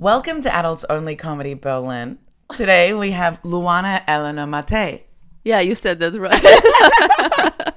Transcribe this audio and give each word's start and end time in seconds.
Welcome 0.00 0.42
to 0.42 0.54
Adults 0.54 0.84
Only 0.88 1.16
Comedy 1.16 1.54
Berlin. 1.54 2.18
Today 2.54 2.92
we 2.94 3.10
have 3.10 3.42
Luana 3.42 4.00
Elena 4.06 4.46
Mate. 4.46 5.02
Yeah, 5.44 5.58
you 5.58 5.74
said 5.74 5.98
that 5.98 6.12
right. 6.12 7.74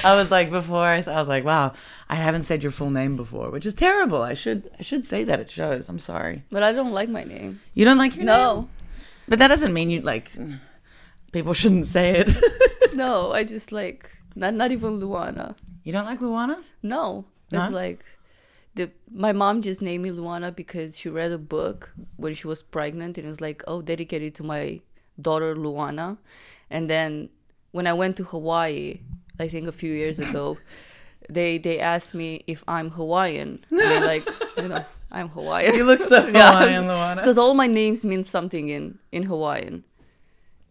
I 0.02 0.14
was 0.14 0.30
like 0.30 0.50
before 0.50 0.86
I 0.86 0.96
was 0.96 1.28
like, 1.28 1.44
wow, 1.44 1.74
I 2.08 2.14
haven't 2.14 2.44
said 2.44 2.62
your 2.62 2.72
full 2.72 2.88
name 2.90 3.16
before, 3.16 3.50
which 3.50 3.66
is 3.66 3.74
terrible. 3.74 4.22
I 4.22 4.32
should 4.32 4.70
I 4.78 4.82
should 4.82 5.04
say 5.04 5.24
that 5.24 5.40
it 5.40 5.50
shows. 5.50 5.90
I'm 5.90 5.98
sorry. 5.98 6.42
but 6.50 6.62
I 6.62 6.72
don't 6.72 6.92
like 6.92 7.10
my 7.10 7.24
name. 7.24 7.60
You 7.74 7.84
don't 7.84 7.98
like 7.98 8.16
your 8.16 8.24
name? 8.24 8.34
No, 8.34 8.68
But 9.28 9.38
that 9.40 9.48
doesn't 9.48 9.74
mean 9.74 9.90
you 9.90 10.00
like 10.00 10.32
people 11.32 11.52
shouldn't 11.52 11.86
say 11.86 12.16
it. 12.24 12.30
no, 12.94 13.32
I 13.32 13.44
just 13.44 13.72
like 13.72 14.10
not 14.34 14.54
not 14.54 14.72
even 14.72 15.00
Luana. 15.00 15.54
you 15.84 15.92
don't 15.92 16.06
like 16.06 16.20
Luana? 16.20 16.62
No, 16.82 17.26
it's 17.52 17.68
No? 17.70 17.76
like 17.76 18.06
the 18.78 18.90
my 19.26 19.32
mom 19.32 19.60
just 19.60 19.82
named 19.82 20.02
me 20.04 20.10
Luana 20.10 20.54
because 20.54 20.98
she 20.98 21.08
read 21.08 21.32
a 21.32 21.38
book 21.56 21.92
when 22.16 22.32
she 22.34 22.46
was 22.46 22.62
pregnant 22.62 23.18
and 23.18 23.26
it 23.26 23.28
was 23.28 23.40
like, 23.40 23.62
oh, 23.66 23.82
dedicated 23.82 24.34
to 24.36 24.42
my 24.42 24.80
daughter 25.20 25.54
Luana. 25.56 26.18
And 26.70 26.88
then 26.88 27.28
when 27.72 27.86
I 27.86 27.92
went 27.92 28.16
to 28.18 28.24
Hawaii, 28.24 29.00
I 29.38 29.48
think 29.48 29.68
a 29.68 29.72
few 29.72 29.92
years 29.92 30.18
ago, 30.20 30.58
they 31.28 31.58
they 31.58 31.78
asked 31.80 32.14
me 32.14 32.44
if 32.46 32.62
I'm 32.66 32.90
Hawaiian. 32.90 33.64
And 33.70 33.80
I'm 33.80 34.04
like, 34.14 34.26
you 34.56 34.68
know, 34.68 34.84
I'm 35.10 35.28
Hawaiian. 35.28 35.74
You 35.74 35.84
look 35.84 36.00
so. 36.00 36.22
Hawaiian, 36.26 36.84
Luana. 36.84 37.16
because 37.16 37.38
all 37.38 37.54
my 37.54 37.66
names 37.66 38.04
mean 38.04 38.24
something 38.24 38.68
in 38.68 38.98
in 39.10 39.24
Hawaiian. 39.24 39.84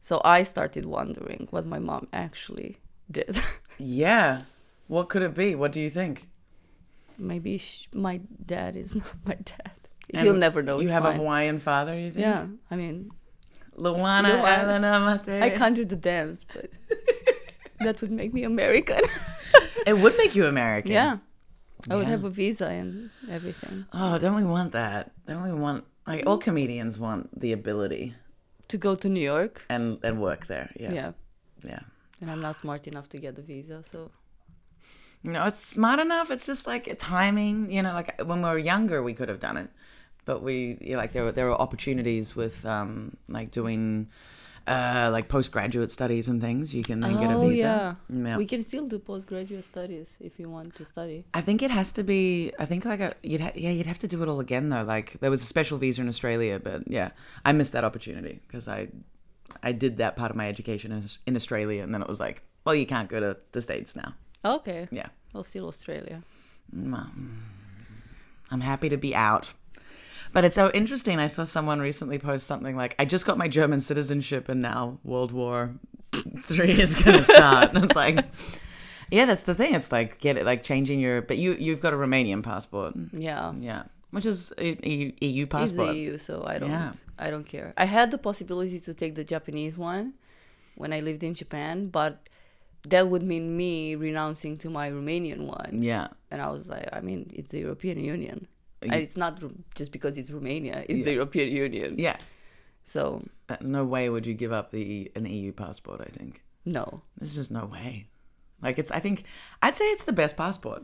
So 0.02 0.21
I 0.24 0.44
started 0.44 0.85
wondering 0.85 1.48
what 1.52 1.66
my 1.66 1.80
mom 1.80 2.08
actually 2.13 2.77
did. 3.12 3.40
Yeah. 3.80 4.41
What 4.88 5.08
could 5.10 5.21
it 5.21 5.35
be? 5.35 5.54
What 5.54 5.71
do 5.71 5.80
you 5.80 5.91
think? 5.91 6.26
Maybe 7.17 7.57
sh- 7.57 7.88
my 7.94 8.21
dad 8.45 8.76
is 8.76 8.95
not 9.02 9.07
my 9.26 9.35
dad. 9.35 9.71
And 10.13 10.21
He'll 10.26 10.34
never 10.35 10.62
know. 10.63 10.80
You 10.80 10.89
have 10.89 11.05
a. 11.05 11.13
Hawaiian 11.13 11.59
father, 11.59 11.98
you 11.98 12.12
think? 12.12 12.21
Yeah, 12.26 12.48
I 12.71 12.76
mean, 12.76 13.12
Luana 13.77 14.31
Luana. 14.40 14.63
Elena. 14.63 15.43
I 15.43 15.49
can't 15.49 15.76
do 15.76 15.84
the 15.85 15.98
dance, 15.98 16.46
but 16.54 16.65
that 17.82 18.01
would 18.01 18.12
make 18.12 18.34
me 18.34 18.43
American. 18.43 19.01
It 19.85 19.98
would 19.98 20.15
make 20.18 20.35
you 20.35 20.46
American. 20.46 20.91
yeah, 20.91 21.18
I 21.90 21.96
would 21.96 22.07
have 22.07 22.24
a 22.24 22.29
visa 22.29 22.68
and 22.68 23.09
everything 23.29 23.85
Oh, 23.93 24.18
don't 24.18 24.35
we 24.35 24.43
want 24.43 24.71
that? 24.74 25.12
Don't 25.27 25.43
we 25.43 25.54
want 25.54 25.84
like 26.05 26.24
all 26.26 26.37
comedians 26.37 26.98
want 26.99 27.40
the 27.40 27.52
ability 27.54 28.15
to 28.70 28.77
go 28.77 28.96
to 28.96 29.07
New 29.09 29.21
York. 29.34 29.65
and 29.70 29.98
and 30.04 30.21
work 30.21 30.48
there? 30.48 30.71
Yeah. 30.79 30.91
Yeah. 30.93 31.12
Yeah. 31.63 31.79
and 32.21 32.31
I'm 32.31 32.41
not 32.41 32.55
smart 32.55 32.87
enough 32.87 33.07
to 33.09 33.18
get 33.20 33.35
the 33.35 33.41
visa, 33.41 33.84
so 33.84 34.12
No, 35.28 35.46
it's 35.46 35.64
smart 35.64 36.00
enough. 36.00 36.32
It's 36.32 36.46
just 36.46 36.66
like 36.66 36.98
timing. 36.98 37.70
You 37.70 37.82
know, 37.84 37.94
like 37.94 38.20
when 38.22 38.42
we 38.42 38.50
were 38.50 38.58
younger, 38.58 39.04
we 39.04 39.14
could 39.14 39.28
have 39.28 39.42
done 39.42 39.58
it, 39.58 39.70
but 40.24 40.42
we 40.42 40.78
you 40.80 40.94
know, 40.94 40.98
like 41.00 41.12
there 41.12 41.26
were 41.26 41.34
there 41.34 41.46
were 41.48 41.60
opportunities 41.62 42.34
with 42.34 42.66
um 42.66 43.18
like 43.28 43.52
doing 43.52 44.08
uh 44.68 45.10
like 45.12 45.28
postgraduate 45.28 45.92
studies 45.92 46.30
and 46.30 46.40
things. 46.42 46.74
You 46.74 46.82
can 46.82 47.02
then 47.02 47.20
get 47.20 47.30
a 47.30 47.36
oh 47.36 47.50
visa. 47.50 47.98
yeah. 48.10 48.24
Yeah. 48.28 48.38
we 48.38 48.46
can 48.46 48.64
still 48.64 48.88
do 48.88 49.00
postgraduate 49.00 49.66
studies 49.66 50.16
if 50.22 50.40
you 50.40 50.50
want 50.50 50.76
to 50.76 50.86
study. 50.86 51.26
I 51.34 51.42
think 51.42 51.62
it 51.62 51.72
has 51.72 51.92
to 51.94 52.04
be. 52.04 52.54
I 52.58 52.64
think 52.64 52.86
like 52.86 53.02
a 53.02 53.14
you'd 53.22 53.42
ha- 53.42 53.52
yeah 53.55 53.72
you'd 53.72 53.86
have 53.88 54.00
to 54.00 54.08
do 54.08 54.24
it 54.24 54.30
all 54.30 54.40
again 54.40 54.70
though. 54.70 54.84
Like 54.84 55.20
there 55.20 55.30
was 55.30 55.44
a 55.44 55.46
special 55.46 55.78
visa 55.78 56.02
in 56.02 56.08
Australia, 56.08 56.58
but 56.58 56.90
yeah, 56.90 57.10
I 57.44 57.52
missed 57.52 57.74
that 57.74 57.84
opportunity 57.84 58.40
because 58.48 58.70
I 58.70 58.88
I 59.62 59.74
did 59.74 59.98
that 59.98 60.16
part 60.16 60.32
of 60.32 60.38
my 60.38 60.48
education 60.48 60.94
in, 60.94 61.04
in 61.26 61.36
Australia, 61.36 61.84
and 61.84 61.94
then 61.94 62.02
it 62.02 62.08
was 62.08 62.22
like, 62.22 62.44
well, 62.64 62.76
you 62.76 62.86
can't 62.86 63.10
go 63.10 63.20
to 63.20 63.38
the 63.52 63.62
states 63.62 63.94
now. 63.94 64.14
Okay, 64.46 64.88
Yeah, 64.91 65.07
well, 65.34 65.44
still 65.44 65.68
Australia. 65.68 66.24
Well, 66.74 67.09
I'm 68.52 68.62
happy 68.62 68.90
to 68.90 68.97
be 68.97 69.16
out. 69.16 69.53
But 70.34 70.44
it's 70.46 70.56
so 70.56 70.69
interesting. 70.72 71.19
I 71.19 71.28
saw 71.28 71.44
someone 71.46 71.80
recently 71.80 72.19
post 72.19 72.47
something 72.47 72.75
like, 72.75 72.96
"I 73.00 73.06
just 73.06 73.25
got 73.25 73.38
my 73.38 73.47
German 73.47 73.80
citizenship, 73.80 74.50
and 74.50 74.62
now 74.62 75.00
World 75.03 75.31
War 75.31 75.72
Three 76.44 76.72
is 76.80 76.96
going 76.96 77.18
to 77.18 77.24
start." 77.24 77.74
and 77.74 77.85
it's 77.85 77.96
like, 77.96 78.24
yeah, 79.09 79.25
that's 79.25 79.44
the 79.44 79.56
thing. 79.56 79.74
It's 79.74 79.92
like 79.92 80.20
get 80.20 80.38
it, 80.38 80.46
like 80.46 80.64
changing 80.64 81.00
your. 81.00 81.22
But 81.22 81.38
you 81.38 81.56
you've 81.59 81.81
got 81.81 81.94
a 81.94 81.98
Romanian 81.98 82.44
passport. 82.44 82.94
Yeah. 83.14 83.54
Yeah, 83.59 83.84
which 84.12 84.25
is 84.25 84.54
EU 84.59 85.14
It's 85.22 85.50
passport. 85.50 85.90
the 85.90 85.96
EU, 85.98 86.18
so 86.18 86.44
I 86.46 86.59
don't 86.59 86.69
Yeah. 86.72 86.92
I 87.18 87.31
don't 87.31 87.48
care. 87.48 87.72
I 87.78 87.86
had 87.86 88.12
the 88.12 88.18
possibility 88.18 88.80
to 88.80 88.94
take 88.94 89.16
the 89.16 89.24
Japanese 89.24 89.78
one 89.78 90.14
when 90.75 90.92
I 90.94 91.00
lived 91.00 91.24
in 91.24 91.34
Japan, 91.34 91.88
but 91.88 92.28
that 92.90 93.08
would 93.09 93.24
mean 93.24 93.46
me 93.58 93.96
renouncing 93.96 94.58
to 94.59 94.70
my 94.70 94.90
Romanian 94.92 95.42
one. 95.48 95.81
Yeah, 95.81 96.08
And 96.31 96.42
I 96.42 96.50
was 96.56 96.70
like, 96.70 96.88
I 96.94 97.00
mean, 97.02 97.30
it's 97.34 97.52
the 97.52 97.59
European 97.59 97.98
Union. 98.00 98.48
You- 98.81 98.92
And 98.92 99.02
it's 99.06 99.18
not 99.18 99.34
just 99.80 99.92
because 99.92 100.18
it's 100.20 100.30
Romania, 100.31 100.84
it's 100.90 101.03
the 101.03 101.14
European 101.20 101.50
Union. 101.66 101.96
yeah. 102.08 102.18
So, 102.84 103.02
Uh, 103.50 103.58
No 103.62 103.84
way 103.86 104.09
would 104.14 104.25
you 104.30 104.34
give 104.44 104.52
up 104.59 104.68
the 104.72 105.12
an 105.16 105.25
EU 105.25 105.52
passport. 105.64 106.00
I 106.02 106.12
think 106.18 106.44
no. 106.66 106.86
there's 107.18 107.36
just 107.40 107.52
no 107.52 107.66
way. 107.75 108.08
Like 108.66 108.78
it's. 108.81 108.92
I 108.92 109.00
think 109.06 109.24
I'd 109.64 109.75
say 109.80 109.86
it's 109.96 110.06
the 110.12 110.18
best 110.22 110.36
passport. 110.44 110.81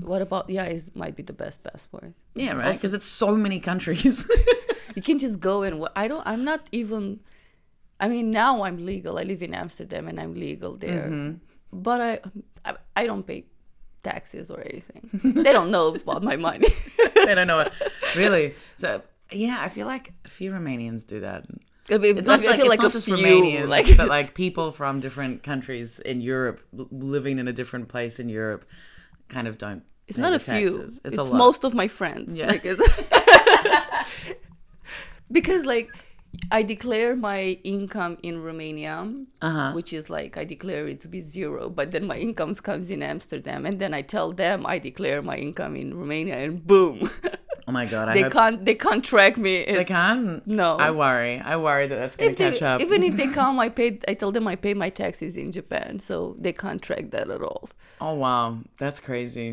What 0.00 0.22
about, 0.22 0.48
yeah, 0.48 0.64
it 0.64 0.94
might 0.94 1.16
be 1.16 1.22
the 1.24 1.32
best 1.44 1.62
passport. 1.64 2.12
Yeah, 2.34 2.52
right. 2.52 2.72
Because 2.74 2.94
it's 2.94 3.04
so 3.04 3.36
many 3.36 3.60
countries. 3.60 4.16
You 4.96 5.02
can 5.02 5.18
just 5.20 5.38
go 5.38 5.62
and, 5.62 5.86
I 5.94 6.08
don't, 6.08 6.26
I'm 6.26 6.42
not 6.44 6.60
even, 6.72 7.20
I 8.00 8.08
mean, 8.08 8.30
now 8.30 8.62
I'm 8.62 8.84
legal. 8.84 9.18
I 9.18 9.22
live 9.24 9.42
in 9.42 9.54
Amsterdam 9.54 10.08
and 10.08 10.20
I'm 10.20 10.34
legal 10.34 10.76
there. 10.76 11.04
Mm-hmm. 11.04 11.36
But 11.72 12.00
I, 12.00 12.20
I, 12.64 12.76
I 12.96 13.06
don't 13.06 13.26
pay 13.26 13.46
taxes 14.02 14.50
or 14.50 14.60
anything. 14.60 15.10
they 15.42 15.52
don't 15.52 15.70
know 15.70 15.94
about 15.94 16.22
my 16.22 16.36
money. 16.36 16.68
they 17.14 17.34
don't 17.34 17.46
know 17.46 17.60
it. 17.66 17.72
Really? 18.16 18.54
So 18.76 19.02
yeah, 19.32 19.58
I 19.60 19.68
feel 19.68 19.86
like 19.86 20.12
a 20.24 20.28
few 20.28 20.52
Romanians 20.52 21.06
do 21.06 21.20
that. 21.20 21.44
I, 21.90 21.98
mean, 21.98 22.18
It's 22.18 22.26
not 22.26 22.40
I 22.40 22.42
feel 22.42 22.50
like, 22.50 22.58
it's 22.60 22.68
like 22.68 22.78
not 22.80 22.90
a 22.90 22.92
just 22.92 23.06
few, 23.06 23.16
Romanians, 23.16 23.68
like, 23.68 23.96
but 23.96 24.08
like 24.08 24.34
people 24.34 24.72
from 24.72 25.00
different 25.00 25.42
countries 25.42 25.98
in 26.00 26.20
Europe 26.20 26.60
living 26.72 27.38
in 27.38 27.48
a 27.48 27.52
different 27.52 27.88
place 27.88 28.20
in 28.20 28.28
Europe 28.28 28.66
kind 29.28 29.48
of 29.48 29.56
don't. 29.58 29.82
it's 30.06 30.18
not 30.18 30.34
a 30.34 30.38
few. 30.38 30.78
taxes. 30.78 31.00
It's, 31.04 31.18
a 31.18 31.22
lot. 31.22 31.34
most 31.34 31.64
of 31.64 31.74
my 31.74 31.88
friends. 31.88 32.38
Yeah. 32.38 32.48
Like, 32.48 32.64
because 35.30 35.64
like 35.66 35.90
I 36.50 36.62
declare 36.62 37.16
my 37.16 37.58
income 37.64 38.18
in 38.22 38.42
Romania, 38.42 38.96
Uh-huh. 39.42 39.72
which 39.72 39.92
is 39.92 40.08
like 40.10 40.36
I 40.36 40.44
declare 40.44 40.86
it 40.88 41.00
to 41.00 41.08
be 41.08 41.20
zero, 41.20 41.68
but 41.70 41.90
then 41.92 42.06
my 42.06 42.16
income 42.16 42.54
comes 42.54 42.90
in 42.90 43.02
Amsterdam, 43.02 43.66
and 43.66 43.78
then 43.78 43.92
I 43.94 44.02
tell 44.02 44.32
them 44.32 44.66
I 44.66 44.78
declare 44.78 45.22
my 45.22 45.36
income 45.36 45.74
in 45.76 45.94
Romania, 45.96 46.36
and 46.36 46.66
boom, 46.66 47.10
Oh 47.66 47.72
my 47.72 47.84
god! 47.84 48.14
They 48.16 48.24
can't 48.30 48.64
they 48.64 48.74
can't 48.74 49.04
track 49.04 49.36
me. 49.36 49.54
they 49.64 49.72
It's- 49.84 49.88
can. 49.88 50.40
No. 50.46 50.76
I 50.76 50.90
worry. 50.90 51.34
I 51.52 51.54
worry 51.58 51.86
that 51.86 51.96
that's 52.00 52.16
going 52.16 52.30
If 52.30 52.36
to 52.38 52.42
they, 52.42 52.50
catch 52.52 52.62
up. 52.62 52.80
even 52.80 53.02
if 53.02 53.14
they 53.20 53.28
come, 53.40 53.60
I 53.60 53.68
pay. 53.68 53.98
I 54.08 54.14
tell 54.14 54.32
them 54.32 54.48
I 54.48 54.56
pay 54.56 54.72
my 54.72 54.88
taxes 54.88 55.36
in 55.36 55.52
Japan, 55.52 55.98
so 56.00 56.34
they 56.40 56.54
can't 56.62 56.80
track 56.80 57.10
that 57.10 57.28
at 57.36 57.42
all. 57.42 57.68
Oh 58.00 58.14
wow, 58.14 58.58
that's 58.78 59.00
crazy. 59.00 59.48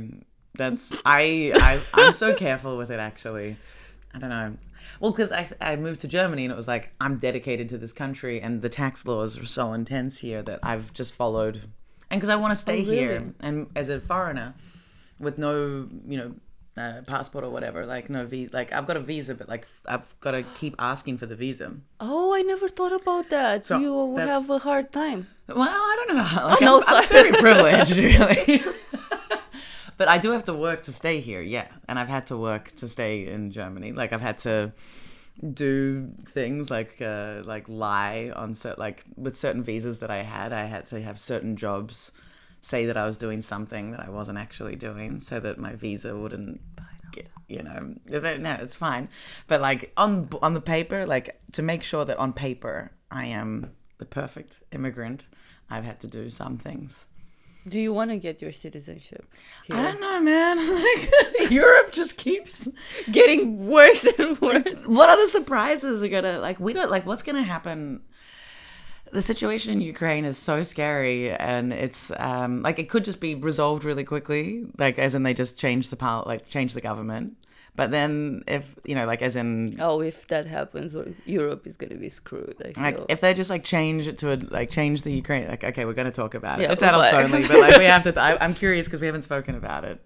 That's 0.57 0.93
I 1.05 1.51
I 1.69 1.81
I'm 1.93 2.13
so 2.13 2.33
careful 2.45 2.77
with 2.77 2.89
it 2.89 2.99
actually. 3.09 3.57
I 4.13 4.19
don't 4.19 4.29
know. 4.29 4.53
Well, 4.99 5.11
because 5.11 5.31
I 5.31 5.49
I 5.61 5.75
moved 5.75 5.99
to 6.01 6.07
Germany 6.07 6.45
and 6.45 6.51
it 6.51 6.57
was 6.57 6.67
like 6.67 6.91
I'm 6.99 7.17
dedicated 7.17 7.69
to 7.69 7.77
this 7.77 7.93
country 7.93 8.41
and 8.41 8.61
the 8.61 8.69
tax 8.69 9.05
laws 9.05 9.37
are 9.39 9.45
so 9.45 9.73
intense 9.73 10.19
here 10.19 10.41
that 10.43 10.59
I've 10.63 10.93
just 10.93 11.13
followed, 11.13 11.61
and 12.09 12.19
because 12.19 12.29
I 12.29 12.35
want 12.35 12.51
to 12.51 12.55
stay 12.57 12.81
Oh, 12.81 12.83
really? 12.85 12.97
here 12.97 13.33
and 13.41 13.67
as 13.75 13.89
a 13.89 13.99
foreigner 14.01 14.53
with 15.19 15.37
no 15.37 15.87
you 16.07 16.17
know. 16.17 16.35
Uh, 16.77 17.01
passport 17.07 17.45
or 17.45 17.49
whatever, 17.49 17.85
like 17.85 18.09
no 18.09 18.25
visa. 18.25 18.49
Like 18.53 18.73
I've 18.73 18.85
got 18.85 18.97
a 18.97 18.99
visa, 18.99 19.33
but 19.33 19.47
like 19.47 19.65
I've 19.85 20.13
got 20.19 20.31
to 20.31 20.43
keep 20.59 20.75
asking 20.77 21.15
for 21.19 21.25
the 21.25 21.33
visa. 21.33 21.71
Oh, 22.01 22.35
I 22.35 22.41
never 22.41 22.67
thought 22.67 22.91
about 22.91 23.29
that. 23.29 23.63
So, 23.63 23.79
you 23.79 24.17
have 24.17 24.49
a 24.49 24.59
hard 24.59 24.91
time. 24.91 25.27
Well, 25.47 25.61
I 25.61 25.93
don't 26.05 26.17
know. 26.17 26.23
How, 26.23 26.47
like, 26.49 26.59
no, 26.69 26.81
I'm, 26.85 27.03
I'm 27.03 27.07
very 27.07 27.31
privileged, 27.31 27.95
really. 27.95 28.61
but 29.97 30.07
I 30.07 30.17
do 30.17 30.31
have 30.31 30.43
to 30.45 30.53
work 30.53 30.83
to 30.83 30.91
stay 30.91 31.19
here, 31.19 31.41
yeah. 31.41 31.67
And 31.87 31.97
I've 31.97 32.09
had 32.09 32.27
to 32.27 32.37
work 32.37 32.71
to 32.77 32.87
stay 32.87 33.27
in 33.27 33.51
Germany. 33.51 33.91
Like 33.91 34.13
I've 34.13 34.21
had 34.21 34.37
to 34.39 34.73
do 35.53 36.11
things 36.25 36.69
like 36.69 37.01
uh, 37.01 37.41
like 37.43 37.67
lie 37.67 38.31
on 38.35 38.53
certain 38.53 38.79
like 38.79 39.03
with 39.15 39.35
certain 39.35 39.63
visas 39.63 39.99
that 39.99 40.11
I 40.11 40.23
had. 40.23 40.53
I 40.53 40.65
had 40.65 40.85
to 40.87 41.01
have 41.01 41.19
certain 41.19 41.55
jobs 41.55 42.11
say 42.61 42.85
that 42.87 42.97
I 42.97 43.05
was 43.05 43.17
doing 43.17 43.41
something 43.41 43.91
that 43.91 43.99
I 43.99 44.09
wasn't 44.09 44.37
actually 44.37 44.75
doing, 44.75 45.19
so 45.19 45.39
that 45.39 45.57
my 45.57 45.73
visa 45.73 46.15
wouldn't. 46.15 46.61
Get, 47.11 47.29
you 47.47 47.63
know, 47.63 47.95
no, 48.07 48.57
it's 48.59 48.75
fine. 48.75 49.07
But 49.47 49.61
like 49.61 49.93
on 49.95 50.29
on 50.41 50.53
the 50.53 50.61
paper, 50.61 51.05
like 51.05 51.39
to 51.53 51.61
make 51.61 51.83
sure 51.83 52.03
that 52.03 52.17
on 52.17 52.33
paper 52.33 52.91
I 53.09 53.25
am 53.25 53.71
the 53.97 54.05
perfect 54.05 54.61
immigrant, 54.73 55.25
I've 55.69 55.85
had 55.85 55.99
to 56.01 56.07
do 56.07 56.29
some 56.29 56.57
things. 56.57 57.07
Do 57.67 57.79
you 57.79 57.91
want 57.93 58.11
to 58.11 58.17
get 58.17 58.41
your 58.41 58.51
citizenship? 58.51 59.25
I 59.71 59.81
don't 59.81 59.99
know, 59.99 60.21
man. 60.21 60.59
Like 61.39 61.49
Europe 61.51 61.91
just 61.91 62.17
keeps. 62.17 62.67
Getting 63.11 63.67
worse 63.67 64.05
and 64.05 64.39
worse. 64.39 64.85
What 64.87 65.09
other 65.09 65.27
surprises 65.27 66.03
are 66.03 66.07
gonna 66.07 66.39
like? 66.39 66.59
We 66.59 66.73
don't 66.73 66.91
like. 66.91 67.05
What's 67.05 67.23
gonna 67.23 67.43
happen? 67.43 68.01
The 69.11 69.21
situation 69.21 69.73
in 69.73 69.81
Ukraine 69.81 70.25
is 70.25 70.37
so 70.37 70.63
scary, 70.63 71.31
and 71.31 71.71
it's 71.73 72.11
um 72.17 72.61
like 72.61 72.79
it 72.79 72.89
could 72.89 73.05
just 73.05 73.19
be 73.19 73.35
resolved 73.35 73.83
really 73.83 74.03
quickly, 74.03 74.65
like 74.77 74.99
as 74.99 75.15
in 75.15 75.23
they 75.23 75.33
just 75.33 75.57
change 75.57 75.89
the 75.89 75.95
power, 75.95 76.23
like 76.25 76.47
change 76.47 76.73
the 76.73 76.81
government. 76.81 77.35
But 77.75 77.91
then 77.91 78.43
if 78.47 78.75
you 78.85 78.95
know, 78.95 79.05
like 79.05 79.21
as 79.21 79.35
in 79.35 79.75
Oh, 79.79 80.01
if 80.01 80.27
that 80.27 80.47
happens, 80.47 80.93
well, 80.93 81.05
Europe 81.25 81.67
is 81.67 81.75
gonna 81.75 81.95
be 81.95 82.09
screwed. 82.09 82.55
I 82.77 82.81
like 82.81 82.99
if 83.09 83.19
they 83.21 83.33
just 83.33 83.49
like 83.49 83.63
change 83.63 84.07
it 84.07 84.17
to 84.19 84.33
a 84.33 84.37
like 84.49 84.69
change 84.69 85.01
the 85.01 85.11
Ukraine 85.11 85.47
like 85.47 85.63
okay 85.63 85.83
we're 85.85 85.93
going 85.93 86.05
to 86.05 86.11
talk 86.11 86.33
about 86.35 86.59
it 86.59 86.63
Yeah, 86.63 86.71
it's 86.71 86.83
adults 86.83 87.11
only 87.13 87.47
but 87.47 87.59
like 87.59 87.77
we 87.77 87.85
have 87.85 88.03
to 88.03 88.19
I, 88.19 88.37
I'm 88.43 88.53
curious 88.53 88.87
because 88.87 89.01
we 89.01 89.07
haven't 89.07 89.23
spoken 89.23 89.55
about 89.55 89.83
it 89.83 89.99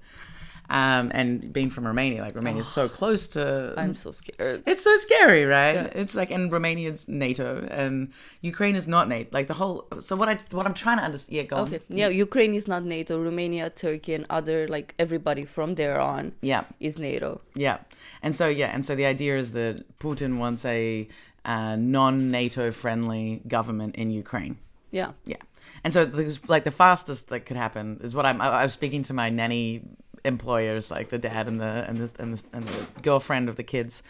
um 0.69 1.11
and 1.13 1.51
being 1.51 1.69
from 1.69 1.83
Romania 1.87 2.21
like 2.21 2.35
Romania 2.35 2.61
is 2.61 2.67
so 2.67 2.87
close 2.87 3.27
to 3.35 3.73
I'm 3.77 3.95
so 3.95 4.11
scared. 4.11 4.63
it's 4.71 4.83
so 4.83 4.95
scary 4.97 5.45
right 5.45 5.75
Yeah. 5.75 6.01
it's 6.01 6.15
like 6.15 6.29
and 6.31 6.51
Romania's 6.51 7.07
NATO 7.07 7.47
and 7.81 8.11
Ukraine 8.41 8.75
is 8.75 8.87
not 8.87 9.07
NATO 9.07 9.29
like 9.37 9.47
the 9.47 9.55
whole 9.61 9.87
so 9.99 10.15
what 10.15 10.29
I 10.29 10.35
what 10.51 10.65
I'm 10.67 10.73
trying 10.83 10.97
to 11.01 11.03
understand 11.03 11.35
yeah 11.37 11.43
go 11.43 11.55
on. 11.57 11.67
Okay. 11.67 11.79
Yeah, 11.89 12.09
Ukraine 12.09 12.53
is 12.53 12.67
not 12.67 12.83
NATO. 12.83 13.13
Romania, 13.29 13.69
Turkey, 13.69 14.13
and 14.13 14.25
other 14.29 14.67
like 14.67 14.93
everybody 15.05 15.43
from 15.55 15.69
there 15.75 15.99
on 15.99 16.33
yeah 16.41 16.63
is 16.79 16.97
NATO. 16.99 17.41
Yeah, 17.55 17.77
and 18.23 18.33
so 18.39 18.45
yeah, 18.47 18.69
and 18.75 18.85
so 18.87 18.95
the 18.95 19.05
idea 19.15 19.33
is 19.43 19.51
that 19.53 19.73
Putin 19.99 20.37
wants 20.43 20.61
a 20.65 21.07
uh, 21.45 21.75
non-NATO 21.77 22.71
friendly 22.71 23.41
government 23.47 23.95
in 23.95 24.07
Ukraine. 24.11 24.57
Yeah. 24.91 25.11
Yeah, 25.25 25.37
and 25.83 25.91
so 25.93 25.99
the, 26.05 26.23
like 26.47 26.63
the 26.63 26.71
fastest 26.83 27.29
that 27.29 27.41
could 27.47 27.57
happen 27.57 27.99
is 28.03 28.11
what 28.15 28.25
I'm. 28.25 28.39
I, 28.41 28.47
I 28.61 28.63
was 28.63 28.73
speaking 28.73 29.03
to 29.09 29.13
my 29.13 29.29
nanny 29.29 29.81
employers, 30.25 30.91
like 30.91 31.09
the 31.09 31.17
dad 31.17 31.47
and 31.47 31.59
the 31.59 31.85
and 31.87 31.97
the 31.97 32.21
and 32.21 32.37
the, 32.37 32.43
and 32.53 32.67
the 32.67 33.01
girlfriend 33.01 33.49
of 33.49 33.55
the 33.55 33.63
kids. 33.63 34.03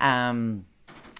Um, 0.00 0.66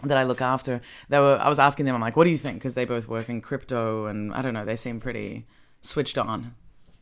that 0.02 0.19
I 0.19 0.25
look 0.25 0.42
after, 0.42 0.82
they 1.08 1.19
were. 1.19 1.38
I 1.40 1.48
was 1.48 1.58
asking 1.58 1.86
them. 1.86 1.94
I'm 1.94 2.00
like, 2.00 2.16
"What 2.16 2.25
do 2.25 2.31
you 2.31 2.38
think?" 2.38 2.58
Because 2.58 2.75
they 2.75 2.84
both 2.84 3.08
work 3.08 3.28
in 3.28 3.40
crypto, 3.40 4.06
and 4.06 4.34
I 4.34 4.42
don't 4.42 4.52
know. 4.52 4.64
They 4.64 4.76
seem 4.76 5.00
pretty 5.00 5.46
switched 5.81 6.19
on. 6.19 6.54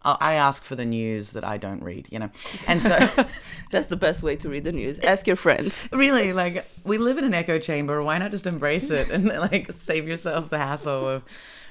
I 0.05 0.17
I 0.21 0.33
ask 0.35 0.63
for 0.63 0.77
the 0.77 0.85
news 0.85 1.33
that 1.33 1.45
I 1.45 1.59
don't 1.59 1.83
read, 1.83 2.09
you 2.11 2.19
know, 2.19 2.31
and 2.67 2.81
so 2.83 2.97
That's 3.71 3.87
the 3.87 3.97
best 3.97 4.23
way 4.23 4.37
to 4.37 4.49
read 4.49 4.65
the 4.65 4.73
news. 4.73 4.99
Ask 5.01 5.27
your 5.27 5.37
friends. 5.37 5.89
really 5.93 6.33
like 6.33 6.65
we 6.85 6.99
live 6.99 7.19
in 7.19 7.25
an 7.25 7.35
echo 7.35 7.59
chamber 7.59 8.03
why 8.03 8.19
not 8.19 8.31
just 8.31 8.47
embrace 8.47 8.91
it 8.91 9.11
and 9.11 9.27
like 9.29 9.73
save 9.73 10.07
yourself 10.07 10.51
the 10.51 10.59
hassle 10.59 11.09
of 11.09 11.25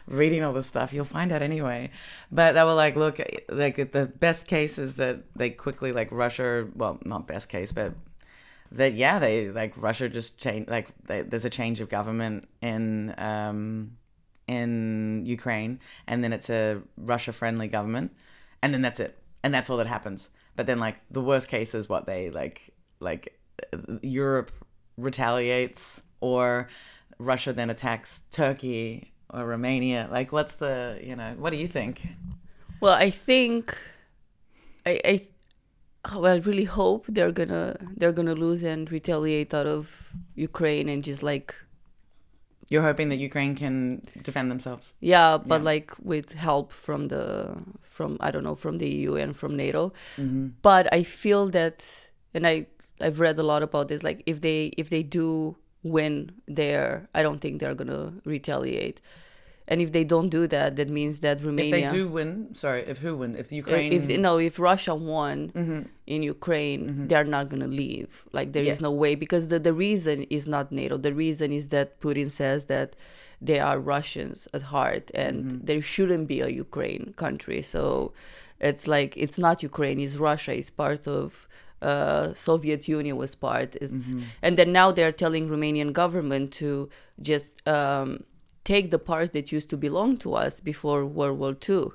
reading 0.07 0.43
all 0.43 0.53
this 0.53 0.67
stuff 0.67 0.93
you'll 0.93 1.05
find 1.05 1.31
out 1.31 1.41
anyway. 1.41 1.89
But 2.31 2.53
they 2.53 2.63
were 2.63 2.73
like 2.73 2.95
look 2.95 3.19
like 3.49 3.75
the 3.91 4.11
best 4.19 4.47
case 4.47 4.77
is 4.77 4.97
that 4.97 5.23
they 5.35 5.49
quickly 5.49 5.91
like 5.91 6.11
russia 6.11 6.67
well 6.75 6.99
not 7.05 7.27
best 7.27 7.49
case 7.49 7.71
but 7.71 7.93
that 8.71 8.93
yeah 8.93 9.19
they 9.19 9.49
like 9.49 9.73
russia 9.75 10.07
just 10.07 10.39
change 10.39 10.67
like 10.69 10.87
they, 11.05 11.21
there's 11.21 11.45
a 11.45 11.49
change 11.49 11.81
of 11.81 11.89
government 11.89 12.47
in 12.61 13.13
um 13.17 13.97
in 14.47 15.25
ukraine 15.25 15.79
and 16.07 16.23
then 16.23 16.31
it's 16.33 16.49
a 16.49 16.81
russia 16.97 17.31
friendly 17.31 17.67
government 17.67 18.11
and 18.61 18.73
then 18.73 18.81
that's 18.81 18.99
it. 18.99 19.17
And 19.43 19.53
that's 19.53 19.69
all 19.69 19.77
that 19.77 19.87
happens. 19.87 20.29
But 20.55 20.67
then 20.67 20.77
like 20.77 20.97
the 21.09 21.21
worst 21.21 21.47
case 21.47 21.73
is 21.73 21.89
what 21.89 22.05
they 22.05 22.29
like 22.29 22.73
like 22.99 23.39
Europe 24.01 24.51
retaliates 24.97 26.03
or 26.19 26.67
Russia 27.17 27.53
then 27.53 27.69
attacks 27.69 28.21
Turkey 28.31 29.13
or 29.33 29.45
Romania. 29.45 30.07
Like, 30.11 30.31
what's 30.31 30.55
the, 30.55 30.99
you 31.01 31.15
know, 31.15 31.33
what 31.37 31.51
do 31.51 31.57
you 31.57 31.67
think? 31.67 32.07
Well, 32.81 32.95
I 32.95 33.09
think 33.11 33.77
I 34.85 34.99
I 35.05 35.19
well, 36.15 36.33
I 36.33 36.37
really 36.37 36.65
hope 36.65 37.05
they're 37.07 37.31
gonna 37.31 37.75
they're 37.97 38.11
gonna 38.19 38.33
lose 38.33 38.63
and 38.63 38.91
retaliate 38.91 39.53
out 39.53 39.67
of 39.67 40.13
Ukraine 40.35 40.89
and 40.89 41.03
just 41.03 41.21
like 41.31 41.53
You're 42.71 42.81
hoping 42.89 43.09
that 43.09 43.19
Ukraine 43.19 43.53
can 43.55 44.01
defend 44.23 44.49
themselves. 44.49 44.85
yeah, 45.13 45.37
but 45.37 45.59
Yeah. 45.61 45.69
like 45.73 45.89
with 46.11 46.33
help 46.47 46.71
from 46.71 47.01
the 47.13 47.25
from 47.95 48.17
I 48.19 48.31
don't 48.31 48.43
know 48.49 48.55
from 48.55 48.75
the 48.79 48.89
EU 48.89 49.13
and 49.23 49.31
from 49.41 49.51
NATO. 49.55 49.81
Mm-hmm. 50.17 50.47
But 50.61 50.83
I 50.91 51.03
feel 51.03 51.43
that, 51.57 51.77
and 52.33 52.43
I 52.47 52.55
I've 53.05 53.19
read 53.25 53.37
a 53.37 53.43
lot 53.51 53.61
about 53.69 53.87
this. 53.89 54.01
Like 54.03 54.19
if 54.25 54.37
they 54.45 54.59
if 54.81 54.87
they 54.89 55.03
do 55.03 55.55
win 55.83 56.31
there, 56.47 57.07
I 57.15 57.23
don't 57.23 57.39
think 57.41 57.59
they're 57.59 57.75
gonna 57.75 58.13
retaliate. 58.25 59.01
And 59.67 59.81
if 59.81 59.93
they 59.93 60.03
don't 60.03 60.29
do 60.29 60.47
that, 60.47 60.75
that 60.75 60.89
means 60.89 61.21
that 61.21 61.41
Romania 61.41 61.85
If 61.85 61.91
they 61.91 61.97
do 61.97 62.07
win, 62.09 62.53
sorry, 62.53 62.81
if 62.81 62.97
who 62.97 63.15
win? 63.15 63.35
If 63.35 63.47
the 63.49 63.55
Ukraine. 63.57 63.93
if 63.93 64.09
no 64.19 64.37
if 64.37 64.59
russia 64.59 64.93
won 64.95 65.37
Mhm. 65.55 65.87
in 66.07 66.23
ukraine 66.23 67.07
they're 67.07 67.23
not 67.37 67.47
going 67.51 67.61
to 67.69 67.73
leave 67.83 68.25
like 68.37 68.51
there 68.55 68.63
is 68.71 68.79
Yeah. 68.79 68.87
no 68.89 68.91
way 69.03 69.15
because 69.15 69.47
the, 69.47 69.59
the 69.59 69.73
reason 69.87 70.23
is 70.37 70.43
not 70.55 70.65
nato 70.77 70.97
the 70.97 71.13
reason 71.25 71.47
is 71.59 71.69
that 71.69 71.87
putin 72.01 72.29
says 72.41 72.65
that 72.73 72.89
they 73.49 73.59
are 73.69 73.79
russians 73.79 74.37
at 74.55 74.63
heart 74.75 75.05
and 75.23 75.37
there 75.67 75.81
shouldn't 75.93 76.27
be 76.33 76.39
a 76.41 76.49
ukraine 76.65 77.05
country 77.23 77.61
so 77.61 77.83
it's 78.69 78.85
like 78.95 79.11
it's 79.23 79.39
not 79.45 79.63
ukraine 79.71 79.97
it's 80.05 80.17
russia 80.17 80.53
it's 80.59 80.69
part 80.83 81.03
of 81.07 81.47
uh, 81.81 82.33
Soviet 82.33 82.87
Union 82.87 83.15
was 83.17 83.35
part, 83.35 83.75
is, 83.81 84.13
and 84.41 84.57
then 84.57 84.71
now 84.71 84.91
they're 84.91 85.11
telling 85.11 85.49
Romanian 85.49 85.91
government 85.93 86.51
to 86.53 86.89
just 87.21 87.67
um, 87.67 88.23
take 88.63 88.91
the 88.91 88.99
parts 88.99 89.31
that 89.31 89.51
used 89.51 89.69
to 89.69 89.77
belong 89.77 90.17
to 90.17 90.33
us 90.35 90.59
before 90.59 91.05
World 91.05 91.39
War 91.39 91.55
II, 91.69 91.91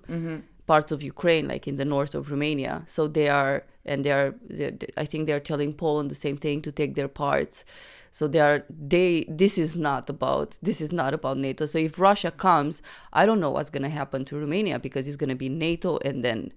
parts 0.67 0.91
of 0.93 1.03
Ukraine, 1.03 1.47
like 1.49 1.69
in 1.69 1.77
the 1.77 1.85
north 1.85 2.15
of 2.15 2.31
Romania. 2.31 2.83
So 2.87 3.07
they 3.07 3.29
are, 3.29 3.65
and 3.85 4.05
they 4.05 4.11
are, 4.11 4.35
they 4.49 4.77
I 4.97 5.05
think 5.05 5.27
they're 5.27 5.41
telling 5.53 5.73
Poland 5.75 6.11
the 6.11 6.17
same 6.17 6.37
thing 6.37 6.63
to 6.63 6.73
take 6.73 6.95
their 6.95 7.09
parts. 7.09 7.65
So 8.11 8.27
they 8.27 8.41
are, 8.41 8.65
they, 8.95 9.27
this 9.29 9.59
is 9.59 9.77
not 9.77 10.09
about, 10.11 10.59
this 10.63 10.81
is 10.81 10.91
not 10.91 11.13
about 11.15 11.37
NATO. 11.37 11.67
So 11.67 11.79
if 11.79 11.99
Russia 11.99 12.31
comes, 12.31 12.83
I 13.13 13.27
don't 13.27 13.41
know 13.41 13.51
what's 13.51 13.71
going 13.71 13.83
to 13.83 13.91
happen 13.91 14.25
to 14.25 14.39
Romania 14.39 14.79
because 14.79 15.07
it's 15.07 15.17
going 15.19 15.29
to 15.29 15.37
be 15.37 15.49
NATO 15.49 15.99
and 16.05 16.25
then. 16.25 16.53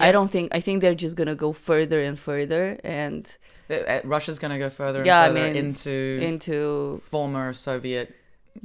I 0.00 0.12
don't 0.12 0.30
think 0.30 0.54
I 0.54 0.60
think 0.60 0.80
they're 0.82 0.94
just 0.94 1.16
gonna 1.16 1.34
go 1.34 1.52
further 1.52 2.00
and 2.00 2.18
further 2.18 2.78
and 2.84 3.26
Uh, 3.70 4.00
Russia's 4.04 4.38
going 4.38 4.52
to 4.56 4.58
go 4.58 4.70
further 4.70 5.00
and 5.00 5.06
Yeah, 5.06 5.20
I 5.28 5.30
mean, 5.30 5.54
into 5.54 5.94
into 6.30 6.56
former 7.04 7.52
Soviet 7.52 8.06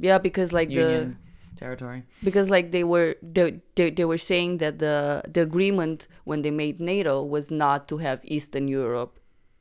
yeah 0.00 0.18
because 0.18 0.50
like 0.58 0.70
Union 0.70 1.18
the 1.52 1.60
territory. 1.60 2.00
because 2.22 2.48
like 2.56 2.66
they 2.72 2.84
were 2.84 3.10
they, 3.36 3.60
they, 3.76 3.90
they 3.90 4.06
were 4.12 4.22
saying 4.32 4.58
that 4.62 4.78
the 4.78 5.22
the 5.34 5.42
agreement 5.42 6.08
when 6.24 6.40
they 6.42 6.50
made 6.50 6.76
NATO 6.80 7.14
was 7.22 7.50
not 7.50 7.86
to 7.88 7.98
have 7.98 8.18
Eastern 8.24 8.66
Europe 8.68 9.12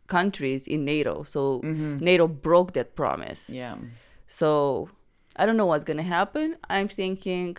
countries 0.08 0.68
in 0.68 0.86
NATO. 0.86 1.24
So 1.24 1.60
NATO 1.64 2.26
broke 2.28 2.72
that 2.74 2.96
promise. 2.96 3.42
Yeah. 3.50 3.76
so 4.28 4.48
I 5.36 5.46
don't 5.46 5.58
know 5.58 5.66
what's 5.72 5.84
gonna 5.84 6.10
happen. 6.20 6.56
I'm 6.70 6.88
thinking 6.88 7.58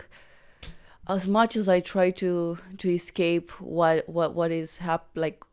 as 1.07 1.27
much 1.27 1.55
as 1.55 1.69
I 1.69 1.79
try 1.79 2.11
to 2.11 2.57
to 2.77 2.89
escape 2.89 3.51
what 3.61 4.07
what 4.09 4.33
what 4.33 4.51
is 4.51 4.79
hap 4.79 5.07
like 5.15 5.43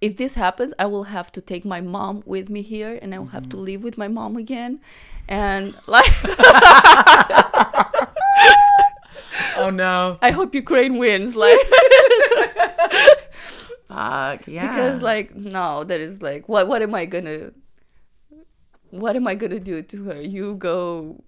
if 0.00 0.16
this 0.16 0.34
happens 0.34 0.72
I 0.78 0.86
will 0.86 1.04
have 1.04 1.30
to 1.32 1.40
take 1.40 1.64
my 1.64 1.80
mom 1.80 2.22
with 2.26 2.48
me 2.50 2.62
here 2.62 2.98
and 3.00 3.14
I 3.14 3.18
will 3.18 3.26
have 3.26 3.48
to 3.50 3.56
mm-hmm. 3.56 3.64
live 3.64 3.84
with 3.84 3.98
my 3.98 4.08
mom 4.08 4.36
again 4.36 4.80
and 5.28 5.74
like 5.86 6.12
Oh 9.54 9.70
no. 9.70 10.18
I 10.20 10.30
hope 10.32 10.54
Ukraine 10.54 10.98
wins 10.98 11.36
like 11.36 11.58
Fuck. 13.86 14.48
Yeah. 14.48 14.68
because 14.68 15.02
like 15.02 15.36
no 15.36 15.84
that 15.84 16.00
is 16.00 16.22
like 16.22 16.48
what 16.48 16.66
what 16.66 16.82
am 16.82 16.94
I 16.94 17.04
gonna 17.04 17.52
what 18.90 19.14
am 19.16 19.26
I 19.26 19.34
gonna 19.34 19.60
do 19.60 19.82
to 19.82 20.04
her 20.04 20.20
you 20.20 20.54
go 20.54 21.22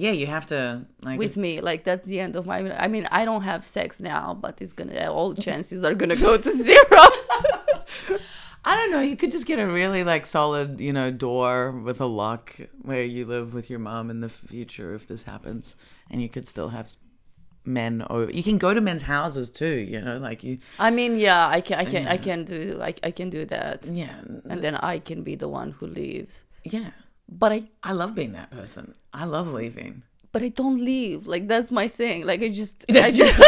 yeah, 0.00 0.12
you 0.12 0.26
have 0.26 0.46
to 0.46 0.86
like 1.02 1.18
with 1.18 1.36
me 1.36 1.60
like 1.60 1.84
that's 1.84 2.06
the 2.06 2.18
end 2.20 2.34
of 2.36 2.46
my 2.46 2.58
i 2.84 2.88
mean 2.88 3.06
i 3.10 3.24
don't 3.24 3.42
have 3.42 3.64
sex 3.64 4.00
now 4.00 4.34
but 4.34 4.60
it's 4.62 4.72
gonna 4.72 5.10
all 5.10 5.34
chances 5.34 5.84
are 5.84 5.94
gonna 5.94 6.16
go 6.16 6.36
to 6.36 6.50
zero 6.50 7.04
I 8.62 8.76
don't 8.76 8.90
know. 8.90 9.00
You 9.00 9.16
could 9.16 9.32
just 9.32 9.46
get 9.46 9.58
a 9.58 9.66
really 9.66 10.04
like 10.04 10.26
solid, 10.26 10.80
you 10.80 10.92
know, 10.92 11.10
door 11.10 11.70
with 11.72 11.98
a 12.00 12.06
lock 12.06 12.56
where 12.82 13.02
you 13.02 13.24
live 13.24 13.54
with 13.54 13.70
your 13.70 13.78
mom 13.78 14.10
in 14.10 14.20
the 14.20 14.28
future 14.28 14.94
if 14.94 15.06
this 15.06 15.22
happens, 15.24 15.76
and 16.10 16.20
you 16.20 16.28
could 16.28 16.46
still 16.46 16.68
have 16.68 16.94
men 17.64 18.04
over. 18.10 18.30
You 18.30 18.42
can 18.42 18.58
go 18.58 18.74
to 18.74 18.80
men's 18.82 19.02
houses 19.02 19.48
too. 19.48 19.78
You 19.78 20.02
know, 20.02 20.18
like 20.18 20.44
you. 20.44 20.58
i 20.78 20.90
mean 20.90 21.18
yeah 21.18 21.48
i 21.48 21.60
can 21.62 21.78
i 21.78 21.84
can 21.84 22.06
i 22.06 22.18
can 22.18 22.44
do 22.44 22.78
I, 22.82 22.94
I 23.02 23.10
can 23.10 23.30
do 23.30 23.44
that 23.46 23.86
Yeah, 23.86 24.20
and 24.50 24.62
then 24.62 24.76
i 24.76 24.98
can 24.98 25.22
be 25.22 25.34
the 25.36 25.48
one 25.48 25.72
who 25.72 25.86
leaves 25.86 26.44
yeah. 26.64 26.90
But 27.30 27.52
i 27.52 27.64
I 27.82 27.92
love 27.92 28.14
being 28.14 28.32
that 28.32 28.50
person. 28.50 28.94
I 29.12 29.24
love 29.24 29.52
leaving. 29.52 30.02
but 30.32 30.42
i 30.42 30.48
don't 30.48 30.84
leave 30.84 31.26
like 31.26 31.48
that's 31.48 31.70
my 31.72 31.88
thing 31.88 32.24
like 32.24 32.40
i 32.42 32.48
just 32.48 32.84
i 32.90 33.10
just 33.10 33.34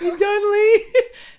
you 0.00 0.16
don't 0.16 0.52
leave. 0.52 0.82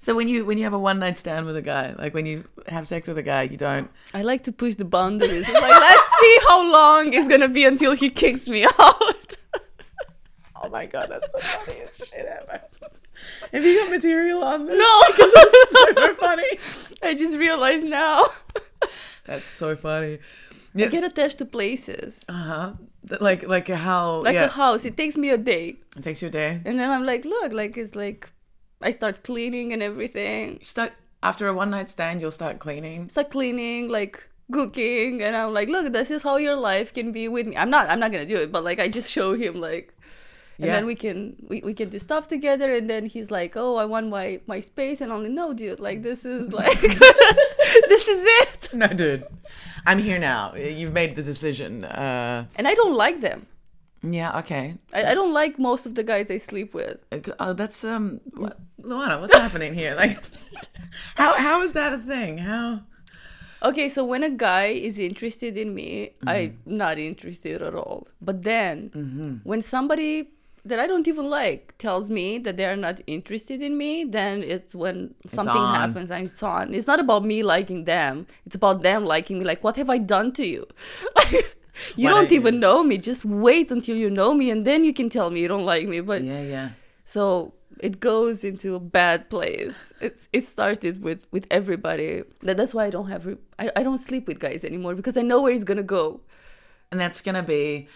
So 0.01 0.15
when 0.15 0.27
you 0.27 0.45
when 0.45 0.57
you 0.57 0.63
have 0.65 0.73
a 0.73 0.79
one 0.79 0.99
night 0.99 1.17
stand 1.17 1.45
with 1.45 1.55
a 1.55 1.61
guy, 1.61 1.93
like 1.97 2.13
when 2.13 2.25
you 2.25 2.43
have 2.67 2.87
sex 2.87 3.07
with 3.07 3.17
a 3.17 3.23
guy, 3.23 3.43
you 3.43 3.57
don't. 3.57 3.89
i 4.13 4.21
like 4.21 4.43
to 4.43 4.51
push 4.51 4.75
the 4.75 4.85
boundaries 4.85 5.45
I'm 5.47 5.53
like 5.53 5.81
let's 5.89 6.09
see 6.21 6.37
how 6.47 6.71
long 6.71 7.13
it's 7.13 7.27
gonna 7.27 7.49
be 7.49 7.65
until 7.65 7.93
he 7.95 8.09
kicks 8.09 8.47
me 8.47 8.65
out 8.65 8.73
Oh 10.61 10.69
my 10.69 10.85
god, 10.87 11.09
that's 11.11 11.29
the 11.31 11.39
funniest 11.39 11.97
shit 12.09 12.25
ever. 12.25 12.61
Have 13.51 13.63
you 13.65 13.81
got 13.81 13.89
material 13.91 14.43
on 14.43 14.65
this? 14.65 14.77
no 14.77 15.01
because 15.07 15.31
it's 15.35 15.71
super 15.71 16.13
funny. 16.15 16.57
i 17.03 17.13
just 17.13 17.37
realized 17.37 17.85
now 17.85 18.23
That's 19.25 19.47
so 19.47 19.75
funny. 19.75 20.19
Yeah. 20.73 20.87
i 20.87 20.89
get 20.89 21.03
attached 21.03 21.37
to 21.39 21.45
places 21.45 22.25
Uh 22.27 22.33
huh. 22.33 22.73
Like 23.21 23.47
like 23.47 23.67
how 23.69 24.23
like 24.23 24.35
yeah. 24.35 24.45
a 24.45 24.49
house 24.49 24.83
it 24.83 24.97
takes 24.97 25.15
me 25.15 25.29
a 25.29 25.37
day 25.37 25.77
it 25.95 26.03
takes 26.03 26.21
you 26.21 26.27
a 26.27 26.31
day. 26.31 26.61
And 26.65 26.77
then 26.79 26.91
I'm 26.91 27.05
like, 27.05 27.23
look, 27.25 27.53
like 27.53 27.77
it's 27.77 27.95
like 27.95 28.31
I 28.81 28.91
start 28.91 29.23
cleaning 29.23 29.71
and 29.73 29.81
everything. 29.81 30.57
You 30.59 30.65
start. 30.65 30.93
After 31.23 31.47
a 31.47 31.53
one 31.53 31.71
night 31.71 31.89
stand, 31.89 32.21
you'll 32.21 32.29
start 32.29 32.59
cleaning. 32.59 33.09
Start 33.09 33.31
cleaning, 33.31 33.89
like 33.89 34.29
cooking, 34.51 35.23
and 35.23 35.35
I'm 35.35 35.53
like, 35.53 35.69
look, 35.69 35.91
this 35.91 36.11
is 36.11 36.21
how 36.21 36.37
your 36.37 36.55
life 36.55 36.93
can 36.93 37.11
be 37.11 37.27
with 37.27 37.47
me. 37.47 37.57
I'm 37.57 37.71
not, 37.71 37.89
I'm 37.89 37.99
not 37.99 38.11
gonna 38.11 38.27
do 38.27 38.37
it, 38.37 38.51
but 38.51 38.63
like 38.63 38.79
I 38.79 38.87
just 38.87 39.09
show 39.09 39.33
him 39.33 39.59
like, 39.59 39.93
and 40.57 40.67
Yeah. 40.67 40.75
then 40.75 40.85
we 40.85 40.95
can 40.95 41.35
we, 41.49 41.61
we 41.63 41.73
can 41.73 41.89
do 41.89 41.99
stuff 41.99 42.27
together. 42.27 42.71
And 42.73 42.89
then 42.89 43.05
he's 43.05 43.29
like, 43.31 43.55
oh, 43.57 43.75
I 43.77 43.85
want 43.85 44.09
my 44.09 44.39
my 44.47 44.59
space, 44.61 45.01
and 45.01 45.11
I'm 45.11 45.23
like, 45.23 45.31
no, 45.31 45.53
dude, 45.53 45.79
like 45.79 46.01
this 46.03 46.25
is 46.25 46.53
like, 46.61 46.79
this 47.91 48.07
is 48.07 48.23
it. 48.41 48.69
No, 48.73 48.87
dude. 48.87 49.23
I'm 49.87 49.99
here 49.99 50.19
now. 50.19 50.53
You've 50.55 50.91
made 50.93 51.15
the 51.15 51.23
decision. 51.23 51.85
Uh, 51.85 52.45
And 52.57 52.67
I 52.67 52.73
don't 52.75 52.95
like 53.05 53.21
them. 53.21 53.45
yeah, 54.03 54.39
okay. 54.41 54.75
I, 54.93 55.11
I 55.11 55.13
don't 55.15 55.33
like 55.33 55.57
most 55.59 55.85
of 55.85 55.93
the 55.95 56.03
guys 56.03 56.29
I 56.29 56.37
sleep 56.39 56.73
with. 56.73 56.97
Oh, 57.39 57.53
that's 57.53 57.83
um, 57.83 58.19
what, 58.35 58.57
Luana. 58.81 59.19
What's 59.21 59.35
happening 59.37 59.73
here? 59.73 59.95
Like, 59.95 60.17
how 61.15 61.31
how 61.33 61.61
is 61.65 61.71
that 61.73 61.91
a 61.93 61.97
thing? 61.97 62.37
How? 62.39 62.81
Okay, 63.69 63.87
so 63.89 64.03
when 64.05 64.21
a 64.23 64.29
guy 64.29 64.67
is 64.89 64.99
interested 64.99 65.57
in 65.57 65.73
me, 65.73 66.11
I'm 66.27 66.59
not 66.65 66.97
interested 66.99 67.61
at 67.61 67.73
all. 67.73 68.07
But 68.21 68.43
then 68.43 68.75
when 69.43 69.61
somebody 69.61 70.29
that 70.65 70.79
I 70.79 70.87
don't 70.87 71.07
even 71.07 71.29
like 71.29 71.75
tells 71.77 72.09
me 72.09 72.39
that 72.39 72.57
they're 72.57 72.75
not 72.75 72.99
interested 73.07 73.61
in 73.61 73.77
me, 73.77 74.03
then 74.03 74.41
it's 74.43 74.73
when 74.73 75.13
something 75.27 75.61
on. 75.61 75.75
happens 75.75 76.09
and 76.11 76.25
it's 76.25 76.41
on. 76.41 76.73
It's 76.73 76.87
not 76.87 76.99
about 76.99 77.23
me 77.23 77.43
liking 77.43 77.85
them. 77.85 78.25
It's 78.45 78.55
about 78.55 78.81
them 78.81 79.05
liking 79.05 79.39
me. 79.39 79.45
Like, 79.45 79.63
what 79.63 79.75
have 79.75 79.89
I 79.89 79.99
done 79.99 80.31
to 80.33 80.45
you? 80.45 80.65
you 81.95 82.09
don't 82.09 82.31
I- 82.31 82.35
even 82.35 82.59
know 82.59 82.83
me. 82.83 82.97
Just 82.97 83.25
wait 83.25 83.71
until 83.71 83.95
you 83.95 84.09
know 84.09 84.33
me 84.33 84.49
and 84.49 84.65
then 84.65 84.83
you 84.83 84.93
can 84.93 85.09
tell 85.09 85.29
me 85.29 85.41
you 85.41 85.47
don't 85.47 85.65
like 85.65 85.87
me. 85.87 85.99
But 86.01 86.23
Yeah, 86.23 86.41
yeah. 86.41 86.69
so 87.03 87.53
it 87.79 87.99
goes 87.99 88.43
into 88.43 88.73
a 88.75 88.79
bad 88.79 89.29
place. 89.29 89.93
It's 90.01 90.29
it 90.33 90.41
started 90.45 91.01
with 91.03 91.27
with 91.31 91.45
everybody. 91.51 92.23
That 92.41 92.57
that's 92.57 92.73
why 92.73 92.85
I 92.85 92.89
don't 92.89 93.09
have 93.09 93.25
re- 93.25 93.37
I, 93.59 93.71
I 93.75 93.83
don't 93.83 93.97
sleep 93.99 94.27
with 94.27 94.39
guys 94.39 94.63
anymore 94.63 94.95
because 94.95 95.17
I 95.17 95.21
know 95.21 95.41
where 95.41 95.51
he's 95.51 95.65
gonna 95.65 95.83
go. 95.83 96.21
And 96.91 96.99
that's 96.99 97.21
gonna 97.21 97.43
be. 97.43 97.87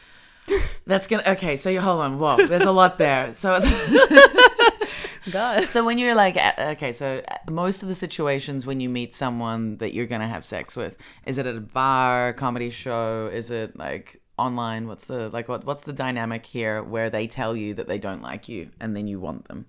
That's 0.86 1.08
gonna 1.08 1.24
okay. 1.28 1.56
So 1.56 1.70
you 1.70 1.82
hold 1.82 2.02
on. 2.02 2.20
Whoa, 2.20 2.46
there's 2.48 2.64
a 2.66 2.72
lot 2.72 2.98
there. 2.98 3.34
So 3.34 3.60
God. 5.32 5.66
so 5.68 5.86
when 5.86 5.98
you're 5.98 6.16
like 6.16 6.38
uh, 6.38 6.54
okay, 6.76 6.92
so 6.92 7.22
uh, 7.28 7.52
most 7.52 7.82
of 7.84 7.88
the 7.90 7.96
situations 7.96 8.66
when 8.66 8.80
you 8.80 8.90
meet 8.90 9.14
someone 9.14 9.78
that 9.78 9.94
you're 9.94 10.08
gonna 10.08 10.28
have 10.28 10.46
sex 10.46 10.76
with, 10.76 10.98
is 11.26 11.38
it 11.38 11.46
at 11.46 11.56
a 11.56 11.60
bar, 11.62 12.34
comedy 12.34 12.70
show? 12.70 13.30
Is 13.32 13.52
it 13.52 13.78
like 13.78 14.22
online? 14.38 14.88
What's 14.88 15.06
the 15.06 15.30
like 15.30 15.48
what 15.48 15.66
what's 15.66 15.84
the 15.84 15.94
dynamic 15.94 16.46
here 16.46 16.82
where 16.82 17.10
they 17.10 17.28
tell 17.28 17.56
you 17.56 17.74
that 17.76 17.88
they 17.88 17.98
don't 17.98 18.22
like 18.22 18.50
you 18.50 18.70
and 18.80 18.96
then 18.96 19.08
you 19.08 19.20
want 19.20 19.48
them? 19.48 19.66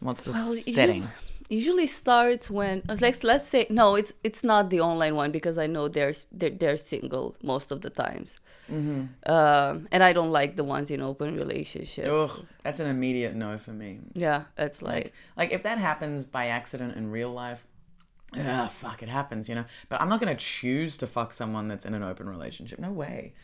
What's 0.00 0.22
the 0.22 0.32
Well, 0.32 0.54
setting? 0.54 1.02
us- 1.04 1.08
Usually 1.50 1.86
starts 1.86 2.50
when 2.50 2.82
like 3.00 3.22
let's 3.22 3.46
say 3.46 3.66
no, 3.68 3.96
it's 3.96 4.14
it's 4.24 4.42
not 4.42 4.70
the 4.70 4.80
online 4.80 5.14
one 5.14 5.30
because 5.30 5.56
I 5.58 5.66
know 5.66 5.88
they're 5.88 6.14
they're, 6.32 6.50
they're 6.50 6.76
single 6.78 7.36
most 7.42 7.70
of 7.70 7.82
the 7.82 7.90
times, 7.90 8.40
Mm-hmm. 8.70 9.30
um, 9.30 9.88
and 9.92 10.02
I 10.02 10.12
don't 10.12 10.30
like 10.30 10.56
the 10.56 10.64
ones 10.64 10.90
in 10.90 11.00
open 11.02 11.36
relationships. 11.36 12.08
Ugh, 12.08 12.46
that's 12.62 12.80
an 12.80 12.86
immediate 12.86 13.34
no 13.34 13.58
for 13.58 13.72
me. 13.72 14.00
Yeah, 14.14 14.44
it's 14.56 14.80
like 14.82 14.94
Like, 14.94 15.12
like 15.36 15.52
if 15.52 15.62
that 15.64 15.78
happens 15.78 16.24
by 16.24 16.46
accident 16.46 16.96
in 16.96 17.10
real 17.10 17.30
life, 17.32 17.66
yeah, 18.34 18.66
fuck, 18.66 19.02
it 19.02 19.08
happens, 19.08 19.48
you 19.48 19.54
know. 19.54 19.64
But 19.88 20.00
I'm 20.00 20.08
not 20.08 20.18
gonna 20.20 20.34
choose 20.34 20.96
to 20.98 21.06
fuck 21.06 21.32
someone 21.32 21.68
that's 21.68 21.84
in 21.84 21.94
an 21.94 22.02
open 22.02 22.28
relationship. 22.28 22.78
No 22.78 22.90
way. 22.90 23.34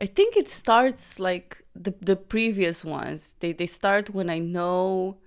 I 0.00 0.06
think 0.06 0.36
it 0.36 0.48
starts 0.48 1.18
like 1.18 1.64
the 1.74 1.94
the 2.00 2.16
previous 2.16 2.84
ones. 2.84 3.34
They 3.40 3.52
they 3.52 3.66
start 3.66 4.10
when 4.10 4.28
I 4.30 4.38
know 4.38 5.18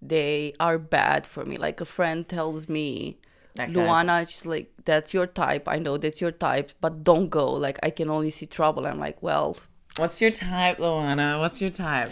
they 0.00 0.54
are 0.58 0.78
bad 0.78 1.26
for 1.26 1.44
me. 1.44 1.56
Like 1.58 1.80
a 1.80 1.84
friend 1.84 2.26
tells 2.26 2.68
me, 2.68 3.18
That 3.54 3.70
Luana, 3.70 4.28
she's 4.28 4.46
like, 4.46 4.72
that's 4.84 5.12
your 5.12 5.26
type. 5.26 5.68
I 5.68 5.78
know 5.78 5.98
that's 5.98 6.20
your 6.20 6.30
type, 6.30 6.72
but 6.80 7.04
don't 7.04 7.28
go. 7.28 7.52
Like 7.52 7.78
I 7.82 7.90
can 7.90 8.08
only 8.10 8.30
see 8.30 8.46
trouble. 8.46 8.86
I'm 8.86 8.98
like, 8.98 9.22
well, 9.22 9.56
What's 9.98 10.22
your 10.22 10.30
type, 10.30 10.78
Luana? 10.78 11.38
What's 11.38 11.60
your 11.60 11.70
type? 11.70 12.10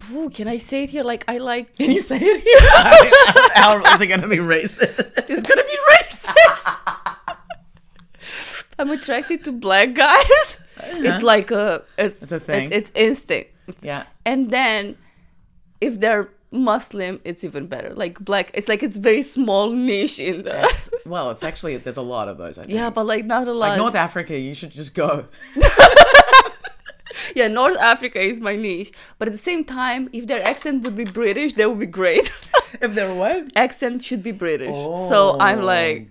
phew, 0.00 0.30
can 0.30 0.48
I 0.48 0.56
say 0.58 0.84
it 0.84 0.90
here? 0.90 1.04
Like 1.04 1.24
I 1.28 1.38
like 1.38 1.76
Can 1.76 1.90
you 1.90 2.00
say 2.00 2.18
it 2.20 2.42
here? 2.42 3.50
How 3.54 3.82
is 3.94 4.00
it 4.00 4.06
gonna 4.06 4.28
be 4.28 4.38
racist? 4.38 4.98
it's 5.28 5.42
gonna 5.42 5.62
be 5.64 5.78
racist. 5.94 6.76
I'm 8.78 8.90
attracted 8.90 9.44
to 9.44 9.52
black 9.52 9.94
guys. 9.94 10.58
Uh-huh. 10.78 10.90
It's 10.96 11.22
like 11.22 11.50
a 11.50 11.82
it's 11.98 12.22
It's 12.22 12.32
a 12.32 12.40
thing. 12.40 12.72
It's, 12.72 12.90
it's 12.90 12.98
instinct. 12.98 13.50
Yeah. 13.82 14.04
and 14.24 14.50
then 14.50 14.96
if 15.80 15.98
they're 16.00 16.30
Muslim, 16.52 17.20
it's 17.24 17.42
even 17.44 17.66
better. 17.66 17.94
Like 17.94 18.18
black, 18.20 18.50
it's 18.54 18.68
like 18.68 18.82
it's 18.82 18.96
very 18.98 19.22
small 19.22 19.70
niche 19.70 20.18
in 20.20 20.42
the 20.44 20.64
It's, 20.64 20.90
well, 21.06 21.30
it's 21.30 21.42
actually 21.42 21.76
there's 21.78 21.96
a 21.96 22.02
lot 22.02 22.28
of 22.28 22.36
those. 22.38 22.58
I 22.58 22.62
think. 22.62 22.74
yeah, 22.74 22.90
but 22.90 23.06
like 23.06 23.24
not 23.24 23.48
a 23.48 23.52
lot. 23.52 23.68
like 23.70 23.78
North 23.78 23.94
Africa, 23.94 24.38
you 24.38 24.54
should 24.54 24.70
just 24.70 24.94
go. 24.94 25.26
yeah, 27.34 27.48
North 27.48 27.78
Africa 27.78 28.20
is 28.20 28.40
my 28.40 28.56
niche, 28.56 28.92
but 29.18 29.28
at 29.28 29.32
the 29.32 29.38
same 29.38 29.64
time, 29.64 30.08
if 30.12 30.26
their 30.26 30.46
accent 30.46 30.82
would 30.84 30.96
be 30.96 31.04
British, 31.04 31.54
that 31.54 31.68
would 31.68 31.78
be 31.80 31.86
great. 31.86 32.30
if 32.80 32.94
they're 32.94 33.14
what? 33.14 33.50
accent 33.56 34.02
should 34.02 34.22
be 34.22 34.32
British, 34.32 34.74
so 35.08 35.36
I'm 35.40 35.60
Oh. 35.60 35.64
like, 35.64 36.08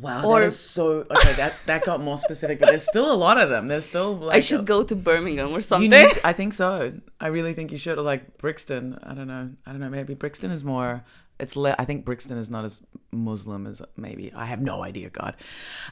Wow, 0.00 0.24
Or- 0.26 0.40
that 0.40 0.46
is 0.46 0.58
so 0.58 1.06
okay. 1.16 1.32
That 1.34 1.54
that 1.66 1.84
got 1.84 2.02
more 2.02 2.16
specific, 2.18 2.58
but 2.58 2.66
there's 2.66 2.86
still 2.86 3.10
a 3.10 3.14
lot 3.16 3.38
of 3.38 3.48
them. 3.48 3.68
There's 3.68 3.84
still 3.84 4.14
like 4.16 4.36
I 4.36 4.40
should 4.40 4.66
go 4.66 4.82
to 4.82 4.96
Birmingham 4.96 5.52
or 5.52 5.60
something. 5.60 5.90
to- 5.90 6.20
I 6.26 6.32
think 6.32 6.52
so. 6.52 6.92
I 7.20 7.28
really 7.28 7.54
think 7.54 7.70
you 7.72 7.78
should. 7.78 7.96
Or 7.98 8.02
like 8.02 8.36
Brixton. 8.38 8.98
I 9.02 9.14
don't 9.14 9.28
know. 9.28 9.50
I 9.64 9.70
don't 9.70 9.80
know. 9.80 9.88
Maybe 9.88 10.14
Brixton 10.14 10.50
is 10.50 10.64
more. 10.64 11.04
It's. 11.38 11.54
Le- 11.56 11.76
I 11.78 11.84
think 11.84 12.04
Brixton 12.04 12.36
is 12.36 12.50
not 12.50 12.64
as 12.64 12.82
Muslim 13.12 13.66
as 13.66 13.80
maybe. 13.96 14.32
I 14.34 14.46
have 14.46 14.60
no 14.60 14.82
idea. 14.82 15.08
God, 15.08 15.36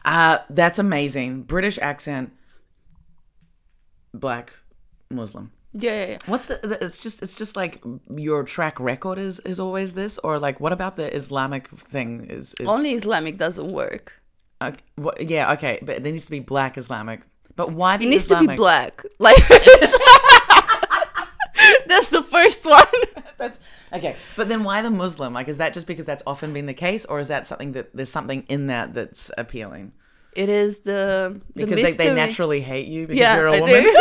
uh, 0.05 0.39
that's 0.51 0.79
amazing. 0.79 1.43
British 1.43 1.79
accent. 1.81 2.33
Black, 4.13 4.53
Muslim. 5.11 5.51
Yeah, 5.75 5.91
yeah, 5.91 6.07
yeah. 6.13 6.19
What's 6.27 6.47
the, 6.47 6.61
the? 6.63 6.85
It's 6.85 7.03
just. 7.03 7.23
It's 7.23 7.35
just 7.35 7.57
like 7.57 7.83
your 8.09 8.45
track 8.45 8.79
record 8.81 9.19
is 9.19 9.41
is 9.41 9.59
always 9.59 9.95
this, 9.95 10.19
or 10.19 10.39
like 10.39 10.61
what 10.61 10.73
about 10.73 10.97
the 10.97 11.15
Islamic 11.15 11.69
thing? 11.69 12.27
Is, 12.31 12.55
is 12.61 12.69
Only 12.69 12.93
Islamic 12.93 13.37
doesn't 13.39 13.71
work. 13.73 14.21
uh, 14.61 14.73
what, 14.97 15.21
yeah 15.21 15.53
okay, 15.53 15.79
but 15.83 16.03
there 16.03 16.13
needs 16.13 16.27
to 16.27 16.31
be 16.31 16.41
black 16.41 16.79
Islamic. 16.79 17.21
But 17.57 17.73
why 17.73 17.97
the 17.97 18.07
It 18.07 18.11
needs 18.11 18.25
Islamic? 18.25 18.49
to 18.49 18.53
be 18.53 18.57
black. 18.57 19.03
Like 19.19 19.37
that's 21.87 22.11
the 22.11 22.23
first 22.23 22.65
one. 22.67 22.85
That's 23.37 23.59
okay. 23.93 24.17
But 24.37 24.49
then 24.49 24.63
why 24.65 24.81
the 24.81 24.91
Muslim? 24.91 25.35
Like, 25.35 25.49
is 25.49 25.59
that 25.59 25.75
just 25.75 25.87
because 25.89 26.07
that's 26.07 26.23
often 26.27 26.53
been 26.53 26.67
the 26.67 26.75
case, 26.75 27.05
or 27.05 27.19
is 27.19 27.29
that 27.29 27.47
something 27.49 27.73
that 27.73 27.95
there's 27.95 28.09
something 28.11 28.45
in 28.49 28.69
that 28.69 28.95
that's 28.95 29.31
appealing? 29.37 29.93
It 30.35 30.49
is 30.49 30.81
the, 30.81 31.41
the 31.55 31.67
Because 31.67 31.83
they, 31.83 32.07
they 32.09 32.15
naturally 32.15 32.61
hate 32.61 32.87
you 32.87 33.07
because 33.09 33.19
yeah, 33.21 33.37
you're 33.37 33.49
a 33.49 33.61
woman. 33.61 33.85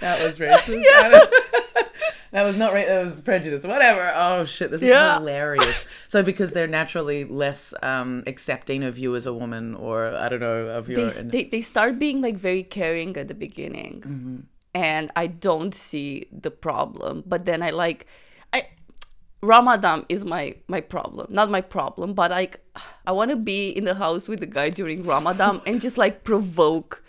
That 0.00 0.22
was 0.24 0.38
racist. 0.42 0.82
Yeah. 0.82 1.08
that 2.32 2.42
was 2.44 2.56
not 2.56 2.72
right. 2.72 2.86
That 2.86 3.04
was 3.04 3.20
prejudice. 3.20 3.64
Whatever. 3.64 4.12
Oh 4.14 4.44
shit, 4.44 4.70
this 4.70 4.82
is 4.82 4.88
Yeah. 4.88 5.18
hilarious. 5.18 5.84
So 6.08 6.22
because 6.22 6.52
they're 6.52 6.66
naturally 6.66 7.24
less 7.24 7.72
um, 7.82 8.22
accepting 8.26 8.82
of 8.84 8.98
you 8.98 9.14
as 9.16 9.26
a 9.26 9.32
woman, 9.32 9.74
or 9.74 10.14
I 10.14 10.28
don't 10.28 10.40
know 10.40 10.66
of 10.68 10.88
your. 10.88 11.08
they, 11.08 11.22
they 11.22 11.44
they 11.44 11.60
start 11.60 11.98
being 11.98 12.20
like 12.20 12.36
very 12.36 12.62
caring 12.62 13.16
at 13.16 13.28
the 13.28 13.34
beginning 13.34 14.02
Mm-hmm. 14.06 14.36
and 14.74 15.10
i 15.16 15.26
don't 15.26 15.74
see 15.74 16.26
the 16.30 16.50
problem 16.50 17.22
but 17.26 17.44
then 17.46 17.62
i 17.62 17.70
like 17.70 18.06
i 18.52 18.68
ramadan 19.42 20.04
is 20.08 20.24
my 20.24 20.54
my 20.68 20.80
problem 20.80 21.26
not 21.30 21.50
my 21.50 21.60
problem 21.62 22.12
but 22.14 22.30
like 22.30 22.60
i 23.06 23.12
want 23.12 23.30
to 23.30 23.36
be 23.36 23.70
in 23.70 23.84
the 23.84 23.94
house 23.94 24.28
with 24.28 24.40
the 24.40 24.46
guy 24.58 24.68
during 24.68 25.02
ramadan 25.04 25.60
and 25.66 25.80
just 25.80 25.96
like 25.96 26.24
provoke 26.24 27.02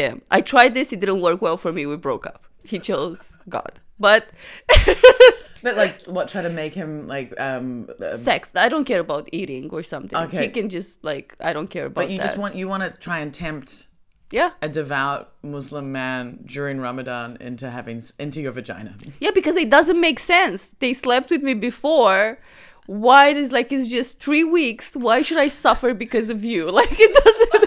him 0.00 0.14
i 0.36 0.38
tried 0.52 0.72
this 0.78 0.86
it 0.94 1.00
didn't 1.02 1.20
work 1.28 1.38
well 1.46 1.56
for 1.64 1.70
me 1.76 1.82
we 1.92 1.96
broke 2.08 2.26
up 2.32 2.40
he 2.72 2.78
chose 2.90 3.18
god 3.56 3.74
but 4.06 4.22
but 5.64 5.74
like, 5.82 5.96
what? 6.16 6.28
Try 6.28 6.42
to 6.42 6.50
make 6.62 6.74
him 6.82 6.90
like. 7.14 7.28
um 7.48 7.88
uh, 8.00 8.16
sex 8.16 8.52
i 8.66 8.68
don't 8.72 8.84
care 8.92 9.00
about 9.08 9.24
eating 9.40 9.64
or 9.76 9.82
something 9.82 10.18
Okay. 10.26 10.42
he 10.44 10.48
can 10.56 10.66
just 10.78 10.92
like 11.10 11.28
i 11.48 11.52
don't 11.56 11.70
care 11.76 11.86
about 11.90 12.00
But 12.02 12.10
you 12.12 12.18
that. 12.18 12.26
just 12.28 12.38
want 12.42 12.52
you 12.60 12.66
want 12.72 12.82
to 12.86 12.90
try 13.06 13.18
and 13.24 13.30
tempt 13.44 13.70
yeah 14.38 14.50
a 14.62 14.68
devout 14.80 15.22
Muslim 15.56 15.86
man 16.00 16.22
during 16.54 16.76
Ramadan 16.88 17.28
into 17.48 17.66
having 17.70 17.98
into 18.24 18.38
your 18.44 18.52
vagina. 18.60 18.92
Yeah, 19.24 19.30
because 19.38 19.54
it 19.64 19.70
doesn't 19.76 20.00
make 20.08 20.18
sense. 20.18 20.58
They 20.82 20.92
slept 21.04 21.30
with 21.30 21.42
me 21.48 21.54
before. 21.54 22.38
Why 22.86 23.22
is 23.42 23.52
like 23.58 23.68
it's 23.76 23.88
just 23.98 24.10
three 24.26 24.42
weeks? 24.60 24.86
Why 25.06 25.22
should 25.26 25.38
I 25.46 25.48
suffer 25.64 25.90
because 26.04 26.28
of 26.34 26.40
you? 26.52 26.62
Like 26.80 26.94
it 27.06 27.12
doesn't. 27.24 27.65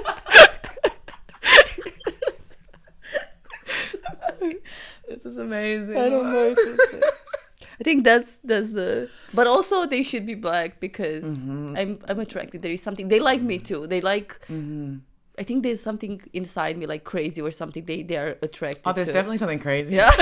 Is 5.31 5.37
amazing. 5.37 5.97
I 5.97 6.09
don't 6.09 6.31
know. 6.31 6.55
If 6.55 6.57
it's 6.61 7.05
I 7.79 7.83
think 7.83 8.03
that's 8.03 8.37
that's 8.43 8.71
the. 8.71 9.09
But 9.33 9.47
also 9.47 9.85
they 9.85 10.03
should 10.03 10.25
be 10.25 10.35
black 10.35 10.79
because 10.79 11.37
mm-hmm. 11.37 11.75
I'm 11.77 11.99
I'm 12.07 12.19
attracted. 12.19 12.61
There 12.61 12.71
is 12.71 12.81
something 12.81 13.07
they 13.07 13.19
like 13.19 13.41
me 13.41 13.57
too. 13.59 13.87
They 13.87 14.01
like. 14.01 14.39
Mm-hmm. 14.47 14.97
I 15.37 15.43
think 15.43 15.63
there's 15.63 15.79
something 15.79 16.21
inside 16.33 16.77
me 16.77 16.85
like 16.85 17.05
crazy 17.05 17.41
or 17.41 17.51
something. 17.51 17.85
They 17.85 18.03
they 18.03 18.17
are 18.17 18.37
attracted. 18.41 18.83
Oh, 18.85 18.91
there's 18.91 19.07
to. 19.07 19.13
definitely 19.13 19.37
something 19.37 19.59
crazy. 19.59 19.95
Yeah. 19.95 20.11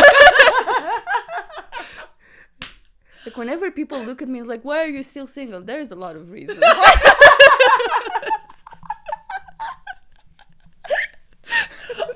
Like 3.28 3.36
whenever 3.36 3.70
people 3.72 4.00
look 4.00 4.22
at 4.22 4.30
me 4.30 4.42
like, 4.42 4.64
why 4.64 4.78
are 4.86 4.88
you 4.88 5.04
still 5.04 5.28
single? 5.28 5.60
There 5.60 5.82
is 5.82 5.92
a 5.92 5.98
lot 5.98 6.16
of 6.16 6.32
reasons. 6.32 6.62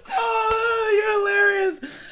oh, 0.07 0.88
you're 0.95 1.12
hilarious. 1.19 2.05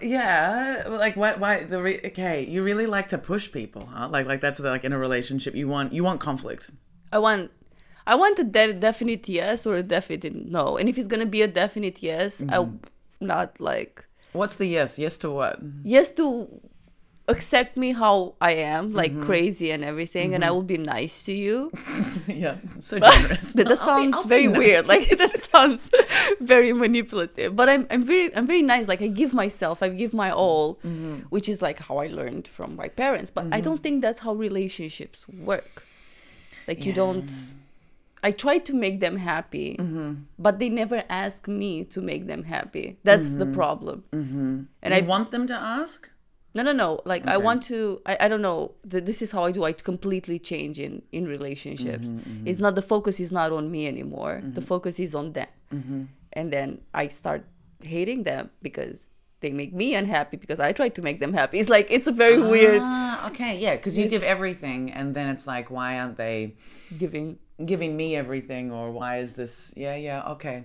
Well, 0.00 0.08
yeah. 0.08 0.84
Like 0.88 1.16
what? 1.16 1.38
Why 1.38 1.64
the? 1.64 1.82
Re- 1.82 2.00
okay, 2.06 2.44
you 2.46 2.62
really 2.62 2.86
like 2.86 3.08
to 3.08 3.18
push 3.18 3.50
people, 3.50 3.86
huh? 3.86 4.08
Like, 4.08 4.26
like 4.26 4.40
that's 4.40 4.58
the, 4.58 4.70
like 4.70 4.84
in 4.84 4.92
a 4.92 4.98
relationship, 4.98 5.54
you 5.54 5.68
want 5.68 5.92
you 5.92 6.04
want 6.04 6.20
conflict. 6.20 6.70
I 7.12 7.18
want 7.18 7.50
I 8.06 8.14
want 8.14 8.38
a 8.38 8.44
de- 8.44 8.72
definite 8.72 9.28
yes 9.28 9.66
or 9.66 9.76
a 9.76 9.82
definite 9.82 10.34
no. 10.34 10.76
And 10.76 10.88
if 10.88 10.98
it's 10.98 11.08
gonna 11.08 11.26
be 11.26 11.42
a 11.42 11.48
definite 11.48 12.02
yes, 12.02 12.40
I'm 12.40 12.48
mm-hmm. 12.48 13.26
not 13.26 13.60
like 13.60 14.04
What's 14.32 14.56
the 14.56 14.66
yes? 14.66 14.98
Yes 14.98 15.16
to 15.18 15.30
what? 15.30 15.60
yes 15.82 16.10
to 16.12 16.48
accept 17.28 17.76
me 17.76 17.92
how 17.92 18.34
I 18.40 18.52
am, 18.52 18.92
like 18.92 19.12
mm-hmm. 19.12 19.22
crazy 19.22 19.70
and 19.70 19.84
everything, 19.84 20.34
and 20.34 20.44
I 20.44 20.48
mm-hmm. 20.48 20.54
will 20.54 20.62
be 20.62 20.78
nice 20.78 21.24
to 21.24 21.32
you. 21.32 21.72
yeah, 22.26 22.56
so 22.80 22.98
generous. 22.98 23.52
That, 23.52 23.68
that 23.68 23.78
I'll 23.80 23.86
be- 23.86 24.12
sounds 24.12 24.16
I'll 24.16 24.22
be 24.24 24.28
very 24.28 24.46
nice. 24.48 24.58
weird. 24.58 24.86
Like 24.86 25.08
that 25.18 25.38
sounds 25.38 25.90
very 26.40 26.72
manipulative. 26.72 27.56
But 27.56 27.68
I'm 27.68 27.86
I'm 27.90 28.04
very 28.04 28.34
I'm 28.36 28.46
very 28.46 28.62
nice. 28.62 28.88
Like 28.88 29.02
I 29.02 29.08
give 29.08 29.34
myself, 29.34 29.82
I 29.82 29.88
give 29.88 30.12
my 30.14 30.30
all, 30.30 30.76
mm-hmm. 30.76 31.20
which 31.30 31.48
is 31.48 31.60
like 31.60 31.80
how 31.80 31.98
I 31.98 32.06
learned 32.06 32.48
from 32.48 32.76
my 32.76 32.88
parents. 32.88 33.30
But 33.30 33.46
I 33.52 33.60
don't 33.60 33.82
think 33.82 34.02
that's 34.02 34.20
how 34.20 34.32
relationships 34.34 35.26
work. 35.28 35.84
Like 36.68 36.84
you 36.84 36.92
don't. 36.92 37.30
I 38.22 38.32
try 38.32 38.58
to 38.58 38.74
make 38.74 38.98
them 38.98 39.18
happy, 39.18 39.78
but 40.38 40.58
they 40.58 40.68
never 40.68 41.04
ask 41.08 41.46
me 41.46 41.84
to 41.84 42.00
make 42.00 42.26
them 42.26 42.44
happy. 42.44 42.98
That's 43.04 43.34
the 43.34 43.46
problem. 43.46 44.04
Mm-hmm. 44.12 44.62
And 44.82 44.94
I 44.94 44.98
I 44.98 45.00
want 45.02 45.30
them 45.30 45.46
to 45.46 45.54
ask. 45.54 46.10
No 46.56 46.62
no 46.68 46.72
no. 46.84 46.88
Like 47.12 47.24
I 47.34 47.36
want 47.46 47.60
to. 47.70 47.78
I, 48.10 48.14
I 48.24 48.26
don't 48.30 48.42
know. 48.48 48.58
Th- 48.92 49.04
This 49.10 49.18
is 49.24 49.30
how 49.34 49.42
I 49.48 49.52
do. 49.56 49.62
I 49.70 49.72
completely 49.90 50.38
change 50.50 50.76
in 50.86 50.92
in 51.18 51.22
relationships. 51.36 52.08
Mm-hmm, 52.08 52.46
It's 52.50 52.60
not 52.64 52.72
the 52.80 52.86
focus 52.94 53.16
is 53.26 53.30
not 53.38 53.48
on 53.58 53.64
me 53.74 53.82
anymore. 53.94 54.34
The 54.58 54.64
focus 54.72 54.94
is 55.06 55.14
on 55.14 55.26
them. 55.38 55.50
Mm-hmm. 55.76 56.02
And 56.38 56.46
then 56.54 56.68
I 57.02 57.04
start 57.20 57.40
hating 57.96 58.20
them 58.30 58.44
because 58.68 59.08
they 59.42 59.50
make 59.60 59.72
me 59.82 59.88
unhappy 60.02 60.36
because 60.44 60.60
I 60.68 60.72
try 60.80 60.88
to 60.98 61.02
make 61.08 61.18
them 61.24 61.32
happy. 61.40 61.56
It's 61.60 61.72
like 61.76 61.86
it's 61.96 62.08
a 62.14 62.16
very 62.24 62.40
weird 62.52 62.80
Ah, 62.82 63.28
okay, 63.30 63.52
yeah, 63.64 63.74
because 63.76 63.94
you 63.98 64.04
It's- 64.06 64.14
give 64.20 64.26
everything, 64.36 64.80
and 64.98 65.14
then 65.16 65.26
it's 65.34 65.46
like, 65.54 65.66
why 65.76 65.90
aren't 66.00 66.16
they 66.24 66.38
giving. 67.02 67.28
giving 67.72 67.92
me 68.02 68.08
everything, 68.22 68.66
or 68.78 68.86
why 68.98 69.12
is 69.24 69.30
this? 69.40 69.72
Yeah, 69.84 69.96
yeah, 70.08 70.32
okay. 70.34 70.58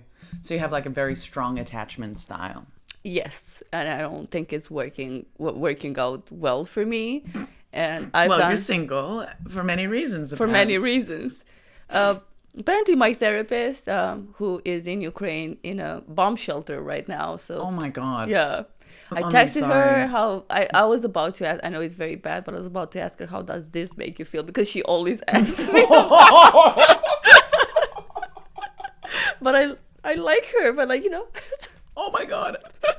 So 0.44 0.48
you 0.54 0.60
have 0.64 0.72
like 0.78 0.84
a 0.92 0.94
very 1.02 1.14
strong 1.26 1.58
attachment 1.64 2.18
style. 2.26 2.62
Yes, 3.04 3.62
and 3.72 3.88
I 3.88 3.98
don't 3.98 4.30
think 4.30 4.52
it's 4.52 4.70
working 4.70 5.26
working 5.38 5.98
out 5.98 6.30
well 6.30 6.64
for 6.64 6.86
me. 6.86 7.24
And 7.72 8.10
I've 8.14 8.28
well, 8.28 8.38
done 8.38 8.50
you're 8.50 8.56
single 8.58 9.26
for 9.48 9.64
many 9.64 9.86
reasons. 9.86 10.32
for 10.36 10.46
many 10.46 10.78
reasons. 10.78 11.44
Uh, 11.90 12.16
apparently, 12.56 12.94
my 12.94 13.12
therapist, 13.14 13.88
um, 13.88 14.34
who 14.36 14.60
is 14.64 14.86
in 14.86 15.00
Ukraine 15.00 15.58
in 15.62 15.80
a 15.80 16.02
bomb 16.06 16.36
shelter 16.36 16.80
right 16.80 17.08
now, 17.08 17.36
so 17.36 17.62
Oh 17.62 17.70
my 17.70 17.88
god. 17.88 18.28
yeah. 18.28 18.62
I 19.10 19.22
texted 19.22 19.66
her 19.66 20.06
how 20.06 20.44
I, 20.48 20.68
I 20.72 20.84
was 20.84 21.04
about 21.04 21.34
to 21.34 21.46
ask. 21.46 21.60
I 21.62 21.68
know 21.68 21.80
it's 21.82 21.96
very 21.96 22.16
bad, 22.16 22.44
but 22.44 22.54
I 22.54 22.56
was 22.56 22.66
about 22.66 22.92
to 22.92 23.00
ask 23.00 23.18
her 23.18 23.26
how 23.26 23.42
does 23.42 23.70
this 23.70 23.94
make 23.96 24.18
you 24.18 24.24
feel 24.24 24.42
because 24.42 24.70
she 24.70 24.82
always 24.84 25.20
asks 25.28 25.70
me. 25.72 25.84
but 29.42 29.54
I 29.54 29.74
I 30.04 30.14
like 30.14 30.46
her, 30.60 30.72
but 30.72 30.88
like 30.88 31.04
you 31.04 31.10
know, 31.10 31.26
Oh 32.04 32.10
my 32.12 32.24
god. 32.24 32.56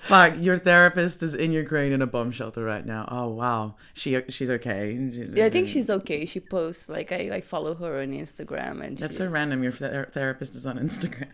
Fuck, 0.00 0.34
your 0.38 0.58
therapist 0.58 1.22
is 1.22 1.34
in 1.34 1.50
Ukraine 1.50 1.92
in 1.92 2.02
a 2.02 2.06
bomb 2.06 2.30
shelter 2.30 2.62
right 2.62 2.84
now. 2.84 3.08
Oh 3.10 3.28
wow. 3.28 3.76
She 3.94 4.20
she's 4.28 4.50
okay. 4.50 4.92
yeah, 4.92 5.46
I 5.46 5.50
think 5.50 5.66
she's 5.66 5.88
okay. 5.88 6.26
She 6.26 6.40
posts 6.40 6.90
like 6.90 7.10
I, 7.10 7.30
I 7.36 7.40
follow 7.40 7.74
her 7.74 8.02
on 8.02 8.12
Instagram 8.12 8.84
and 8.84 8.98
That's 8.98 9.14
she, 9.14 9.18
so 9.18 9.28
random. 9.28 9.62
Your 9.62 9.72
ther- 9.72 10.10
therapist 10.12 10.54
is 10.56 10.66
on 10.66 10.78
Instagram. 10.78 11.32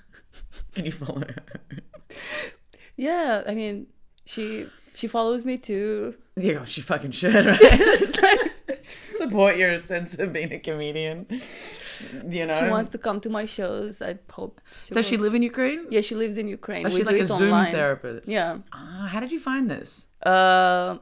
and 0.76 0.84
you 0.84 0.92
follow 0.92 1.20
her. 1.20 1.36
yeah. 2.96 3.42
I 3.46 3.54
mean, 3.54 3.86
she 4.26 4.66
she 4.94 5.06
follows 5.06 5.46
me 5.46 5.56
too. 5.56 6.14
Yeah, 6.36 6.66
she 6.66 6.82
fucking 6.82 7.12
should, 7.12 7.46
right? 7.46 8.50
Support 9.08 9.56
your 9.56 9.80
sense 9.80 10.18
of 10.18 10.34
being 10.34 10.52
a 10.52 10.58
comedian. 10.58 11.26
You 12.36 12.46
know. 12.46 12.58
She 12.60 12.68
wants 12.68 12.88
to 12.90 12.98
come 12.98 13.18
to 13.26 13.30
my 13.38 13.44
shows. 13.46 14.02
I 14.02 14.18
hope. 14.38 14.60
She 14.84 14.94
Does 14.94 15.06
she 15.10 15.16
live 15.16 15.34
in 15.34 15.42
Ukraine? 15.42 15.80
Yeah, 15.90 16.00
she 16.08 16.14
lives 16.14 16.36
in 16.42 16.46
Ukraine. 16.48 16.86
Is 16.86 16.94
we 16.94 17.00
she 17.00 17.04
like 17.04 17.20
a 17.20 17.24
Zoom 17.26 17.52
online. 17.52 17.72
therapist? 17.72 18.28
Yeah. 18.28 18.58
Ah, 18.72 19.06
how 19.12 19.20
did 19.20 19.32
you 19.36 19.40
find 19.50 19.64
this? 19.74 20.06
Um, 20.34 21.00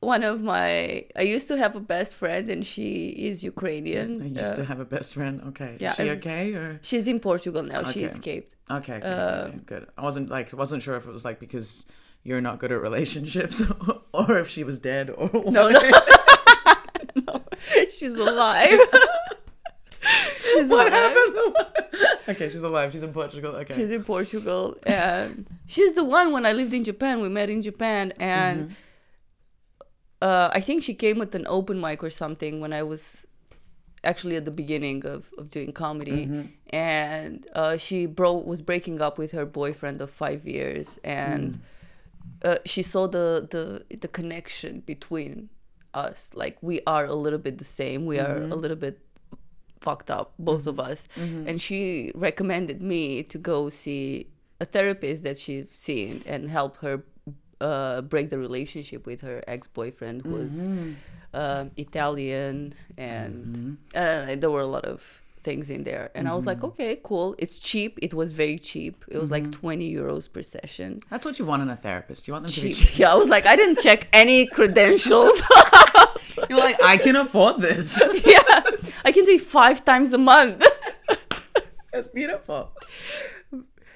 one 0.00 0.22
of 0.32 0.36
my 0.42 1.04
I 1.16 1.22
used 1.36 1.48
to 1.48 1.56
have 1.62 1.74
a 1.82 1.84
best 1.94 2.12
friend, 2.16 2.44
and 2.54 2.60
she 2.72 2.90
is 3.30 3.42
Ukrainian. 3.52 4.08
I 4.22 4.26
used 4.26 4.52
Uh, 4.54 4.60
to 4.60 4.64
have 4.70 4.80
a 4.86 4.88
best 4.96 5.14
friend. 5.16 5.34
Okay. 5.50 5.72
yeah, 5.80 5.90
Is 5.90 5.96
she 5.96 6.08
was- 6.10 6.20
okay 6.22 6.44
or? 6.60 6.68
she's 6.88 7.06
in 7.12 7.18
Portugal 7.28 7.62
now. 7.74 7.80
She 7.92 8.00
escaped. 8.10 8.50
Okay, 8.78 8.96
okay, 9.00 9.08
Uh, 9.08 9.46
okay, 9.48 9.58
good. 9.72 9.84
I 10.00 10.02
wasn't 10.08 10.28
like 10.36 10.46
wasn't 10.64 10.82
sure 10.86 10.96
if 11.00 11.04
it 11.08 11.12
was 11.18 11.24
like 11.28 11.38
because 11.46 11.68
you're 12.28 12.44
not 12.48 12.54
good 12.60 12.72
at 12.76 12.80
relationships 12.90 13.56
or 14.18 14.28
if 14.42 14.48
she 14.54 14.62
was 14.70 14.76
dead 14.92 15.06
or 15.18 15.26
what. 15.28 15.52
No, 15.58 15.64
no, 15.76 15.80
no. 17.26 17.42
She's 17.96 18.14
alive. 18.30 18.80
she's 20.56 20.70
what 20.70 20.88
alive. 20.88 21.12
happened? 21.12 21.56
okay, 22.28 22.48
she's 22.48 22.60
alive. 22.60 22.92
She's 22.92 23.02
in 23.02 23.12
Portugal. 23.12 23.52
Okay. 23.56 23.74
She's 23.74 23.90
in 23.90 24.04
Portugal, 24.04 24.76
and 24.86 25.46
she's 25.66 25.92
the 25.94 26.04
one. 26.04 26.32
When 26.32 26.44
I 26.46 26.52
lived 26.52 26.72
in 26.74 26.84
Japan, 26.84 27.20
we 27.20 27.28
met 27.28 27.50
in 27.50 27.62
Japan, 27.62 28.12
and 28.18 28.74
uh, 30.22 30.50
I 30.52 30.60
think 30.60 30.82
she 30.82 30.94
came 30.94 31.18
with 31.18 31.34
an 31.34 31.46
open 31.48 31.80
mic 31.80 32.02
or 32.02 32.10
something 32.10 32.60
when 32.60 32.72
I 32.72 32.82
was 32.82 33.26
actually 34.04 34.36
at 34.36 34.44
the 34.44 34.50
beginning 34.50 35.04
of, 35.04 35.30
of 35.36 35.50
doing 35.50 35.72
comedy, 35.72 36.48
and 36.70 37.46
uh, 37.54 37.76
she 37.76 38.06
bro 38.06 38.34
was 38.34 38.62
breaking 38.62 39.00
up 39.00 39.18
with 39.18 39.32
her 39.32 39.44
boyfriend 39.44 40.00
of 40.00 40.10
five 40.10 40.46
years, 40.46 40.98
and 41.04 41.60
uh, 42.44 42.56
she 42.64 42.82
saw 42.82 43.06
the 43.06 43.46
the 43.50 43.96
the 43.96 44.08
connection 44.08 44.80
between 44.80 45.48
us. 45.94 46.30
Like 46.34 46.58
we 46.62 46.80
are 46.86 47.06
a 47.06 47.14
little 47.14 47.38
bit 47.38 47.58
the 47.58 47.64
same. 47.64 48.06
We 48.06 48.18
are 48.18 48.36
a 48.36 48.54
little 48.54 48.76
bit 48.76 49.00
fucked 49.86 50.10
up, 50.18 50.28
both 50.50 50.66
of 50.72 50.76
us. 50.90 51.00
And 51.48 51.56
she 51.66 51.80
recommended 52.28 52.78
me 52.92 53.02
to 53.32 53.36
go 53.52 53.58
see 53.82 54.04
a 54.64 54.66
therapist 54.74 55.18
that 55.26 55.36
she's 55.42 55.68
seen 55.86 56.12
and 56.32 56.40
help 56.58 56.72
her 56.84 56.94
uh, 57.60 57.98
break 58.12 58.26
the 58.34 58.38
relationship 58.48 59.00
with 59.10 59.20
her 59.28 59.38
ex 59.54 59.60
boyfriend, 59.78 60.16
who 60.24 60.32
was 60.42 60.54
um, 61.40 61.64
Italian, 61.76 62.72
and 62.96 63.78
uh, 63.94 64.34
there 64.40 64.50
were 64.56 64.64
a 64.70 64.72
lot 64.76 64.86
of 64.94 65.00
things 65.46 65.70
in 65.70 65.84
there. 65.90 66.10
And 66.16 66.28
I 66.28 66.34
was 66.34 66.44
like, 66.50 66.58
mm-hmm. 66.58 66.80
okay, 66.80 66.92
cool. 67.10 67.28
It's 67.38 67.56
cheap. 67.68 67.92
It 68.02 68.12
was 68.20 68.28
very 68.42 68.58
cheap. 68.58 69.04
It 69.14 69.18
was 69.22 69.30
like 69.30 69.44
mm-hmm. 69.44 69.68
20 69.68 69.94
euros 70.00 70.24
per 70.30 70.42
session. 70.42 70.88
That's 71.08 71.24
what 71.24 71.38
you 71.38 71.46
want 71.50 71.62
in 71.62 71.70
a 71.70 71.78
therapist. 71.86 72.26
You 72.26 72.32
want 72.34 72.44
them 72.44 72.52
to 72.52 72.60
be 72.60 72.72
Cheap. 72.72 72.88
cheap. 72.88 72.98
Yeah, 72.98 73.12
I 73.12 73.16
was 73.22 73.30
like, 73.36 73.46
I 73.46 73.54
didn't 73.60 73.78
check 73.86 74.08
any 74.12 74.38
credentials. 74.58 75.36
You're 76.50 76.64
like, 76.68 76.78
I 76.82 76.96
can 77.06 77.16
afford 77.24 77.60
this. 77.68 77.88
yeah, 78.34 78.62
I 79.04 79.10
can 79.14 79.24
do 79.24 79.32
it 79.40 79.46
five 79.60 79.84
times 79.90 80.12
a 80.12 80.18
month. 80.18 80.58
That's 81.92 82.10
beautiful. 82.10 82.72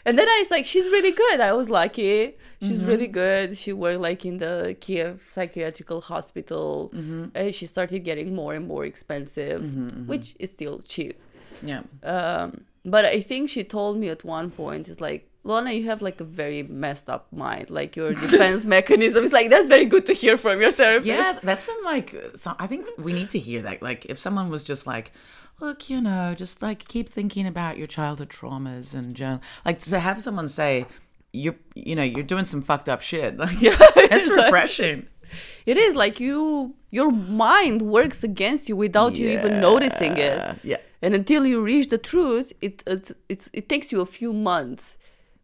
And 0.06 0.14
then 0.18 0.28
I 0.34 0.36
was 0.42 0.50
like, 0.50 0.64
she's 0.72 0.86
really 0.96 1.14
good. 1.24 1.38
I 1.40 1.52
was 1.52 1.68
lucky. 1.68 2.36
She's 2.62 2.82
really 2.84 3.08
mm-hmm. 3.08 3.24
good. 3.24 3.56
She 3.62 3.72
worked 3.72 4.00
like 4.00 4.24
in 4.30 4.36
the 4.36 4.76
Kiev 4.84 5.14
psychiatrical 5.28 6.00
hospital. 6.12 6.90
And 7.34 7.54
she 7.58 7.66
started 7.66 8.00
getting 8.00 8.34
more 8.34 8.52
and 8.54 8.66
more 8.72 8.84
expensive, 8.84 9.60
which 10.06 10.36
is 10.38 10.50
still 10.50 10.80
cheap. 10.94 11.14
Yeah. 11.62 11.83
Um, 12.03 12.64
but 12.85 13.05
I 13.05 13.20
think 13.20 13.51
she 13.51 13.62
told 13.64 13.99
me 13.99 14.09
at 14.09 14.25
one 14.25 14.51
point, 14.51 14.88
it's 14.88 15.01
like, 15.01 15.27
Lona, 15.42 15.73
you 15.73 15.87
have 15.87 16.03
like 16.03 16.20
a 16.20 16.25
very 16.25 16.62
messed 16.62 17.09
up 17.09 17.27
mind. 17.33 17.70
Like 17.70 17.96
your 17.96 18.12
defense 18.25 18.64
mechanism 18.64 19.25
is 19.25 19.33
like, 19.33 19.49
that's 19.51 19.66
very 19.66 19.87
good 19.87 20.05
to 20.07 20.12
hear 20.12 20.37
from 20.37 20.61
your 20.61 20.70
therapist. 20.70 21.07
Yeah, 21.07 21.38
that's 21.42 21.64
some 21.64 21.79
like. 21.85 22.14
So 22.37 22.55
I 22.59 22.66
think 22.66 22.87
we 22.99 23.12
need 23.12 23.31
to 23.31 23.38
hear 23.38 23.62
that. 23.62 23.83
Like, 23.83 24.05
if 24.07 24.18
someone 24.18 24.51
was 24.51 24.62
just 24.62 24.87
like, 24.87 25.12
"Look, 25.61 25.88
you 25.88 26.01
know, 26.01 26.35
just 26.35 26.61
like 26.62 26.87
keep 26.88 27.09
thinking 27.09 27.46
about 27.46 27.79
your 27.79 27.87
childhood 27.87 28.29
traumas 28.29 28.92
and 28.94 29.14
journal." 29.16 29.40
Like 29.64 29.79
to 29.81 29.99
have 29.99 30.23
someone 30.23 30.46
say, 30.49 30.85
"You're, 31.33 31.57
you 31.75 31.96
know, 31.96 32.03
you're 32.03 32.23
doing 32.23 32.44
some 32.44 32.61
fucked 32.62 32.88
up 32.90 33.01
shit." 33.01 33.37
Like, 33.44 33.61
Yeah, 33.62 33.77
that's 33.79 33.94
it's 33.96 34.29
like- 34.29 34.44
refreshing. 34.53 35.07
It 35.64 35.77
is 35.77 35.94
like 35.94 36.18
you, 36.18 36.75
your 36.90 37.11
mind 37.12 37.83
works 37.83 38.25
against 38.25 38.68
you 38.68 38.75
without 38.77 39.14
you 39.14 39.31
even 39.31 39.61
noticing 39.61 40.16
it. 40.16 40.59
Yeah. 40.64 40.79
And 41.02 41.14
until 41.14 41.46
you 41.46 41.62
reach 41.62 41.88
the 41.88 41.98
truth 41.98 42.52
it 42.60 42.82
it's, 42.86 43.12
it's 43.28 43.50
it 43.52 43.68
takes 43.68 43.90
you 43.92 44.00
a 44.00 44.06
few 44.06 44.32
months 44.32 44.98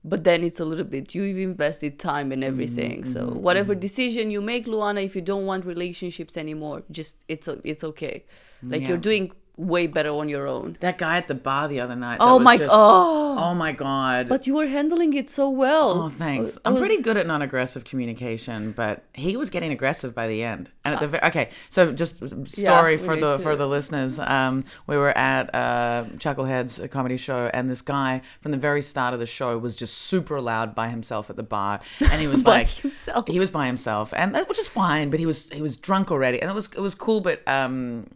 but 0.04 0.22
then 0.22 0.44
it's 0.44 0.60
a 0.60 0.64
little 0.64 0.84
bit 0.84 1.14
you've 1.14 1.36
invested 1.36 1.98
time 1.98 2.30
and 2.30 2.44
everything. 2.44 3.02
Mm-hmm, 3.02 3.12
so 3.12 3.26
mm-hmm, 3.26 3.40
whatever 3.40 3.72
mm-hmm. 3.72 3.80
decision 3.80 4.30
you 4.30 4.40
make 4.40 4.66
luana 4.66 5.04
if 5.04 5.16
you 5.16 5.20
don't 5.22 5.46
want 5.46 5.64
relationships 5.64 6.36
anymore 6.36 6.84
just 6.90 7.24
it's 7.28 7.48
it's 7.64 7.82
okay. 7.82 8.24
Like 8.62 8.82
Yeah. 8.82 8.88
you're 8.90 8.98
doing 8.98 9.32
way 9.58 9.86
better 9.86 10.10
on 10.10 10.28
your 10.28 10.46
own. 10.46 10.76
That 10.80 10.98
guy 10.98 11.16
at 11.16 11.28
the 11.28 11.34
bar 11.34 11.66
the 11.66 11.80
other 11.80 11.96
night. 11.96 12.18
Oh 12.20 12.38
my 12.38 12.56
just- 12.58 12.70
oh. 12.72 13.36
Oh 13.38 13.54
my 13.54 13.72
god. 13.72 14.28
But 14.28 14.46
you 14.46 14.54
were 14.54 14.66
handling 14.66 15.14
it 15.14 15.30
so 15.30 15.48
well. 15.48 16.02
Oh, 16.04 16.08
thanks. 16.08 16.58
I 16.58 16.68
I'm 16.68 16.74
was- 16.74 16.80
pretty 16.82 17.00
good 17.02 17.16
at 17.16 17.26
non-aggressive 17.26 17.84
communication, 17.84 18.72
but 18.72 19.04
he 19.14 19.36
was 19.36 19.48
getting 19.50 19.72
aggressive 19.72 20.14
by 20.14 20.26
the 20.28 20.42
end. 20.42 20.70
And 20.84 20.92
Uh, 20.92 20.96
at 20.96 21.00
the 21.00 21.08
ve- 21.08 21.18
okay, 21.24 21.48
so 21.70 21.90
just 21.92 22.16
story 22.48 22.96
we 22.96 23.02
for 23.02 23.16
the 23.16 23.36
to- 23.36 23.42
for 23.42 23.56
the 23.56 23.66
listeners. 23.66 24.18
Um, 24.18 24.64
we 24.86 24.96
were 24.96 25.16
at 25.16 25.54
uh, 25.54 26.04
Chuckleheads 26.18 26.82
a 26.82 26.88
comedy 26.88 27.16
show, 27.16 27.50
and 27.54 27.68
this 27.70 27.82
guy 27.82 28.20
from 28.42 28.52
the 28.52 28.58
very 28.58 28.82
start 28.82 29.14
of 29.14 29.20
the 29.20 29.26
show 29.26 29.56
was 29.58 29.74
just 29.76 29.94
super 29.96 30.40
loud 30.40 30.74
by 30.74 30.88
himself 30.88 31.30
at 31.30 31.36
the 31.36 31.42
bar, 31.42 31.80
and 32.10 32.20
he 32.20 32.26
was 32.34 32.44
like 32.44 32.68
himself. 32.68 33.26
He 33.26 33.38
was 33.38 33.50
by 33.50 33.66
himself, 33.66 34.12
and 34.16 34.34
that 34.34 34.48
which 34.48 34.58
is 34.58 34.68
fine. 34.68 35.08
But 35.10 35.18
he 35.18 35.26
was 35.26 35.48
he 35.50 35.62
was 35.62 35.76
drunk 35.76 36.10
already, 36.10 36.40
and 36.42 36.50
it 36.50 36.54
was 36.54 36.66
it 36.76 36.80
was 36.80 36.94
cool. 36.94 37.20
But 37.20 37.40
um, 37.48 38.06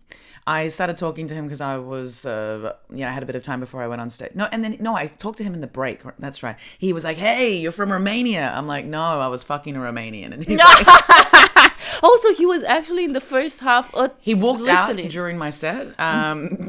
I 0.51 0.67
started 0.67 0.97
talking 0.97 1.29
to 1.29 1.35
him 1.35 1.45
because 1.45 1.61
I 1.61 1.77
was, 1.77 2.27
uh, 2.27 2.75
you 2.91 2.99
know, 2.99 3.09
I 3.09 3.13
had 3.13 3.23
a 3.23 3.27
bit 3.27 3.37
of 3.37 3.43
time 3.45 3.61
before 3.61 3.85
I 3.85 3.87
went 3.87 4.01
on 4.01 4.11
stage. 4.11 4.33
No, 4.35 4.49
and 4.51 4.65
then 4.65 4.77
no, 4.81 4.97
I 4.97 5.07
talked 5.07 5.39
to 5.39 5.45
him 5.45 5.55
in 5.55 5.61
the 5.61 5.69
break. 5.69 6.01
That's 6.19 6.43
right. 6.43 6.57
He 6.77 6.93
was 6.93 7.05
like, 7.05 7.19
"Hey, 7.19 7.57
you're 7.57 7.71
from 7.71 7.93
Romania." 7.93 8.53
I'm 8.53 8.67
like, 8.67 8.85
"No, 8.85 9.01
I 9.01 9.29
was 9.29 9.45
fucking 9.45 9.77
a 9.77 9.79
Romanian." 9.79 10.33
And 10.33 10.45
he's 10.45 10.59
like, 10.59 10.87
Also, 12.03 12.35
he 12.35 12.47
was 12.47 12.65
actually 12.65 13.05
in 13.05 13.13
the 13.13 13.21
first 13.21 13.61
half. 13.61 13.95
He 14.21 14.35
walked 14.35 14.63
listening. 14.63 15.07
out 15.07 15.13
during 15.13 15.39
my 15.39 15.51
set, 15.51 15.99
um, 16.01 16.57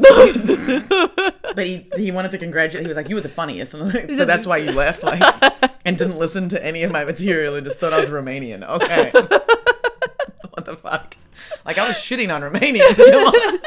but 1.55 1.65
he 1.65 1.87
he 1.97 2.11
wanted 2.11 2.31
to 2.31 2.37
congratulate. 2.37 2.83
He 2.83 2.87
was 2.87 2.97
like, 2.97 3.09
"You 3.09 3.15
were 3.15 3.21
the 3.21 3.29
funniest," 3.29 3.73
like, 3.73 4.11
so 4.11 4.25
that's 4.25 4.45
why 4.45 4.57
you 4.57 4.71
left, 4.71 5.01
like, 5.03 5.21
and 5.85 5.97
didn't 5.97 6.17
listen 6.17 6.49
to 6.49 6.63
any 6.63 6.83
of 6.83 6.91
my 6.91 7.03
material 7.03 7.55
and 7.55 7.65
just 7.65 7.79
thought 7.79 7.93
I 7.93 7.99
was 7.99 8.09
Romanian. 8.09 8.67
Okay, 8.67 9.11
what 10.51 10.65
the 10.65 10.75
fuck? 10.75 11.15
Like 11.65 11.77
I 11.77 11.87
was 11.87 11.97
shitting 11.97 12.33
on 12.33 12.41
Romanians. 12.41 12.99
On. 12.99 13.59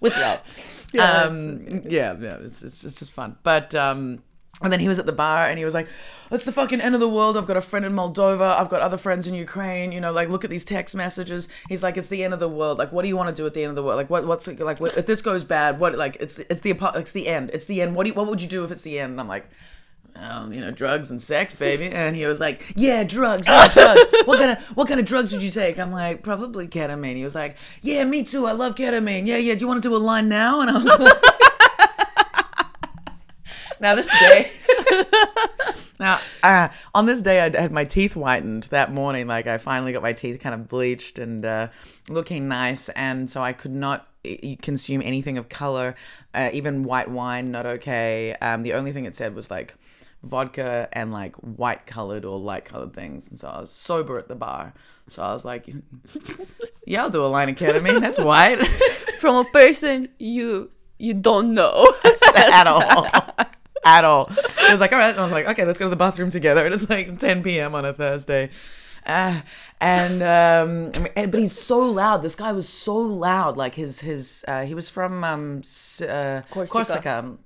With 0.00 0.16
love. 0.16 0.86
Yeah, 0.92 1.22
um, 1.22 1.82
yeah, 1.88 2.16
yeah, 2.18 2.36
it's, 2.40 2.62
it's, 2.62 2.84
it's 2.84 2.98
just 2.98 3.12
fun. 3.12 3.36
But 3.42 3.74
um, 3.74 4.22
and 4.62 4.72
then 4.72 4.80
he 4.80 4.88
was 4.88 4.98
at 4.98 5.06
the 5.06 5.12
bar 5.12 5.46
and 5.46 5.58
he 5.58 5.64
was 5.64 5.74
like, 5.74 5.88
"It's 6.30 6.44
the 6.44 6.52
fucking 6.52 6.80
end 6.80 6.94
of 6.94 7.00
the 7.00 7.08
world. 7.08 7.36
I've 7.36 7.46
got 7.46 7.56
a 7.56 7.60
friend 7.60 7.84
in 7.84 7.92
Moldova. 7.92 8.58
I've 8.58 8.68
got 8.68 8.80
other 8.80 8.96
friends 8.96 9.26
in 9.26 9.34
Ukraine. 9.34 9.92
You 9.92 10.00
know, 10.00 10.12
like 10.12 10.28
look 10.28 10.44
at 10.44 10.50
these 10.50 10.64
text 10.64 10.94
messages." 10.94 11.48
He's 11.68 11.82
like, 11.82 11.96
"It's 11.96 12.08
the 12.08 12.24
end 12.24 12.32
of 12.32 12.40
the 12.40 12.48
world. 12.48 12.78
Like, 12.78 12.90
what 12.92 13.02
do 13.02 13.08
you 13.08 13.16
want 13.16 13.34
to 13.34 13.42
do 13.42 13.44
at 13.46 13.54
the 13.54 13.62
end 13.64 13.70
of 13.70 13.76
the 13.76 13.82
world? 13.82 13.96
Like, 13.96 14.08
what 14.10 14.26
what's 14.26 14.46
it- 14.48 14.60
like 14.60 14.80
what, 14.80 14.96
if 14.96 15.06
this 15.06 15.20
goes 15.20 15.44
bad? 15.44 15.78
What 15.80 15.96
like 15.98 16.16
it's 16.20 16.38
it's 16.38 16.60
the 16.60 16.70
it's 16.94 17.12
the 17.12 17.26
end. 17.26 17.50
It's 17.52 17.66
the 17.66 17.82
end. 17.82 17.94
What 17.96 18.04
do 18.04 18.10
you, 18.10 18.14
what 18.14 18.26
would 18.28 18.40
you 18.40 18.48
do 18.48 18.64
if 18.64 18.70
it's 18.70 18.82
the 18.82 18.98
end?" 18.98 19.12
And 19.12 19.20
I'm 19.20 19.28
like. 19.28 19.48
Um, 20.20 20.52
you 20.52 20.60
know, 20.60 20.70
drugs 20.70 21.10
and 21.10 21.22
sex, 21.22 21.54
baby. 21.54 21.88
And 21.98 22.16
he 22.16 22.26
was 22.26 22.40
like, 22.40 22.72
"Yeah, 22.76 23.04
drugs, 23.04 23.46
yeah, 23.48 23.68
drugs. 23.68 24.00
What 24.24 24.38
kind 24.38 24.50
of 24.52 24.64
what 24.76 24.88
kind 24.88 25.00
of 25.00 25.06
drugs 25.06 25.32
would 25.32 25.42
you 25.42 25.50
take?" 25.50 25.78
I'm 25.78 25.92
like, 25.92 26.22
"Probably 26.22 26.66
ketamine." 26.66 27.16
He 27.16 27.24
was 27.24 27.34
like, 27.34 27.56
"Yeah, 27.82 28.04
me 28.04 28.24
too. 28.24 28.46
I 28.46 28.52
love 28.52 28.74
ketamine. 28.74 29.26
Yeah, 29.26 29.36
yeah. 29.36 29.54
Do 29.54 29.60
you 29.60 29.68
want 29.68 29.82
to 29.82 29.88
do 29.88 29.94
a 29.94 29.98
line 29.98 30.28
now?" 30.28 30.60
And 30.60 30.70
I 30.70 30.74
was 30.74 30.84
like, 30.84 31.22
"Now 33.80 33.94
this 33.94 34.08
day." 34.20 34.50
Now, 36.00 36.20
uh, 36.44 36.68
on 36.94 37.06
this 37.06 37.22
day, 37.22 37.40
I 37.40 37.60
had 37.60 37.72
my 37.72 37.84
teeth 37.84 38.12
whitened 38.12 38.64
that 38.64 38.92
morning. 38.92 39.26
Like, 39.26 39.48
I 39.48 39.58
finally 39.58 39.92
got 39.92 40.00
my 40.00 40.12
teeth 40.12 40.38
kind 40.40 40.54
of 40.54 40.68
bleached 40.68 41.18
and 41.18 41.44
uh, 41.44 41.68
looking 42.08 42.46
nice. 42.46 42.88
And 42.90 43.28
so 43.28 43.42
I 43.42 43.52
could 43.52 43.72
not 43.72 44.06
consume 44.62 45.02
anything 45.02 45.38
of 45.38 45.48
color, 45.48 45.96
uh, 46.34 46.50
even 46.52 46.84
white 46.84 47.10
wine, 47.10 47.50
not 47.50 47.66
okay. 47.66 48.34
Um, 48.40 48.62
the 48.62 48.74
only 48.74 48.92
thing 48.92 49.06
it 49.06 49.14
said 49.14 49.34
was 49.34 49.50
like 49.50 49.74
vodka 50.22 50.88
and 50.92 51.12
like 51.12 51.36
white 51.36 51.86
colored 51.86 52.24
or 52.24 52.38
light 52.38 52.64
colored 52.64 52.92
things. 52.92 53.30
And 53.30 53.38
so 53.38 53.48
I 53.48 53.60
was 53.60 53.70
sober 53.72 54.18
at 54.18 54.28
the 54.28 54.34
bar. 54.34 54.74
So 55.08 55.22
I 55.22 55.32
was 55.32 55.44
like, 55.44 55.68
yeah, 56.86 57.02
I'll 57.02 57.10
do 57.10 57.24
a 57.24 57.26
line 57.26 57.48
of 57.48 57.56
ketamine. 57.56 58.00
That's 58.00 58.18
white 58.18 58.56
from 59.20 59.36
a 59.36 59.44
person 59.50 60.08
you 60.18 60.70
you 60.98 61.14
don't 61.14 61.54
know. 61.54 61.92
at 62.36 62.66
all. 62.66 63.06
At 63.84 64.04
all. 64.04 64.26
It 64.30 64.70
was 64.70 64.80
like, 64.80 64.92
all 64.92 64.98
right. 64.98 65.10
And 65.10 65.20
I 65.20 65.22
was 65.22 65.32
like, 65.32 65.46
okay, 65.48 65.64
let's 65.64 65.78
go 65.78 65.86
to 65.86 65.90
the 65.90 65.96
bathroom 65.96 66.30
together. 66.30 66.64
And 66.66 66.74
it's 66.74 66.90
like 66.90 67.18
10 67.18 67.42
p.m. 67.44 67.74
on 67.76 67.84
a 67.84 67.92
Thursday. 67.92 68.50
Uh, 69.06 69.40
and 69.80 70.22
um, 70.22 70.90
I 70.96 70.98
mean, 70.98 71.12
and- 71.16 71.30
but 71.30 71.40
he's 71.40 71.58
so 71.58 71.78
loud. 71.78 72.22
This 72.22 72.34
guy 72.34 72.50
was 72.52 72.68
so 72.68 72.96
loud. 72.96 73.56
Like 73.56 73.76
his 73.76 74.00
his 74.00 74.44
uh, 74.48 74.62
he 74.64 74.74
was 74.74 74.90
from 74.90 75.22
um, 75.24 75.58
uh, 76.02 76.42
Corsica. 76.50 76.66
Corsica. 76.72 77.36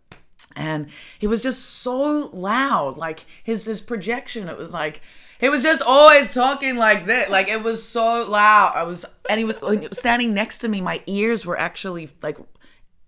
And 0.56 0.88
he 1.18 1.26
was 1.26 1.42
just 1.42 1.62
so 1.64 2.30
loud. 2.32 2.96
Like 2.96 3.24
his 3.42 3.64
his 3.64 3.80
projection, 3.80 4.48
it 4.48 4.56
was 4.56 4.72
like 4.72 5.00
he 5.40 5.48
was 5.48 5.62
just 5.62 5.82
always 5.82 6.32
talking 6.32 6.76
like 6.76 7.06
this. 7.06 7.28
Like 7.28 7.48
it 7.48 7.62
was 7.62 7.86
so 7.86 8.24
loud. 8.28 8.72
I 8.74 8.84
was 8.84 9.04
and 9.28 9.38
he 9.38 9.44
was 9.44 9.56
when 9.60 9.80
he 9.80 9.88
was 9.88 9.98
standing 9.98 10.34
next 10.34 10.58
to 10.58 10.68
me. 10.68 10.80
My 10.80 11.02
ears 11.06 11.44
were 11.44 11.58
actually 11.58 12.08
like 12.22 12.38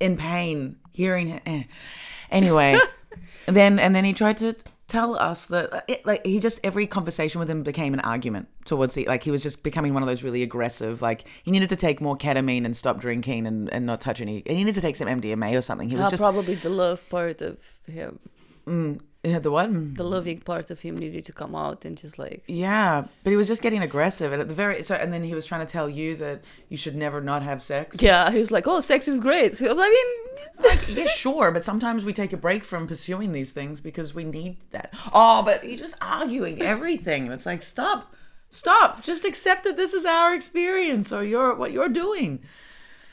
in 0.00 0.16
pain 0.16 0.76
hearing 0.92 1.28
it. 1.28 1.42
Eh. 1.46 1.62
Anyway, 2.30 2.78
then 3.46 3.78
and 3.78 3.94
then 3.94 4.04
he 4.04 4.12
tried 4.12 4.36
to 4.38 4.56
tell 4.94 5.18
us 5.18 5.46
that 5.46 5.84
it, 5.88 6.06
like 6.06 6.24
he 6.24 6.38
just 6.40 6.58
every 6.64 6.86
conversation 6.86 7.38
with 7.40 7.50
him 7.50 7.62
became 7.62 7.92
an 7.94 8.00
argument 8.00 8.48
towards 8.64 8.94
the 8.94 9.04
like 9.06 9.22
he 9.24 9.30
was 9.30 9.42
just 9.42 9.62
becoming 9.62 9.92
one 9.92 10.02
of 10.02 10.08
those 10.08 10.22
really 10.22 10.42
aggressive 10.42 11.02
like 11.02 11.24
he 11.42 11.50
needed 11.50 11.68
to 11.68 11.76
take 11.76 12.00
more 12.00 12.16
ketamine 12.16 12.64
and 12.64 12.76
stop 12.76 12.98
drinking 13.00 13.46
and, 13.46 13.72
and 13.74 13.84
not 13.86 14.00
touch 14.00 14.20
any 14.20 14.36
and 14.46 14.56
he 14.56 14.64
needed 14.64 14.74
to 14.74 14.80
take 14.80 14.96
some 14.96 15.08
MDMA 15.08 15.56
or 15.56 15.60
something. 15.60 15.88
He 15.90 15.96
was 15.96 16.06
Uh, 16.06 16.10
just 16.10 16.22
probably 16.22 16.54
the 16.54 16.70
love 16.70 17.00
part 17.10 17.42
of 17.42 17.56
him, 17.86 18.18
yeah, 19.24 19.38
the 19.38 19.50
what 19.50 19.96
the 19.96 20.04
loving 20.04 20.40
part 20.40 20.70
of 20.70 20.82
him 20.82 20.96
needed 20.96 21.24
to 21.24 21.32
come 21.32 21.54
out 21.54 21.86
and 21.86 21.96
just 21.96 22.18
like 22.18 22.42
yeah 22.46 23.06
but 23.22 23.30
he 23.30 23.36
was 23.36 23.48
just 23.48 23.62
getting 23.62 23.82
aggressive. 23.82 24.32
And 24.32 24.42
at 24.42 24.48
the 24.48 24.54
very 24.54 24.82
so 24.82 24.94
and 24.94 25.12
then 25.12 25.24
he 25.24 25.34
was 25.34 25.46
trying 25.46 25.66
to 25.66 25.72
tell 25.72 25.88
you 25.88 26.14
that 26.16 26.44
you 26.68 26.76
should 26.76 26.94
never 26.94 27.22
not 27.22 27.42
have 27.42 27.62
sex. 27.62 28.02
Yeah, 28.02 28.30
he 28.30 28.38
was 28.38 28.50
like, 28.50 28.66
"Oh, 28.66 28.80
sex 28.82 29.08
is 29.08 29.20
great." 29.20 29.60
I 29.62 29.72
mean, 29.72 30.06
like 30.62 30.94
yeah 30.94 31.06
sure 31.06 31.50
but 31.50 31.64
sometimes 31.64 32.04
we 32.04 32.12
take 32.12 32.32
a 32.32 32.36
break 32.36 32.64
from 32.64 32.86
pursuing 32.86 33.32
these 33.32 33.52
things 33.52 33.80
because 33.80 34.14
we 34.14 34.24
need 34.24 34.58
that. 34.72 34.92
Oh 35.12 35.42
but 35.42 35.64
he's 35.64 35.80
just 35.80 35.96
arguing 36.02 36.60
everything. 36.60 37.24
And 37.24 37.32
it's 37.32 37.46
like 37.46 37.62
stop. 37.62 38.14
Stop. 38.50 39.02
Just 39.02 39.24
accept 39.24 39.64
that 39.64 39.76
this 39.76 39.94
is 39.94 40.04
our 40.04 40.34
experience 40.34 41.12
or 41.12 41.24
you're 41.24 41.54
what 41.54 41.72
you're 41.72 41.88
doing 41.88 42.40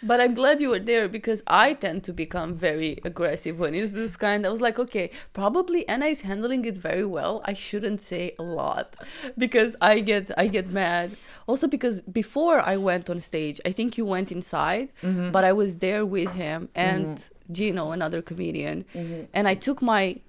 But 0.03 0.19
I'm 0.19 0.33
glad 0.33 0.61
you 0.61 0.69
were 0.69 0.79
there 0.79 1.07
because 1.07 1.43
I 1.47 1.73
tend 1.73 2.03
to 2.05 2.13
become 2.13 2.55
very 2.55 2.99
aggressive 3.03 3.59
when 3.59 3.75
it's 3.75 3.91
this 3.91 4.17
kind. 4.17 4.45
I 4.45 4.49
was 4.49 4.61
like, 4.61 4.79
okay, 4.79 5.11
probably 5.33 5.87
Anna 5.87 6.07
is 6.07 6.21
handling 6.21 6.65
it 6.65 6.75
very 6.75 7.05
well. 7.05 7.41
I 7.45 7.53
shouldn't 7.53 8.01
say 8.01 8.35
a 8.39 8.43
lot 8.43 8.95
because 9.37 9.75
I 9.81 9.99
get 9.99 10.31
I 10.37 10.47
get 10.47 10.71
mad. 10.71 11.11
Also 11.47 11.67
because 11.67 12.01
before 12.01 12.61
I 12.61 12.77
went 12.77 13.09
on 13.09 13.19
stage, 13.19 13.61
I 13.65 13.71
think 13.71 13.97
you 13.97 14.05
went 14.05 14.31
inside, 14.31 14.91
mm-hmm. 15.03 15.31
but 15.31 15.43
I 15.43 15.53
was 15.53 15.77
there 15.77 16.05
with 16.05 16.31
him 16.31 16.69
and 16.75 17.17
mm-hmm. 17.17 17.53
Gino, 17.53 17.91
another 17.91 18.21
comedian, 18.21 18.85
mm-hmm. 18.95 19.23
and 19.33 19.47
I 19.47 19.55
took 19.55 19.81
my 19.81 20.19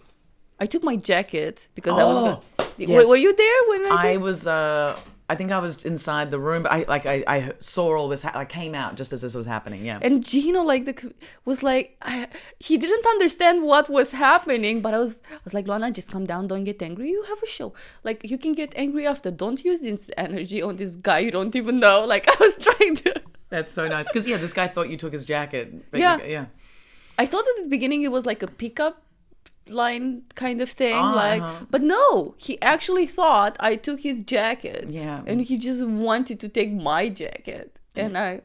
I 0.60 0.66
took 0.66 0.84
my 0.84 0.96
jacket 0.96 1.68
because 1.74 1.98
I 1.98 2.04
was. 2.04 2.36
Oh, 2.36 2.64
yes. 2.76 2.88
were, 2.88 3.08
were 3.08 3.16
you 3.16 3.34
there 3.34 3.60
when 3.68 3.92
I? 3.92 4.12
i 4.12 4.16
was 4.16 4.46
uh 4.46 4.98
i 5.32 5.34
think 5.38 5.50
i 5.58 5.60
was 5.66 5.74
inside 5.92 6.26
the 6.34 6.38
room 6.46 6.60
but 6.64 6.72
i 6.76 6.78
like 6.94 7.04
i, 7.14 7.16
I 7.36 7.38
saw 7.72 7.84
all 7.98 8.08
this 8.14 8.22
ha- 8.26 8.36
i 8.44 8.46
came 8.58 8.74
out 8.82 8.92
just 9.00 9.10
as 9.16 9.20
this 9.24 9.34
was 9.40 9.46
happening 9.54 9.80
yeah. 9.88 9.98
And 10.06 10.14
Gino 10.30 10.60
like 10.72 10.84
the 10.90 10.94
was 11.50 11.58
like 11.70 11.86
I, 12.12 12.14
he 12.68 12.74
didn't 12.84 13.06
understand 13.14 13.56
what 13.72 13.84
was 13.98 14.08
happening 14.26 14.74
but 14.84 14.92
I 14.96 14.98
was 15.04 15.12
I 15.38 15.40
was 15.46 15.54
like 15.56 15.66
Luana 15.70 15.88
just 15.98 16.08
calm 16.14 16.24
down 16.32 16.42
don't 16.50 16.66
get 16.70 16.80
angry. 16.88 17.08
You 17.16 17.22
have 17.32 17.40
a 17.42 17.50
show. 17.56 17.68
Like 18.08 18.18
you 18.32 18.38
can 18.44 18.52
get 18.62 18.70
angry 18.84 19.04
after. 19.12 19.28
Don't 19.44 19.60
use 19.70 19.80
this 19.88 20.10
energy 20.26 20.58
on 20.68 20.72
this 20.82 20.92
guy 21.08 21.18
you 21.26 21.32
don't 21.38 21.54
even 21.60 21.76
know. 21.84 21.98
Like 22.14 22.24
I 22.34 22.36
was 22.44 22.54
trying 22.66 22.94
to 23.04 23.10
that's 23.54 23.72
so 23.78 23.82
nice. 23.96 24.06
Because 24.08 24.26
yeah 24.32 24.38
this 24.44 24.54
guy 24.60 24.66
thought 24.74 24.88
you 24.92 24.98
took 25.04 25.12
his 25.18 25.24
jacket 25.34 25.66
but 25.90 25.98
Yeah. 26.04 26.16
you, 26.18 26.30
yeah. 26.38 26.46
I 27.22 27.24
thought 27.30 27.44
at 27.52 27.56
the 27.64 27.70
beginning 27.76 28.00
it 28.08 28.12
was 28.18 28.24
like 28.30 28.42
a 28.48 28.50
pickup 28.62 28.94
line 29.72 30.22
kind 30.34 30.60
of 30.60 30.70
thing 30.70 30.94
Ah, 30.94 31.12
like 31.14 31.42
uh-huh. 31.42 31.66
but 31.70 31.82
no 31.82 32.34
he 32.38 32.60
actually 32.62 33.06
thought 33.06 33.56
I 33.60 33.76
took 33.76 34.00
his 34.00 34.22
jacket 34.22 34.86
Yeah. 34.88 35.22
and 35.26 35.40
he 35.40 35.56
just 35.58 35.84
wanted 35.84 36.38
to 36.40 36.48
take 36.48 36.72
my 36.72 37.08
jacket 37.08 37.78
and 37.96 38.16
I 38.16 38.40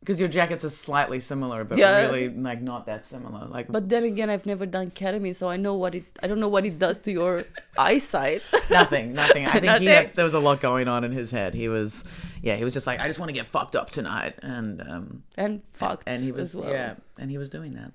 because 0.00 0.18
your 0.18 0.28
jackets 0.28 0.64
are 0.64 0.68
slightly 0.68 1.20
similar 1.20 1.62
but 1.62 1.78
Yeah. 1.78 2.00
really 2.00 2.28
like 2.28 2.60
not 2.60 2.86
that 2.86 3.04
similar 3.04 3.46
like 3.46 3.68
But 3.70 3.88
then 3.88 4.02
again, 4.02 4.30
I've 4.30 4.46
never 4.46 4.66
done 4.66 4.90
ketamine, 4.90 5.36
so 5.36 5.48
I 5.48 5.56
know 5.56 5.76
what 5.76 5.94
it. 5.94 6.02
I 6.22 6.26
don't 6.26 6.40
know 6.40 6.48
what 6.48 6.66
it 6.66 6.76
does 6.76 6.98
to 7.06 7.12
your 7.12 7.44
eyesight. 7.78 8.42
nothing 8.68 9.12
nothing 9.12 9.46
i 9.46 9.52
think 9.52 9.62
he 9.62 9.66
Nothing? 9.66 9.88
had 9.88 10.14
there 10.16 10.24
was 10.24 10.34
a 10.34 10.40
lot 10.40 10.60
going 10.60 10.88
on 10.88 11.04
in 11.04 11.12
his 11.12 11.30
head 11.30 11.54
he 11.54 11.68
was 11.68 12.02
yeah 12.42 12.56
he 12.56 12.64
was 12.64 12.74
just 12.74 12.86
like 12.90 12.98
i 13.00 13.06
just 13.06 13.20
want 13.20 13.28
to 13.28 13.32
get 13.40 13.46
fucked 13.46 13.76
up 13.76 13.90
tonight 13.90 14.34
and 14.42 14.80
um 14.82 15.22
and 15.38 15.62
fucked. 15.72 16.02
and 16.08 16.22
he 16.24 16.32
was 16.32 16.54
as 16.54 16.60
well. 16.60 16.70
yeah 16.72 16.94
and 17.20 17.30
he 17.30 17.38
was 17.38 17.48
doing 17.50 17.72
that 17.74 17.92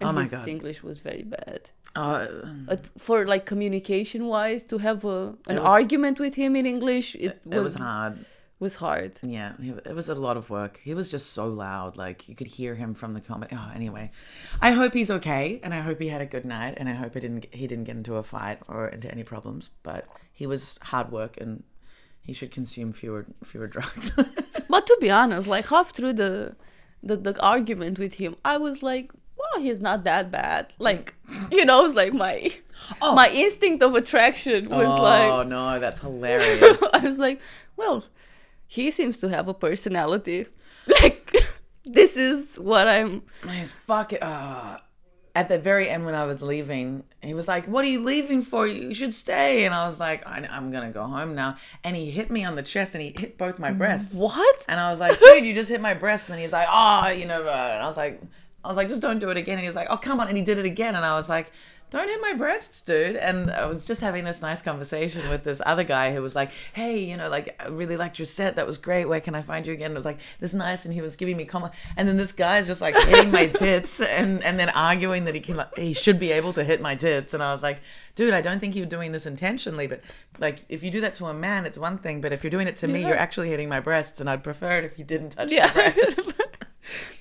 And 0.00 0.08
oh 0.08 0.12
my 0.12 0.22
his 0.22 0.30
god 0.30 0.48
English 0.48 0.82
was 0.82 0.96
very 0.98 1.22
bad. 1.22 1.70
uh, 1.96 2.26
But 2.70 2.90
for 2.98 3.24
like 3.26 3.44
communication 3.46 4.26
wise, 4.26 4.64
to 4.66 4.78
have 4.78 5.04
a 5.04 5.18
an 5.48 5.56
was- 5.62 5.70
argument 5.76 6.18
with 6.20 6.34
him 6.34 6.56
in 6.56 6.66
English, 6.66 7.14
it, 7.14 7.22
it 7.24 7.46
was 7.46 7.64
was 7.64 7.76
hard 7.76 8.24
was 8.60 8.76
hard. 8.76 9.12
yeah 9.22 9.52
it 9.90 9.94
was 9.94 10.08
a 10.08 10.14
lot 10.14 10.36
of 10.36 10.48
work 10.48 10.80
he 10.88 10.94
was 10.94 11.10
just 11.10 11.26
so 11.32 11.44
loud 11.48 11.96
like 12.04 12.28
you 12.28 12.34
could 12.38 12.46
hear 12.46 12.74
him 12.76 12.94
from 12.94 13.12
the 13.12 13.20
comment. 13.20 13.52
oh 13.52 13.70
anyway 13.74 14.04
i 14.62 14.70
hope 14.70 14.92
he's 14.94 15.10
okay 15.10 15.60
and 15.64 15.74
i 15.74 15.80
hope 15.80 15.98
he 16.00 16.08
had 16.08 16.22
a 16.22 16.30
good 16.34 16.44
night 16.44 16.72
and 16.78 16.88
i 16.88 16.94
hope 16.94 17.12
he 17.14 17.20
didn't 17.20 17.44
he 17.60 17.66
didn't 17.66 17.84
get 17.84 17.96
into 17.96 18.14
a 18.16 18.22
fight 18.22 18.58
or 18.68 18.88
into 18.88 19.10
any 19.10 19.24
problems 19.24 19.64
but 19.82 20.06
he 20.32 20.46
was 20.46 20.62
hard 20.92 21.10
work 21.18 21.36
and 21.42 21.64
he 22.22 22.32
should 22.32 22.52
consume 22.52 22.92
fewer 22.92 23.26
fewer 23.42 23.66
drugs 23.74 24.12
But 24.68 24.86
to 24.86 24.96
be 25.00 25.10
honest, 25.10 25.46
like 25.56 25.66
half 25.74 25.88
through 25.96 26.14
the 26.14 26.32
the 27.08 27.16
the 27.26 27.34
argument 27.42 27.98
with 27.98 28.14
him, 28.22 28.32
I 28.54 28.56
was 28.66 28.82
like, 28.82 29.06
well, 29.54 29.62
he's 29.62 29.80
not 29.80 30.04
that 30.04 30.30
bad. 30.30 30.72
Like, 30.78 31.14
you 31.50 31.64
know, 31.64 31.84
it's 31.84 31.94
like 31.94 32.12
my 32.12 32.52
Oh. 33.00 33.14
my 33.14 33.30
instinct 33.32 33.82
of 33.82 33.94
attraction 33.94 34.68
was 34.68 34.86
oh 34.86 35.02
like 35.02 35.30
oh 35.30 35.42
no, 35.42 35.78
that's 35.80 36.00
hilarious. 36.06 36.82
I 36.92 36.98
was 36.98 37.18
like, 37.18 37.40
well, 37.76 38.04
he 38.66 38.90
seems 38.90 39.18
to 39.18 39.28
have 39.28 39.48
a 39.48 39.54
personality. 39.54 40.46
Like, 40.86 41.34
this 41.86 42.14
is 42.16 42.56
what 42.56 42.86
I'm. 42.86 43.22
He's 43.48 43.72
fucking. 43.72 44.18
Uh, 44.22 44.78
at 45.34 45.48
the 45.48 45.58
very 45.58 45.88
end, 45.88 46.04
when 46.04 46.14
I 46.14 46.24
was 46.24 46.42
leaving, 46.42 47.04
he 47.22 47.32
was 47.32 47.48
like, 47.48 47.64
"What 47.66 47.84
are 47.86 47.88
you 47.88 48.00
leaving 48.00 48.42
for? 48.42 48.66
You 48.66 48.92
should 48.92 49.14
stay." 49.14 49.64
And 49.64 49.74
I 49.74 49.86
was 49.86 49.98
like, 49.98 50.26
I, 50.28 50.46
"I'm 50.50 50.70
gonna 50.70 50.90
go 50.92 51.04
home 51.04 51.34
now." 51.34 51.56
And 51.82 51.96
he 51.96 52.10
hit 52.10 52.30
me 52.30 52.44
on 52.44 52.54
the 52.54 52.62
chest, 52.62 52.94
and 52.94 53.02
he 53.02 53.14
hit 53.18 53.38
both 53.38 53.58
my 53.58 53.72
breasts. 53.72 54.14
What? 54.20 54.66
And 54.68 54.78
I 54.78 54.90
was 54.90 55.00
like, 55.00 55.18
"Dude, 55.18 55.44
you 55.46 55.54
just 55.54 55.70
hit 55.70 55.80
my 55.80 55.94
breasts." 55.94 56.28
And 56.28 56.38
he's 56.38 56.52
like, 56.52 56.68
"Oh, 56.70 57.08
you 57.08 57.24
know." 57.24 57.42
Uh, 57.46 57.70
and 57.72 57.82
I 57.82 57.86
was 57.86 57.96
like, 57.96 58.20
"I 58.64 58.68
was 58.68 58.76
like, 58.76 58.88
just 58.88 59.02
don't 59.02 59.18
do 59.18 59.30
it 59.30 59.36
again." 59.36 59.54
And 59.54 59.60
he 59.62 59.66
was 59.66 59.76
like, 59.76 59.88
"Oh, 59.90 59.96
come 59.96 60.18
on!" 60.20 60.28
And 60.28 60.36
he 60.36 60.42
did 60.42 60.58
it 60.58 60.64
again, 60.64 60.94
and 60.94 61.04
I 61.04 61.14
was 61.14 61.28
like. 61.28 61.52
Don't 61.90 62.08
hit 62.08 62.20
my 62.20 62.32
breasts, 62.32 62.80
dude. 62.82 63.14
And 63.14 63.52
I 63.52 63.66
was 63.66 63.86
just 63.86 64.00
having 64.00 64.24
this 64.24 64.42
nice 64.42 64.60
conversation 64.62 65.28
with 65.28 65.44
this 65.44 65.62
other 65.64 65.84
guy 65.84 66.12
who 66.12 66.22
was 66.22 66.34
like, 66.34 66.50
Hey, 66.72 66.98
you 66.98 67.16
know, 67.16 67.28
like, 67.28 67.54
I 67.62 67.68
really 67.68 67.96
liked 67.96 68.18
your 68.18 68.26
set. 68.26 68.56
That 68.56 68.66
was 68.66 68.78
great. 68.78 69.04
Where 69.04 69.20
can 69.20 69.36
I 69.36 69.42
find 69.42 69.64
you 69.64 69.72
again? 69.72 69.88
And 69.88 69.94
it 69.94 69.98
was 69.98 70.06
like, 70.06 70.18
This 70.40 70.50
is 70.52 70.56
nice. 70.58 70.84
And 70.86 70.92
he 70.94 71.00
was 71.00 71.14
giving 71.14 71.36
me 71.36 71.44
comment. 71.44 71.72
And 71.96 72.08
then 72.08 72.16
this 72.16 72.32
guy's 72.32 72.66
just 72.66 72.80
like 72.80 72.96
hitting 72.96 73.30
my 73.30 73.46
tits 73.60 74.00
and, 74.00 74.42
and 74.42 74.58
then 74.58 74.70
arguing 74.70 75.22
that 75.24 75.34
he 75.36 75.40
can, 75.40 75.56
like, 75.56 75.76
he 75.76 75.92
should 75.92 76.18
be 76.18 76.32
able 76.32 76.52
to 76.54 76.64
hit 76.64 76.80
my 76.80 76.96
tits. 76.96 77.32
And 77.32 77.44
I 77.44 77.52
was 77.52 77.62
like, 77.62 77.78
Dude, 78.16 78.34
I 78.34 78.40
don't 78.40 78.58
think 78.58 78.74
you're 78.74 78.86
doing 78.86 79.12
this 79.12 79.26
intentionally. 79.26 79.86
But 79.86 80.00
like, 80.40 80.64
if 80.68 80.82
you 80.82 80.90
do 80.90 81.00
that 81.02 81.14
to 81.14 81.26
a 81.26 81.34
man, 81.34 81.64
it's 81.64 81.78
one 81.78 81.98
thing. 81.98 82.20
But 82.20 82.32
if 82.32 82.42
you're 82.42 82.50
doing 82.50 82.66
it 82.66 82.74
to 82.76 82.88
me, 82.88 83.02
you're 83.06 83.14
actually 83.16 83.50
hitting 83.50 83.68
my 83.68 83.78
breasts. 83.78 84.20
And 84.20 84.28
I'd 84.28 84.42
prefer 84.42 84.78
it 84.78 84.84
if 84.84 84.98
you 84.98 85.04
didn't 85.04 85.30
touch 85.30 85.52
Yeah. 85.52 85.70
my 85.76 85.90
breasts. 85.90 86.40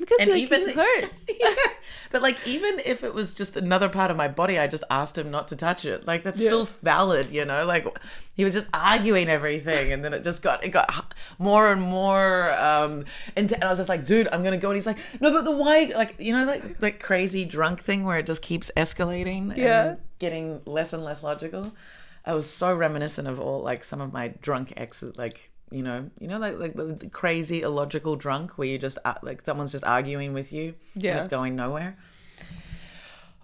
because 0.04 0.20
And 0.20 0.32
like, 0.32 0.42
even- 0.42 0.62
it 0.70 0.76
hurts. 0.76 1.28
Yeah. 1.40 1.54
But 2.12 2.22
like 2.22 2.46
even 2.48 2.80
if 2.86 3.04
it 3.04 3.14
was 3.14 3.34
just 3.34 3.58
another 3.58 3.90
part 3.90 4.12
of 4.12 4.18
my 4.18 4.28
body, 4.28 4.60
I 4.60 4.68
just 4.68 4.84
asked 4.92 5.18
him 5.18 5.32
not 5.32 5.48
to 5.48 5.56
touch 5.56 5.84
it. 5.86 6.06
Like 6.06 6.24
that's 6.24 6.40
Yeah. 6.40 6.50
still 6.50 6.66
valid, 6.84 7.32
you 7.32 7.44
know. 7.44 7.66
Like 7.66 7.88
he 8.36 8.44
was 8.44 8.54
just 8.54 8.68
arguing 8.74 9.30
everything, 9.30 9.92
and 9.92 10.06
then 10.06 10.14
it 10.14 10.24
just 10.24 10.44
got 10.44 10.64
it 10.64 10.70
got 10.70 11.16
more 11.40 11.72
and 11.72 11.82
more. 11.82 12.52
Um, 12.52 13.06
and, 13.36 13.52
and 13.52 13.64
I 13.64 13.70
was 13.70 13.80
just 13.80 13.90
like, 13.90 14.06
dude, 14.06 14.28
I'm 14.32 14.44
gonna 14.44 14.58
go. 14.58 14.70
And 14.70 14.76
he's 14.78 14.86
like, 14.86 15.00
no, 15.22 15.32
but 15.32 15.44
the 15.44 15.56
why, 15.56 15.92
like 15.96 16.16
you 16.20 16.34
know, 16.34 16.46
like 16.46 16.80
like 16.82 17.00
crazy 17.02 17.46
drunk 17.46 17.80
thing 17.82 18.04
where 18.04 18.20
it 18.20 18.28
just 18.28 18.42
keeps 18.44 18.70
escalating. 18.78 19.58
Yeah. 19.58 19.84
And 19.84 19.98
getting 20.20 20.62
less 20.66 20.94
and 20.94 21.04
less 21.04 21.24
logical. 21.24 21.74
I 22.26 22.34
was 22.36 22.48
so 22.50 22.74
reminiscent 22.76 23.28
of 23.28 23.40
all 23.40 23.62
like 23.64 23.84
some 23.84 24.02
of 24.02 24.14
my 24.14 24.34
drunk 24.42 24.72
exes, 24.78 25.18
like 25.18 25.50
you 25.74 25.84
know, 25.84 26.10
you 26.20 26.28
know, 26.28 26.38
like 26.38 26.58
like 26.60 26.74
the 26.76 27.10
crazy 27.12 27.62
illogical 27.62 28.16
drunk 28.16 28.58
where 28.58 28.68
you 28.68 28.78
just 28.78 28.98
uh, 29.06 29.16
like 29.24 29.42
someone's 29.46 29.72
just 29.72 29.84
arguing 29.84 30.32
with 30.34 30.54
you, 30.54 30.76
Yeah. 30.96 31.12
and 31.12 31.20
it's 31.20 31.28
going 31.28 31.56
nowhere. 31.56 31.98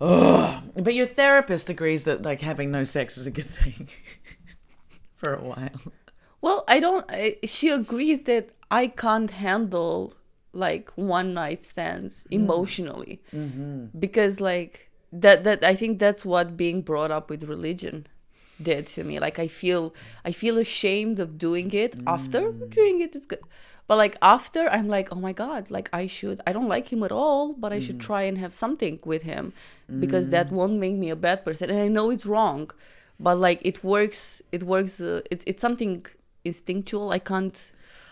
Oh, 0.02 0.64
but 0.76 0.94
your 0.94 1.06
therapist 1.06 1.70
agrees 1.70 2.06
that 2.06 2.22
like 2.22 2.42
having 2.42 2.72
no 2.72 2.84
sex 2.84 3.18
is 3.18 3.26
a 3.28 3.32
good 3.32 3.46
thing 3.46 3.90
for 5.14 5.34
a 5.34 5.44
while. 5.44 5.82
Well, 6.42 6.64
I 6.70 6.80
don't. 6.80 7.06
I, 7.10 7.36
she 7.46 7.70
agrees 7.70 8.22
that 8.24 8.50
I 8.72 8.88
can't 8.88 9.32
handle 9.32 10.14
like 10.54 10.92
one 10.96 11.34
night 11.34 11.62
stands 11.64 12.26
emotionally 12.32 13.22
because 14.00 14.40
like 14.40 14.90
that 15.12 15.44
that 15.44 15.64
I 15.64 15.76
think 15.76 16.00
that's 16.00 16.24
what 16.26 16.56
being 16.58 16.82
brought 16.82 17.12
up 17.12 17.30
with 17.30 17.44
religion 17.44 18.08
did 18.62 18.88
to 18.88 19.04
me. 19.04 19.20
Like 19.20 19.40
I 19.40 19.48
feel 19.48 19.94
I 20.26 20.32
feel 20.32 20.58
ashamed 20.58 21.20
of 21.20 21.38
doing 21.38 21.72
it. 21.74 21.96
After 22.06 22.52
mm. 22.52 22.70
doing 22.70 23.02
it, 23.02 23.16
it's 23.16 23.26
good. 23.26 23.40
But 23.88 23.98
like 23.98 24.18
after, 24.22 24.70
I'm 24.70 24.88
like, 24.88 25.12
oh 25.12 25.20
my 25.20 25.34
god, 25.34 25.72
like 25.72 25.90
I 25.92 26.06
should. 26.06 26.42
I 26.46 26.54
don't 26.54 26.68
like 26.68 26.94
him 26.94 27.02
at 27.04 27.12
all, 27.12 27.54
but 27.54 27.74
I 27.74 27.80
should 27.80 27.98
mm. 27.98 28.02
try 28.10 28.22
and 28.22 28.38
have 28.38 28.54
something 28.54 29.00
with 29.04 29.24
him 29.24 29.54
because 30.00 30.30
that 30.30 30.50
mm. 30.50 30.52
won't 30.52 30.78
make 30.78 30.96
me 30.96 31.10
a 31.10 31.16
bad 31.16 31.44
person. 31.44 31.72
And 31.72 31.80
I 31.80 31.88
know 31.88 32.12
it's 32.12 32.26
wrong, 32.26 32.70
but 33.20 33.40
like 33.40 33.60
it 33.64 33.84
works. 33.84 34.42
It 34.52 34.64
works. 34.64 35.02
Uh, 35.02 35.22
it's 35.32 35.44
it's 35.48 35.62
something 35.62 36.06
instinctual. 36.46 37.12
I 37.12 37.20
can't 37.20 37.58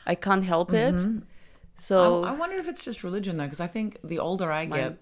I 0.07 0.15
can't 0.15 0.43
help 0.43 0.73
it. 0.73 0.95
Mm-hmm. 0.95 1.19
So 1.75 2.23
I, 2.23 2.29
I 2.29 2.33
wonder 2.33 2.57
if 2.57 2.67
it's 2.67 2.83
just 2.83 3.03
religion 3.03 3.37
though, 3.37 3.43
because 3.43 3.59
I 3.59 3.67
think 3.67 3.97
the 4.03 4.19
older 4.19 4.51
I 4.51 4.65
get, 4.65 4.97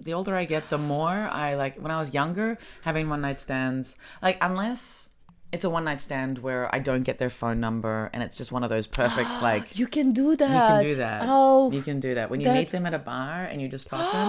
the 0.00 0.14
older 0.14 0.34
I 0.34 0.44
get, 0.44 0.70
the 0.70 0.78
more 0.78 1.28
I 1.28 1.54
like. 1.54 1.76
When 1.76 1.90
I 1.90 1.98
was 1.98 2.14
younger, 2.14 2.58
having 2.82 3.08
one 3.08 3.20
night 3.20 3.38
stands, 3.38 3.96
like 4.22 4.38
unless 4.40 5.09
it's 5.52 5.64
a 5.64 5.70
one 5.70 5.84
night 5.84 6.00
stand 6.00 6.38
where 6.38 6.72
I 6.74 6.78
don't 6.78 7.02
get 7.02 7.18
their 7.18 7.30
phone 7.30 7.58
number 7.60 8.08
and 8.12 8.22
it's 8.22 8.36
just 8.36 8.52
one 8.52 8.62
of 8.62 8.70
those 8.70 8.86
perfect 8.86 9.30
like. 9.42 9.78
you 9.78 9.86
can 9.86 10.12
do 10.12 10.36
that. 10.36 10.48
You 10.50 10.60
can 10.82 10.90
do 10.90 10.96
that. 10.96 11.22
Oh, 11.26 11.70
you 11.72 11.82
can 11.82 11.98
do 12.00 12.14
that. 12.14 12.30
When 12.30 12.40
you 12.40 12.46
that- 12.46 12.54
meet 12.54 12.68
them 12.68 12.86
at 12.86 12.94
a 12.94 12.98
bar 12.98 13.44
and 13.44 13.60
you 13.60 13.68
just 13.68 13.88
fuck 13.88 14.12
them, 14.12 14.28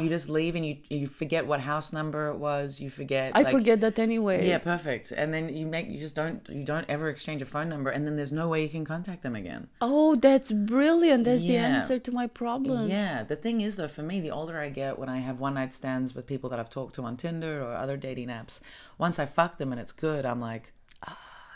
you 0.00 0.08
just 0.16 0.28
leave 0.28 0.54
and 0.54 0.64
you 0.64 0.76
you 0.88 1.06
forget 1.06 1.46
what 1.46 1.60
house 1.60 1.92
number 1.92 2.28
it 2.28 2.36
was. 2.36 2.80
You 2.80 2.88
forget. 2.90 3.32
I 3.34 3.42
like- 3.42 3.52
forget 3.52 3.80
that 3.80 3.98
anyway. 3.98 4.46
Yeah, 4.46 4.58
perfect. 4.58 5.10
And 5.12 5.34
then 5.34 5.48
you 5.54 5.66
make 5.66 5.88
you 5.88 5.98
just 5.98 6.14
don't 6.14 6.46
you 6.48 6.64
don't 6.64 6.86
ever 6.88 7.08
exchange 7.08 7.42
a 7.42 7.46
phone 7.46 7.68
number, 7.68 7.90
and 7.90 8.06
then 8.06 8.14
there's 8.16 8.32
no 8.32 8.46
way 8.48 8.62
you 8.62 8.68
can 8.68 8.84
contact 8.84 9.22
them 9.22 9.34
again. 9.34 9.68
Oh, 9.80 10.14
that's 10.16 10.52
brilliant. 10.52 11.24
That's 11.24 11.42
the 11.42 11.56
answer 11.56 11.98
to 11.98 12.12
my 12.12 12.26
problem. 12.28 12.88
Yeah, 12.88 13.24
the 13.24 13.36
thing 13.36 13.60
is 13.60 13.76
though, 13.76 13.88
for 13.88 14.02
me, 14.02 14.20
the 14.20 14.30
older 14.30 14.58
I 14.58 14.68
get, 14.68 14.98
when 14.98 15.08
I 15.08 15.18
have 15.18 15.40
one 15.40 15.54
night 15.54 15.72
stands 15.72 16.14
with 16.14 16.26
people 16.26 16.48
that 16.50 16.60
I've 16.60 16.70
talked 16.70 16.94
to 16.94 17.02
on 17.02 17.16
Tinder 17.16 17.62
or 17.62 17.72
other 17.74 17.96
dating 17.96 18.28
apps, 18.28 18.60
once 18.98 19.18
I 19.18 19.26
fuck 19.26 19.58
them 19.58 19.72
and 19.72 19.80
it's 19.80 19.92
good, 19.92 20.24
I'm 20.26 20.40
like, 20.40 20.59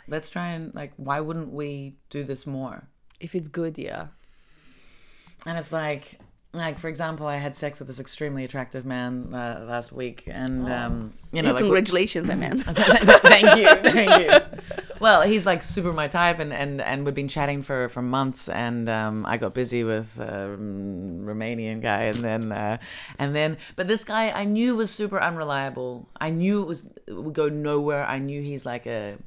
let's 0.08 0.30
try 0.30 0.48
and 0.48 0.74
like, 0.74 0.92
why 0.96 1.20
wouldn't 1.20 1.52
we 1.52 1.96
do 2.10 2.24
this 2.24 2.46
more? 2.46 2.88
If 3.20 3.34
it's 3.34 3.48
good, 3.48 3.78
yeah. 3.78 4.08
And 5.46 5.58
it's 5.58 5.72
like, 5.72 6.18
like 6.54 6.78
for 6.78 6.88
example, 6.88 7.26
I 7.26 7.36
had 7.36 7.56
sex 7.56 7.80
with 7.80 7.88
this 7.88 8.00
extremely 8.00 8.44
attractive 8.44 8.86
man 8.86 9.34
uh, 9.34 9.64
last 9.68 9.92
week, 9.92 10.24
and 10.26 10.70
um, 10.70 11.12
you 11.32 11.42
know, 11.42 11.52
like 11.52 11.62
congratulations, 11.62 12.30
I 12.30 12.34
meant. 12.34 12.62
thank 12.64 13.56
you, 13.56 13.90
thank 13.90 14.24
you. 14.24 14.80
Well, 15.00 15.22
he's 15.22 15.44
like 15.44 15.62
super 15.62 15.92
my 15.92 16.08
type, 16.08 16.38
and 16.38 16.50
and 16.52 16.80
and 16.80 17.04
we've 17.04 17.14
been 17.14 17.28
chatting 17.28 17.60
for 17.60 17.90
for 17.90 18.00
months, 18.00 18.48
and 18.48 18.88
um, 18.88 19.26
I 19.26 19.36
got 19.36 19.52
busy 19.52 19.84
with 19.84 20.18
a 20.18 20.56
Romanian 20.56 21.82
guy, 21.82 22.04
and 22.04 22.24
then 22.24 22.52
uh, 22.52 22.78
and 23.18 23.34
then, 23.34 23.58
but 23.76 23.86
this 23.86 24.04
guy 24.04 24.30
I 24.30 24.44
knew 24.44 24.76
was 24.76 24.90
super 24.90 25.20
unreliable. 25.20 26.08
I 26.20 26.30
knew 26.30 26.62
it 26.62 26.66
was 26.66 26.88
it 27.06 27.12
would 27.12 27.34
go 27.34 27.48
nowhere. 27.48 28.06
I 28.06 28.18
knew 28.18 28.40
he's 28.40 28.64
like 28.64 28.86
a 28.86 29.18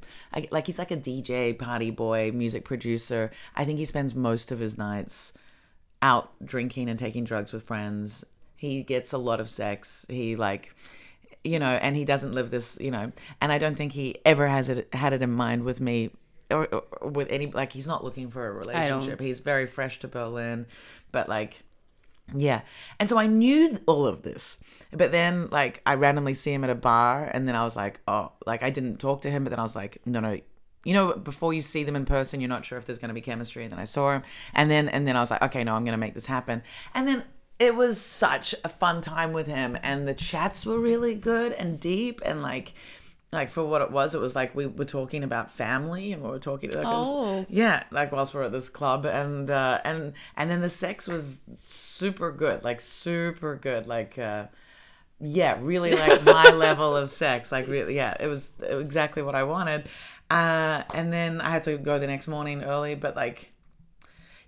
like 0.50 0.66
he's 0.66 0.78
like 0.78 0.90
a 0.90 0.96
DJ, 0.96 1.56
party 1.56 1.90
boy, 1.90 2.32
music 2.32 2.64
producer. 2.64 3.30
I 3.54 3.64
think 3.64 3.78
he 3.78 3.84
spends 3.84 4.14
most 4.16 4.50
of 4.50 4.58
his 4.58 4.78
nights 4.78 5.32
out 6.02 6.32
drinking 6.44 6.88
and 6.88 6.98
taking 6.98 7.24
drugs 7.24 7.52
with 7.52 7.62
friends. 7.62 8.24
He 8.56 8.82
gets 8.82 9.12
a 9.12 9.18
lot 9.18 9.40
of 9.40 9.48
sex. 9.48 10.06
He 10.08 10.36
like 10.36 10.74
you 11.44 11.58
know, 11.58 11.66
and 11.66 11.96
he 11.96 12.04
doesn't 12.04 12.32
live 12.32 12.50
this, 12.50 12.76
you 12.80 12.90
know, 12.90 13.12
and 13.40 13.52
I 13.52 13.58
don't 13.58 13.74
think 13.74 13.92
he 13.92 14.16
ever 14.24 14.48
has 14.48 14.68
it 14.68 14.92
had 14.92 15.12
it 15.12 15.22
in 15.22 15.30
mind 15.30 15.62
with 15.62 15.80
me 15.80 16.10
or, 16.50 16.66
or, 16.66 16.84
or 17.00 17.10
with 17.10 17.28
any 17.30 17.46
like 17.46 17.72
he's 17.72 17.86
not 17.86 18.04
looking 18.04 18.30
for 18.30 18.46
a 18.46 18.52
relationship. 18.52 19.20
He's 19.20 19.40
very 19.40 19.66
fresh 19.66 19.98
to 20.00 20.08
Berlin, 20.08 20.66
but 21.12 21.28
like 21.28 21.62
yeah. 22.34 22.60
And 23.00 23.08
so 23.08 23.18
I 23.18 23.26
knew 23.26 23.78
all 23.86 24.06
of 24.06 24.22
this. 24.22 24.58
But 24.92 25.12
then 25.12 25.48
like 25.50 25.80
I 25.86 25.94
randomly 25.94 26.34
see 26.34 26.52
him 26.52 26.64
at 26.64 26.70
a 26.70 26.74
bar 26.74 27.30
and 27.32 27.48
then 27.48 27.54
I 27.54 27.64
was 27.64 27.76
like, 27.76 28.00
"Oh, 28.06 28.32
like 28.46 28.62
I 28.62 28.70
didn't 28.70 28.98
talk 28.98 29.22
to 29.22 29.30
him, 29.30 29.44
but 29.44 29.50
then 29.50 29.58
I 29.58 29.62
was 29.62 29.76
like, 29.76 30.00
no, 30.04 30.20
no, 30.20 30.40
you 30.84 30.92
know, 30.94 31.12
before 31.14 31.52
you 31.52 31.62
see 31.62 31.84
them 31.84 31.96
in 31.96 32.04
person, 32.06 32.40
you're 32.40 32.48
not 32.48 32.64
sure 32.64 32.78
if 32.78 32.86
there's 32.86 32.98
going 32.98 33.08
to 33.08 33.14
be 33.14 33.20
chemistry. 33.20 33.64
And 33.64 33.72
then 33.72 33.78
I 33.80 33.84
saw 33.84 34.12
him, 34.12 34.22
and 34.54 34.70
then 34.70 34.88
and 34.88 35.06
then 35.06 35.16
I 35.16 35.20
was 35.20 35.30
like, 35.30 35.42
okay, 35.42 35.64
no, 35.64 35.74
I'm 35.74 35.84
going 35.84 35.92
to 35.92 35.98
make 35.98 36.14
this 36.14 36.26
happen. 36.26 36.62
And 36.94 37.06
then 37.08 37.24
it 37.58 37.74
was 37.74 38.00
such 38.00 38.54
a 38.64 38.68
fun 38.68 39.00
time 39.00 39.32
with 39.32 39.46
him, 39.48 39.76
and 39.82 40.06
the 40.06 40.14
chats 40.14 40.64
were 40.64 40.78
really 40.78 41.14
good 41.14 41.52
and 41.52 41.78
deep, 41.80 42.20
and 42.24 42.42
like. 42.42 42.72
Like 43.30 43.50
for 43.50 43.62
what 43.62 43.82
it 43.82 43.90
was, 43.90 44.14
it 44.14 44.22
was 44.22 44.34
like 44.34 44.54
we 44.54 44.64
were 44.64 44.86
talking 44.86 45.22
about 45.22 45.50
family, 45.50 46.12
and 46.14 46.22
we 46.22 46.30
were 46.30 46.38
talking. 46.38 46.70
Like 46.70 46.78
it 46.78 46.84
was- 46.86 47.06
Oh. 47.10 47.46
yeah, 47.50 47.82
like 47.90 48.10
whilst 48.10 48.32
we're 48.32 48.44
at 48.44 48.52
this 48.52 48.70
club, 48.70 49.04
and 49.04 49.50
uh, 49.50 49.82
and 49.84 50.14
and 50.34 50.50
then 50.50 50.62
the 50.62 50.70
sex 50.70 51.06
was 51.06 51.42
super 51.58 52.32
good, 52.32 52.64
like 52.64 52.80
super 52.80 53.54
good, 53.56 53.86
like 53.86 54.18
uh, 54.18 54.46
yeah, 55.20 55.58
really 55.60 55.90
like 55.94 56.24
my 56.24 56.48
level 56.54 56.96
of 56.96 57.12
sex, 57.12 57.52
like 57.52 57.68
really, 57.68 57.96
yeah, 57.96 58.16
it 58.18 58.28
was 58.28 58.52
exactly 58.62 59.22
what 59.22 59.34
I 59.34 59.42
wanted. 59.42 59.90
Uh, 60.30 60.82
and 60.92 61.12
then 61.12 61.40
I 61.40 61.50
had 61.50 61.62
to 61.64 61.78
go 61.78 61.98
the 61.98 62.06
next 62.06 62.28
morning 62.28 62.62
early, 62.62 62.94
but 62.94 63.16
like, 63.16 63.52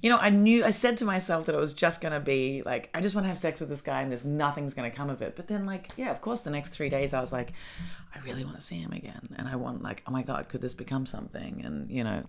you 0.02 0.08
know, 0.08 0.18
I 0.18 0.30
knew 0.30 0.64
I 0.64 0.70
said 0.70 0.96
to 0.98 1.04
myself 1.04 1.46
that 1.46 1.54
it 1.54 1.58
was 1.58 1.72
just 1.72 2.00
gonna 2.00 2.20
be 2.20 2.62
like 2.64 2.90
I 2.94 3.00
just 3.00 3.14
want 3.14 3.24
to 3.24 3.28
have 3.28 3.38
sex 3.38 3.60
with 3.60 3.68
this 3.68 3.82
guy, 3.82 4.00
and 4.00 4.10
there's 4.10 4.24
nothing's 4.24 4.74
gonna 4.74 4.90
come 4.90 5.10
of 5.10 5.22
it. 5.22 5.36
But 5.36 5.48
then, 5.48 5.66
like, 5.66 5.88
yeah, 5.96 6.10
of 6.10 6.20
course, 6.20 6.42
the 6.42 6.50
next 6.50 6.70
three 6.70 6.88
days 6.88 7.12
I 7.12 7.20
was 7.20 7.32
like, 7.32 7.52
I 8.14 8.18
really 8.20 8.44
want 8.44 8.56
to 8.56 8.62
see 8.62 8.78
him 8.78 8.92
again, 8.92 9.34
and 9.36 9.48
I 9.48 9.56
want 9.56 9.82
like, 9.82 10.02
oh 10.06 10.10
my 10.10 10.22
god, 10.22 10.48
could 10.48 10.62
this 10.62 10.74
become 10.74 11.06
something? 11.06 11.62
And 11.64 11.90
you 11.90 12.04
know, 12.04 12.24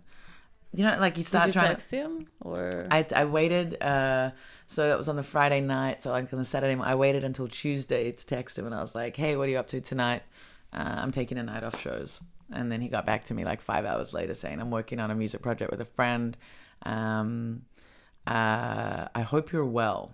you 0.74 0.86
know, 0.86 0.98
like 1.00 1.18
you 1.18 1.24
start 1.24 1.48
you 1.48 1.54
trying 1.54 1.66
to 1.66 1.72
text 1.72 1.92
him 1.92 2.28
or? 2.40 2.88
I, 2.92 3.06
I 3.14 3.26
waited, 3.26 3.82
uh, 3.82 4.32
so 4.68 4.88
that 4.88 4.98
was 4.98 5.10
on 5.10 5.18
the 5.18 5.24
Friday 5.24 5.60
night. 5.60 6.02
So 6.02 6.12
like 6.12 6.32
on 6.32 6.40
the 6.40 6.46
Saturday, 6.46 6.80
I 6.82 6.96
waited 6.96 7.24
until 7.26 7.48
Tuesday 7.48 8.12
to 8.12 8.26
text 8.26 8.58
him, 8.58 8.66
and 8.66 8.76
I 8.76 8.82
was 8.82 8.96
like, 8.96 9.16
"Hey, 9.18 9.36
what 9.36 9.48
are 9.48 9.52
you 9.52 9.58
up 9.58 9.68
to 9.68 9.82
tonight? 9.82 10.24
Uh, 10.72 10.96
I'm 10.98 11.12
taking 11.12 11.38
a 11.38 11.44
night 11.44 11.64
off 11.64 11.80
shows." 11.80 12.22
And 12.54 12.72
then 12.72 12.82
he 12.82 12.88
got 12.88 13.06
back 13.06 13.26
to 13.26 13.34
me 13.34 13.46
like 13.46 13.62
five 13.62 13.86
hours 13.86 14.14
later, 14.14 14.34
saying, 14.34 14.60
"I'm 14.60 14.72
working 14.72 15.00
on 15.00 15.12
a 15.12 15.16
music 15.16 15.42
project 15.42 15.72
with 15.72 15.82
a 15.82 15.86
friend. 15.86 16.36
Um, 16.84 17.64
uh, 18.28 19.08
I 19.14 19.22
hope 19.22 19.52
you're 19.52 19.66
well." 19.66 20.14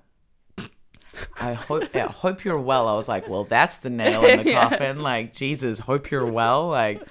I 1.42 1.54
hope 1.54 1.94
yeah, 1.94 2.08
hope 2.12 2.44
you're 2.44 2.60
well. 2.60 2.88
I 2.88 2.96
was 2.96 3.08
like, 3.08 3.28
well, 3.28 3.44
that's 3.44 3.78
the 3.78 3.90
nail 3.90 4.26
in 4.26 4.38
the 4.38 4.44
Yes. 4.46 4.54
coffin. 4.54 5.02
Like, 5.02 5.34
Jesus, 5.34 5.80
hope 5.80 6.12
you're 6.12 6.28
well. 6.28 6.68
Like, 6.68 7.02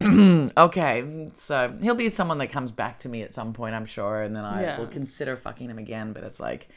okay, 0.02 1.30
so 1.34 1.76
he'll 1.82 1.94
be 1.94 2.08
someone 2.10 2.38
that 2.38 2.48
comes 2.48 2.70
back 2.70 2.98
to 3.00 3.08
me 3.08 3.22
at 3.22 3.34
some 3.34 3.52
point, 3.52 3.74
I'm 3.74 3.86
sure, 3.86 4.22
and 4.22 4.34
then 4.34 4.44
I 4.44 4.62
Yeah. 4.62 4.78
will 4.78 4.86
consider 4.86 5.36
fucking 5.36 5.68
him 5.70 5.78
again. 5.78 6.12
But 6.12 6.24
it's 6.24 6.40
like, 6.40 6.68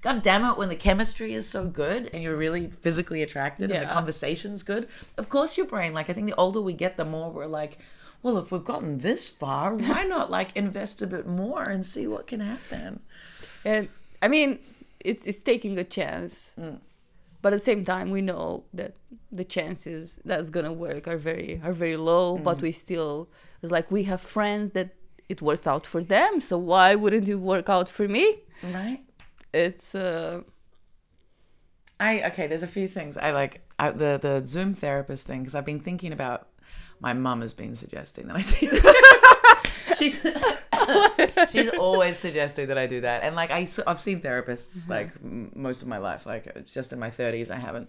god 0.00 0.22
damn 0.22 0.44
it, 0.44 0.56
when 0.56 0.68
the 0.68 0.76
chemistry 0.76 1.34
is 1.34 1.48
so 1.48 1.66
good 1.66 2.10
and 2.12 2.22
you're 2.22 2.36
really 2.36 2.68
physically 2.68 3.22
attracted 3.22 3.70
and 3.70 3.88
the 3.88 3.92
conversation's 3.92 4.62
good, 4.62 4.88
of 5.16 5.28
course 5.28 5.56
your 5.56 5.66
brain, 5.66 5.92
like, 5.92 6.08
I 6.10 6.12
think 6.12 6.26
the 6.26 6.36
older 6.36 6.60
we 6.60 6.72
get, 6.72 6.96
the 6.96 7.04
more 7.04 7.30
we're 7.30 7.46
like. 7.46 7.78
Well, 8.22 8.36
if 8.36 8.52
we've 8.52 8.62
gotten 8.62 8.98
this 8.98 9.30
far, 9.30 9.74
why 9.74 10.04
not 10.04 10.30
like 10.30 10.54
invest 10.54 11.00
a 11.00 11.06
bit 11.06 11.26
more 11.26 11.62
and 11.62 11.86
see 11.86 12.06
what 12.06 12.26
can 12.26 12.40
happen? 12.40 13.00
and 13.64 13.88
I 14.22 14.28
mean, 14.28 14.58
it's 15.00 15.26
it's 15.26 15.42
taking 15.42 15.78
a 15.78 15.84
chance, 15.84 16.52
mm. 16.58 16.78
but 17.42 17.52
at 17.52 17.60
the 17.60 17.64
same 17.64 17.84
time, 17.84 18.10
we 18.10 18.20
know 18.20 18.64
that 18.74 18.96
the 19.32 19.44
chances 19.44 20.20
that's 20.24 20.50
gonna 20.50 20.72
work 20.72 21.08
are 21.08 21.16
very 21.16 21.60
are 21.64 21.72
very 21.72 21.96
low. 21.96 22.36
Mm. 22.36 22.44
But 22.44 22.60
we 22.60 22.72
still 22.72 23.28
it's 23.62 23.72
like 23.72 23.90
we 23.90 24.04
have 24.04 24.20
friends 24.20 24.72
that 24.72 24.90
it 25.28 25.40
worked 25.40 25.66
out 25.66 25.86
for 25.86 26.02
them, 26.02 26.40
so 26.40 26.58
why 26.58 26.94
wouldn't 26.94 27.28
it 27.28 27.36
work 27.36 27.68
out 27.68 27.88
for 27.88 28.08
me? 28.08 28.42
Right? 28.62 29.00
It's 29.52 29.94
uh, 29.94 30.42
I 31.98 32.22
okay. 32.28 32.46
There's 32.46 32.62
a 32.62 32.68
few 32.68 32.88
things 32.88 33.16
I 33.16 33.32
like. 33.32 33.62
I, 33.78 33.90
the 33.90 34.18
the 34.20 34.42
Zoom 34.44 34.74
therapist 34.74 35.26
thing 35.26 35.40
because 35.40 35.54
I've 35.54 35.66
been 35.66 35.80
thinking 35.80 36.12
about. 36.12 36.46
My 37.02 37.14
mum 37.14 37.40
has 37.40 37.54
been 37.54 37.74
suggesting 37.74 38.26
that 38.26 38.36
I 38.36 38.42
see. 38.42 38.68
she's 39.96 40.20
she's 41.50 41.70
always 41.78 42.18
suggesting 42.18 42.68
that 42.68 42.76
I 42.78 42.86
do 42.86 43.00
that, 43.00 43.22
and 43.22 43.34
like 43.34 43.50
I 43.50 43.66
I've 43.86 44.00
seen 44.00 44.20
therapists 44.20 44.88
like 44.88 45.12
m- 45.22 45.50
most 45.54 45.82
of 45.82 45.88
my 45.88 45.98
life. 45.98 46.26
Like 46.26 46.66
just 46.66 46.92
in 46.92 46.98
my 46.98 47.10
30s, 47.10 47.50
I 47.50 47.56
haven't 47.56 47.88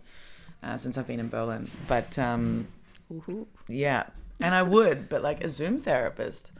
uh, 0.63 0.77
since 0.77 0.97
I've 0.97 1.07
been 1.07 1.19
in 1.19 1.29
Berlin. 1.29 1.69
But 1.87 2.17
um, 2.17 2.67
woohoo. 3.11 3.47
yeah, 3.67 4.07
and 4.39 4.53
I 4.55 4.63
would, 4.63 5.09
but 5.09 5.21
like 5.21 5.43
a 5.43 5.49
Zoom 5.49 5.79
therapist, 5.79 6.51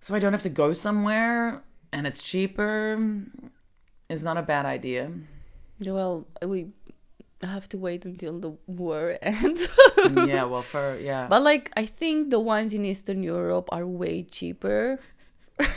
so 0.00 0.14
I 0.14 0.18
don't 0.18 0.32
have 0.32 0.42
to 0.42 0.48
go 0.48 0.72
somewhere, 0.72 1.62
and 1.92 2.06
it's 2.06 2.22
cheaper. 2.22 2.98
Is 4.08 4.24
not 4.24 4.36
a 4.38 4.42
bad 4.42 4.64
idea. 4.64 5.10
well, 5.84 6.26
we 6.44 6.68
have 7.42 7.68
to 7.68 7.78
wait 7.78 8.04
until 8.04 8.38
the 8.38 8.56
war 8.66 9.18
ends. 9.22 9.68
yeah, 10.14 10.44
well, 10.44 10.62
for 10.62 10.98
yeah. 10.98 11.26
but 11.28 11.42
like, 11.42 11.70
I 11.76 11.86
think 11.86 12.30
the 12.30 12.40
ones 12.40 12.72
in 12.74 12.84
Eastern 12.84 13.22
Europe 13.22 13.68
are 13.70 13.86
way 13.86 14.22
cheaper. 14.22 14.98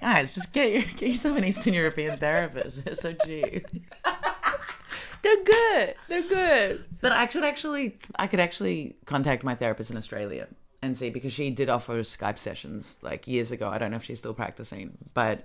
Guys, 0.00 0.34
just 0.34 0.52
get 0.52 0.72
your 0.72 0.82
get 0.82 1.08
yourself 1.10 1.36
an 1.36 1.44
Eastern 1.44 1.74
European 1.74 2.18
therapist. 2.18 2.84
They're 2.84 2.94
so 2.94 3.12
cheap. 3.24 3.66
They're 5.22 5.44
good. 5.44 5.94
They're 6.08 6.28
good. 6.28 6.84
But 7.02 7.12
I 7.12 7.26
could 7.26 7.44
actually, 7.44 7.96
I 8.16 8.26
could 8.26 8.40
actually 8.40 8.96
contact 9.04 9.44
my 9.44 9.54
therapist 9.54 9.90
in 9.90 9.98
Australia 9.98 10.48
and 10.82 10.96
see 10.96 11.10
because 11.10 11.32
she 11.32 11.50
did 11.50 11.68
offer 11.68 12.00
Skype 12.00 12.38
sessions 12.38 12.98
like 13.02 13.26
years 13.26 13.50
ago. 13.50 13.68
I 13.68 13.78
don't 13.78 13.90
know 13.90 13.96
if 13.96 14.04
she's 14.04 14.18
still 14.18 14.34
practicing, 14.34 14.96
but 15.14 15.44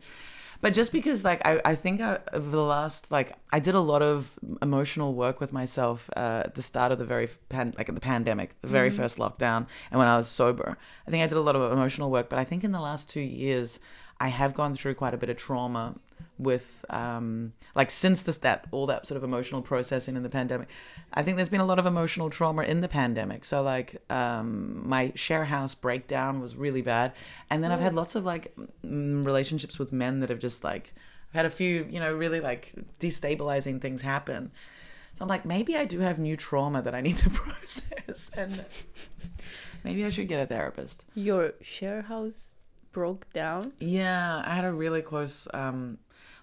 but 0.62 0.74
just 0.74 0.92
because 0.92 1.26
like 1.26 1.46
I, 1.46 1.62
I 1.66 1.76
think 1.76 2.02
I, 2.02 2.20
over 2.34 2.50
the 2.50 2.64
last 2.64 3.12
like 3.12 3.34
I 3.52 3.60
did 3.60 3.76
a 3.76 3.80
lot 3.80 4.02
of 4.02 4.38
emotional 4.62 5.14
work 5.14 5.40
with 5.40 5.52
myself 5.52 6.10
uh, 6.16 6.44
at 6.46 6.56
the 6.56 6.62
start 6.62 6.92
of 6.92 7.00
the 7.00 7.06
very 7.06 7.28
pan, 7.50 7.74
like 7.78 7.90
at 7.90 7.96
the 7.96 8.02
pandemic, 8.02 8.60
the 8.62 8.68
very 8.68 8.90
first 8.90 9.18
lockdown, 9.18 9.68
and 9.92 10.00
when 10.00 10.08
I 10.08 10.18
was 10.18 10.30
sober, 10.30 10.78
I 11.08 11.12
think 11.12 11.24
I 11.24 11.28
did 11.28 11.38
a 11.38 11.42
lot 11.42 11.56
of 11.56 11.72
emotional 11.72 12.10
work. 12.10 12.30
But 12.30 12.40
I 12.40 12.46
think 12.46 12.64
in 12.64 12.72
the 12.72 12.82
last 12.82 13.10
two 13.10 13.22
years, 13.22 13.80
I 14.20 14.30
have 14.30 14.54
gone 14.54 14.74
through 14.74 14.96
quite 14.96 15.14
a 15.14 15.18
bit 15.18 15.30
of 15.30 15.38
trauma 15.38 15.96
with 16.38 16.84
um 16.90 17.54
like 17.76 17.90
since 17.90 18.24
this 18.24 18.38
that 18.38 18.66
all 18.72 18.86
that 18.86 19.08
sort 19.08 19.16
of 19.16 19.24
emotional 19.24 19.62
processing 19.62 20.18
in 20.18 20.24
the 20.24 20.30
pandemic 20.30 20.68
i 21.14 21.24
think 21.24 21.38
there's 21.38 21.48
been 21.48 21.62
a 21.62 21.66
lot 21.66 21.80
of 21.80 21.86
emotional 21.86 22.30
trauma 22.30 22.64
in 22.64 22.82
the 22.82 22.88
pandemic. 22.88 23.46
So 23.46 23.62
like 23.62 24.02
um 24.10 24.88
my 24.88 25.12
share 25.16 25.46
house 25.46 25.76
breakdown 25.76 26.40
was 26.42 26.56
really 26.56 26.82
bad. 26.82 27.14
And 27.50 27.64
then 27.64 27.72
i've 27.72 27.80
had 27.80 27.94
lots 27.94 28.16
of 28.16 28.26
like 28.26 28.54
mm, 28.86 29.26
relationships 29.26 29.80
with 29.80 29.92
men 29.92 30.20
that 30.20 30.30
have 30.30 30.40
just 30.40 30.64
like 30.64 30.94
i've 31.30 31.36
had 31.36 31.46
a 31.46 31.50
few 31.50 31.88
you 31.90 32.00
know 32.00 32.14
really 32.14 32.40
like 32.40 32.74
destabilizing 33.00 33.82
things 33.82 34.02
happen. 34.02 34.52
So 35.16 35.24
i'm 35.24 35.30
like 35.30 35.46
maybe 35.46 35.76
i 35.76 35.86
do 35.86 36.00
have 36.00 36.20
new 36.20 36.36
trauma 36.36 36.82
that 36.82 36.94
i 36.94 37.02
need 37.02 37.18
to 37.18 37.30
process. 37.42 38.32
And 38.36 38.64
maybe 39.84 40.06
i 40.06 40.10
should 40.10 40.28
get 40.28 40.40
a 40.42 40.46
therapist. 40.46 41.06
Your 41.14 41.54
share 41.62 42.04
house 42.04 42.54
broke 42.92 43.32
down. 43.34 43.74
yeah, 43.80 44.42
I 44.46 44.54
had 44.56 44.64
a 44.64 44.72
really 44.72 45.02
close, 45.02 45.50
um, 45.54 45.98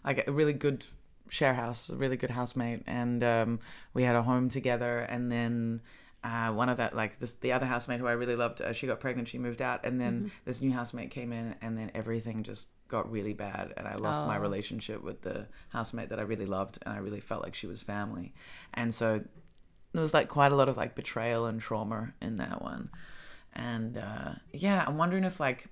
like 0.04 0.26
a 0.26 0.32
really 0.32 0.52
good 0.52 0.86
share 1.28 1.54
house, 1.54 1.88
a 1.88 1.94
really 1.94 2.16
good 2.16 2.30
housemate, 2.30 2.82
and 2.86 3.22
um, 3.24 3.60
we 3.94 4.02
had 4.02 4.16
a 4.16 4.22
home 4.22 4.48
together. 4.48 4.98
And 5.00 5.30
then 5.32 5.80
uh, 6.24 6.52
one 6.52 6.68
of 6.68 6.76
that, 6.76 6.94
like 6.94 7.18
this, 7.18 7.32
the 7.34 7.52
other 7.52 7.66
housemate 7.66 8.00
who 8.00 8.06
I 8.06 8.12
really 8.12 8.36
loved, 8.36 8.60
uh, 8.60 8.72
she 8.72 8.86
got 8.86 9.00
pregnant, 9.00 9.28
she 9.28 9.38
moved 9.38 9.62
out, 9.62 9.84
and 9.84 10.00
then 10.00 10.30
this 10.44 10.60
new 10.60 10.72
housemate 10.72 11.10
came 11.10 11.32
in, 11.32 11.54
and 11.62 11.76
then 11.78 11.90
everything 11.94 12.42
just 12.42 12.68
got 12.88 13.10
really 13.10 13.32
bad, 13.32 13.72
and 13.76 13.88
I 13.88 13.94
lost 13.96 14.26
my 14.26 14.36
Oh. 14.36 14.40
relationship 14.40 15.02
with 15.02 15.22
the 15.22 15.46
housemate 15.70 16.10
that 16.10 16.18
I 16.18 16.22
really 16.22 16.46
loved, 16.46 16.78
and 16.82 16.94
I 16.94 16.98
really 16.98 17.20
felt 17.20 17.42
like 17.42 17.54
she 17.54 17.66
was 17.66 17.82
family, 17.82 18.34
and 18.74 18.94
so 18.94 19.22
there 19.92 20.00
was 20.02 20.12
like 20.14 20.28
quite 20.28 20.52
a 20.52 20.56
lot 20.56 20.68
of 20.68 20.76
like 20.76 20.94
betrayal 20.94 21.46
and 21.46 21.60
trauma 21.60 22.12
in 22.20 22.36
that 22.36 22.60
one, 22.62 22.90
and 23.54 23.96
uh, 23.96 24.32
yeah, 24.52 24.84
I'm 24.86 24.98
wondering 24.98 25.24
if 25.24 25.40
like. 25.40 25.66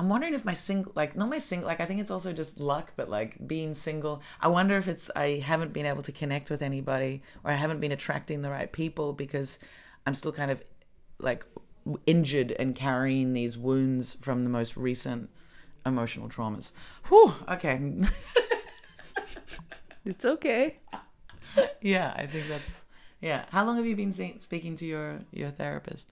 I'm 0.00 0.08
wondering 0.08 0.32
if 0.32 0.46
my 0.46 0.54
single, 0.54 0.92
like, 0.94 1.14
not 1.14 1.28
my 1.28 1.36
single, 1.36 1.66
like, 1.66 1.78
I 1.78 1.84
think 1.84 2.00
it's 2.00 2.10
also 2.10 2.32
just 2.32 2.58
luck, 2.58 2.94
but 2.96 3.10
like 3.10 3.46
being 3.46 3.74
single, 3.74 4.22
I 4.40 4.48
wonder 4.48 4.78
if 4.78 4.88
it's, 4.88 5.10
I 5.14 5.40
haven't 5.44 5.74
been 5.74 5.84
able 5.84 6.00
to 6.00 6.10
connect 6.10 6.48
with 6.48 6.62
anybody 6.62 7.22
or 7.44 7.50
I 7.50 7.54
haven't 7.56 7.80
been 7.80 7.92
attracting 7.92 8.40
the 8.40 8.48
right 8.48 8.72
people 8.72 9.12
because 9.12 9.58
I'm 10.06 10.14
still 10.14 10.32
kind 10.32 10.50
of 10.50 10.62
like 11.18 11.44
injured 12.06 12.52
and 12.58 12.74
carrying 12.74 13.34
these 13.34 13.58
wounds 13.58 14.16
from 14.22 14.42
the 14.44 14.48
most 14.48 14.74
recent 14.74 15.28
emotional 15.84 16.30
traumas. 16.30 16.72
Whew, 17.10 17.34
okay. 17.46 17.78
It's 20.06 20.24
okay. 20.24 20.78
yeah, 21.82 22.14
I 22.16 22.24
think 22.26 22.48
that's, 22.48 22.86
yeah. 23.20 23.44
How 23.50 23.66
long 23.66 23.76
have 23.76 23.84
you 23.84 23.96
been 23.96 24.12
speaking 24.12 24.76
to 24.76 24.86
your, 24.86 25.20
your 25.30 25.50
therapist? 25.50 26.10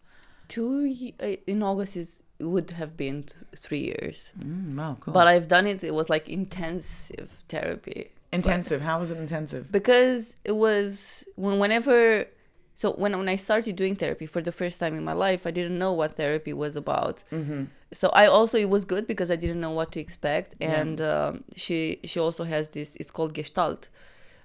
Two 0.49 1.13
uh, 1.21 1.37
in 1.47 1.63
August 1.63 1.97
is 1.97 2.23
it 2.39 2.45
would 2.45 2.71
have 2.73 2.97
been 2.97 3.25
three 3.57 3.81
years, 3.93 4.33
Mm, 4.39 4.77
wow, 4.77 4.97
cool. 5.01 5.13
but 5.15 5.27
I've 5.27 5.49
done 5.49 5.67
it. 5.67 5.83
It 5.83 5.95
was 5.95 6.09
like 6.09 6.29
intensive 6.29 7.31
therapy. 7.49 7.97
Like- 7.97 8.13
intensive. 8.33 8.81
How 8.83 8.99
was 9.01 9.11
it 9.11 9.19
intensive? 9.19 9.73
because 9.73 10.37
it 10.45 10.53
was 10.67 11.25
when 11.37 11.59
whenever 11.59 12.27
so 12.75 12.93
when 12.93 13.13
when 13.19 13.29
I 13.29 13.37
started 13.37 13.75
doing 13.75 13.97
therapy 13.97 14.27
for 14.27 14.41
the 14.49 14.53
first 14.53 14.79
time 14.79 14.95
in 14.95 15.03
my 15.03 15.15
life, 15.15 15.47
I 15.47 15.51
didn't 15.59 15.79
know 15.79 15.93
what 15.93 16.13
therapy 16.13 16.53
was 16.53 16.77
about. 16.77 17.25
Mm-hmm. 17.33 17.65
So 17.93 18.07
I 18.23 18.27
also 18.27 18.57
it 18.59 18.69
was 18.77 18.85
good 18.85 19.05
because 19.13 19.31
I 19.33 19.37
didn't 19.37 19.61
know 19.61 19.73
what 19.81 19.91
to 19.93 20.01
expect, 20.07 20.55
Yeah. 20.61 20.81
and 20.81 21.01
um, 21.01 21.33
she 21.57 21.99
she 22.11 22.21
also 22.21 22.45
has 22.45 22.65
this. 22.71 22.95
It's 23.01 23.11
called 23.11 23.33
Gestalt, 23.35 23.89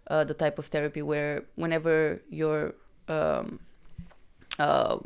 uh, 0.10 0.24
the 0.24 0.34
type 0.34 0.58
of 0.58 0.66
therapy 0.68 1.02
where 1.04 1.44
whenever 1.64 2.22
you're 2.40 2.74
um, 3.08 3.60
uh, 4.58 4.98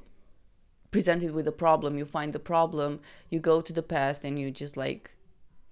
presented 0.91 1.31
with 1.31 1.47
a 1.47 1.51
problem, 1.51 1.97
you 1.97 2.05
find 2.05 2.31
the 2.33 2.39
problem, 2.39 2.99
you 3.29 3.39
go 3.39 3.61
to 3.61 3.73
the 3.73 3.83
past, 3.83 4.23
and 4.23 4.39
you 4.39 4.51
just 4.51 4.77
like 4.77 5.11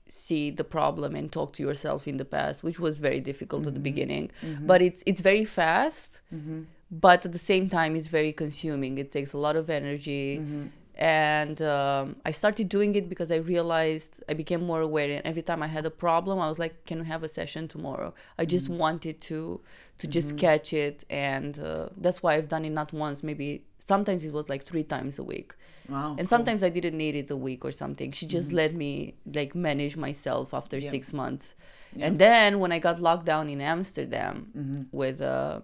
see 0.08 0.52
the 0.52 0.64
problem 0.64 1.16
and 1.16 1.32
talk 1.32 1.52
to 1.54 1.64
yourself 1.64 2.08
in 2.08 2.18
the 2.18 2.26
past, 2.26 2.64
which 2.64 2.80
was 2.80 3.00
very 3.00 3.20
difficult 3.20 3.66
at 3.68 3.74
the 3.74 3.80
beginning. 3.80 4.32
But 4.62 4.82
it's 4.82 5.02
it's 5.06 5.22
very 5.22 5.46
fast, 5.46 6.22
Mm-hmm. 6.34 6.62
but 6.92 7.26
at 7.26 7.32
the 7.32 7.40
same 7.52 7.70
time, 7.70 7.96
it's 7.96 8.08
very 8.08 8.32
consuming. 8.34 8.98
It 8.98 9.12
takes 9.12 9.34
a 9.34 9.38
lot 9.38 9.56
of 9.56 9.70
energy 9.70 10.38
Mm-hmm. 10.40 10.66
And 10.98 11.62
um, 11.62 12.16
I 12.26 12.32
started 12.32 12.70
doing 12.70 12.96
it 12.96 13.10
because 13.10 13.30
I 13.32 13.36
realized 13.36 14.24
I 14.30 14.34
became 14.34 14.64
more 14.66 14.82
aware. 14.82 15.10
And 15.12 15.22
every 15.26 15.42
time 15.42 15.62
I 15.62 15.68
had 15.68 15.86
a 15.86 15.90
problem, 15.92 16.40
I 16.40 16.48
was 16.48 16.58
like, 16.60 16.86
"Can 16.86 17.00
we 17.00 17.06
have 17.08 17.24
a 17.24 17.28
session 17.28 17.68
tomorrow?" 17.68 18.14
I 18.38 18.46
just 18.46 18.70
wanted 18.70 19.20
to 19.22 19.62
to 19.98 20.08
just 20.08 20.38
catch 20.38 20.74
it, 20.74 21.06
and 21.10 21.60
uh, 21.60 21.90
that's 21.98 22.22
why 22.24 22.34
I've 22.36 22.50
done 22.50 22.66
it 22.66 22.72
not 22.72 22.92
once, 22.94 23.24
maybe 23.24 23.64
sometimes 23.80 24.26
it 24.26 24.34
was 24.34 24.50
like 24.50 24.64
three 24.64 24.84
times 24.84 25.20
a 25.20 25.24
week, 25.24 25.54
Wow. 25.88 26.10
and 26.12 26.20
cool. 26.20 26.28
sometimes 26.28 26.64
I 26.64 26.70
didn't 26.70 26.98
need 26.98 27.16
it 27.16 27.32
a 27.32 27.38
week 27.38 27.64
or 27.64 27.72
something. 27.72 28.12
She 28.12 28.26
just 28.26 28.52
let 28.52 28.74
me 28.74 29.16
like 29.34 29.56
manage 29.56 29.96
myself 29.98 30.54
after 30.54 30.78
Yeah. 30.80 30.90
six 30.90 31.14
months, 31.14 31.56
Yeah. 31.96 32.08
and 32.08 32.20
then 32.20 32.60
when 32.60 32.72
I 32.74 32.80
got 32.80 33.00
locked 33.00 33.26
down 33.26 33.50
in 33.50 33.62
Amsterdam 33.62 34.36
Mhm. 34.58 34.88
with 34.92 35.22
uh, 35.22 35.62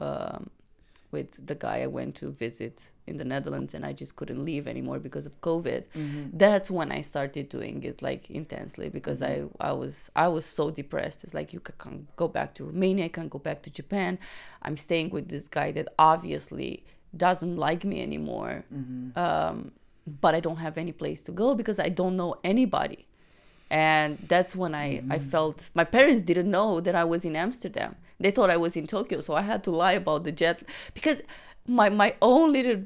um, 0.00 0.50
with 1.10 1.46
the 1.46 1.54
guy 1.54 1.80
I 1.82 1.86
went 1.86 2.14
to 2.16 2.30
visit 2.30 2.92
in 3.06 3.16
the 3.16 3.24
Netherlands, 3.24 3.72
and 3.74 3.84
I 3.86 3.92
just 3.94 4.16
couldn't 4.16 4.44
leave 4.44 4.66
anymore 4.68 4.98
because 4.98 5.26
of 5.26 5.40
COVID. 5.40 5.82
Mhm. 5.94 6.30
That's 6.34 6.70
when 6.70 6.92
I 6.92 7.00
started 7.02 7.48
doing 7.48 7.82
it 7.84 8.02
like 8.02 8.28
intensely 8.30 8.88
because 8.90 9.22
I 9.22 9.44
I 9.58 9.72
was 9.72 10.10
I 10.14 10.28
was 10.28 10.44
so 10.44 10.70
depressed. 10.70 11.24
It's 11.24 11.34
like 11.34 11.52
you 11.54 11.60
can't 11.60 12.04
go 12.16 12.28
back 12.28 12.54
to 12.56 12.64
Romania, 12.64 13.04
I 13.06 13.08
can't 13.08 13.30
go 13.30 13.38
back 13.38 13.62
to 13.62 13.70
Japan. 13.70 14.18
I'm 14.62 14.76
staying 14.76 15.08
with 15.10 15.28
this 15.28 15.48
guy 15.48 15.72
that 15.72 15.88
obviously 15.98 16.84
doesn't 17.16 17.56
like 17.56 17.84
me 17.84 18.02
anymore. 18.02 18.64
Mhm. 18.72 19.16
Um, 19.16 19.72
but 20.20 20.34
I 20.34 20.40
don't 20.40 20.56
have 20.66 20.76
any 20.78 20.92
place 20.92 21.20
to 21.22 21.32
go 21.32 21.54
because 21.54 21.78
I 21.78 21.88
don't 22.00 22.16
know 22.16 22.36
anybody. 22.44 23.00
and 23.70 24.16
that's 24.32 24.56
when 24.56 24.74
I 24.74 24.88
I 25.16 25.18
felt 25.34 25.58
my 25.80 25.84
parents 25.84 26.22
didn't 26.30 26.50
know 26.50 26.80
that 26.86 26.94
I 26.94 27.04
was 27.04 27.24
in 27.28 27.34
Amsterdam. 27.36 27.92
They 28.20 28.30
thought 28.30 28.50
I 28.50 28.56
was 28.56 28.76
in 28.76 28.86
Tokyo, 28.86 29.20
so 29.20 29.34
I 29.34 29.42
had 29.42 29.62
to 29.64 29.70
lie 29.70 29.92
about 29.92 30.24
the 30.24 30.32
jet 30.32 30.62
because 30.94 31.22
my 31.66 31.88
my 31.88 32.14
own 32.20 32.52
little 32.52 32.84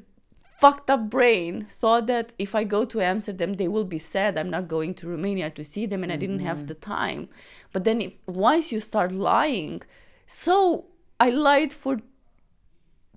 fucked 0.59 0.89
up 0.89 1.09
brain 1.09 1.65
thought 1.69 2.07
that 2.07 2.33
if 2.37 2.55
I 2.55 2.63
go 2.63 2.85
to 2.85 3.01
Amsterdam, 3.01 3.53
they 3.55 3.67
will 3.67 3.83
be 3.83 3.99
sad. 3.99 4.37
I'm 4.37 4.49
not 4.49 4.67
going 4.67 4.93
to 4.95 5.07
Romania 5.07 5.49
to 5.49 5.63
see 5.63 5.85
them, 5.85 6.03
and 6.03 6.11
I 6.11 6.15
didn't 6.15 6.39
have 6.39 6.57
mm-hmm. 6.57 6.67
the 6.67 6.75
time. 6.75 7.29
But 7.73 7.83
then, 7.83 8.01
if, 8.01 8.13
once 8.27 8.71
you 8.71 8.79
start 8.79 9.11
lying, 9.11 9.81
so 10.25 10.85
I 11.19 11.29
lied 11.31 11.73
for 11.73 12.01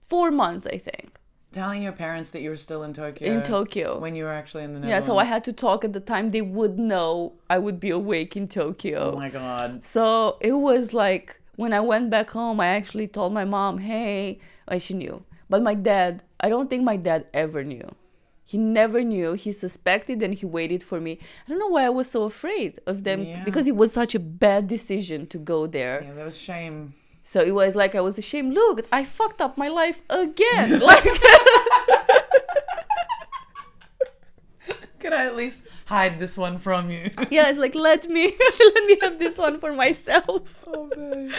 four 0.01 0.31
months, 0.31 0.67
I 0.67 0.79
think, 0.79 1.17
Telling 1.53 1.83
your 1.83 1.93
parents 1.93 2.33
that 2.33 2.43
you 2.43 2.51
were 2.51 2.57
still 2.57 2.83
in 2.83 2.93
Tokyo. 2.93 3.33
in 3.33 3.43
Tokyo. 3.43 3.99
When 3.99 4.14
you 4.14 4.25
were 4.25 4.33
actually 4.33 4.64
in 4.64 4.75
the 4.75 4.81
Netherlands. 4.81 5.07
yeah, 5.07 5.09
so 5.09 5.17
I 5.17 5.25
had 5.25 5.43
to 5.45 5.55
talk 5.55 5.87
at 5.87 5.95
the 5.95 6.01
time. 6.01 6.31
They 6.31 6.43
would 6.43 6.79
know 6.79 7.33
I 7.49 7.59
would 7.59 7.81
be 7.81 7.89
awake 7.89 8.37
in 8.37 8.47
Tokyo. 8.47 9.12
Oh 9.14 9.17
my 9.17 9.31
god. 9.31 9.87
So 9.87 10.37
it 10.43 10.53
was 10.53 10.93
like 10.93 11.41
when 11.57 11.72
I 11.72 11.80
went 11.80 12.11
back 12.11 12.30
home, 12.30 12.61
I 12.61 12.66
actually 12.68 13.09
told 13.09 13.32
my 13.32 13.44
mom, 13.44 13.78
hey, 13.78 14.38
well, 14.68 14.78
she 14.78 14.94
knew. 14.94 15.24
But 15.50 15.62
my 15.62 15.74
dad, 15.74 16.22
I 16.40 16.48
don't 16.48 16.68
think 16.70 16.82
my 16.84 16.96
dad 16.96 17.26
ever 17.32 17.62
knew. 17.64 17.88
He 18.44 18.59
never 18.59 19.02
knew. 19.02 19.32
He 19.34 19.52
suspected 19.52 20.22
and 20.22 20.32
he 20.34 20.46
waited 20.46 20.82
for 20.82 21.00
me. 21.00 21.18
I 21.46 21.50
don't 21.50 21.59
know 21.59 21.68
why 21.68 21.84
I 21.84 21.88
was 21.90 22.09
so 22.11 22.22
afraid 22.24 22.78
of 22.86 23.02
them 23.04 23.24
Yeah. 23.24 23.42
because 23.44 23.66
it 23.66 23.74
was 23.76 23.92
such 23.92 24.14
a 24.14 24.20
bad 24.20 24.68
decision 24.68 25.26
to 25.28 25.38
go 25.38 25.66
there. 25.66 26.02
Yeah, 26.04 26.14
that 26.14 26.24
was 26.24 26.38
shame. 26.38 26.94
So 27.24 27.40
it 27.40 27.54
was 27.57 27.74
like 27.74 27.96
I 27.96 28.00
was 28.00 28.18
ashamed. 28.18 28.54
Look, 28.54 28.86
I 28.92 29.02
fucked 29.04 29.40
up 29.40 29.59
my 29.59 29.66
life 29.66 30.00
again. 30.11 30.78
like 30.92 31.04
Could 35.07 35.12
I 35.22 35.24
at 35.30 35.36
least 35.42 35.59
hide 35.94 36.18
this 36.18 36.34
one 36.36 36.59
from 36.59 36.90
you? 36.90 37.04
yeah, 37.36 37.48
it's 37.50 37.61
like 37.66 37.76
let 37.90 38.02
me 38.16 38.24
let 38.74 38.84
me 38.90 38.94
have 39.04 39.16
this 39.24 39.38
one 39.38 39.57
for 39.62 39.72
myself. 39.72 40.42
oh, 40.66 40.88
babe. 40.94 41.30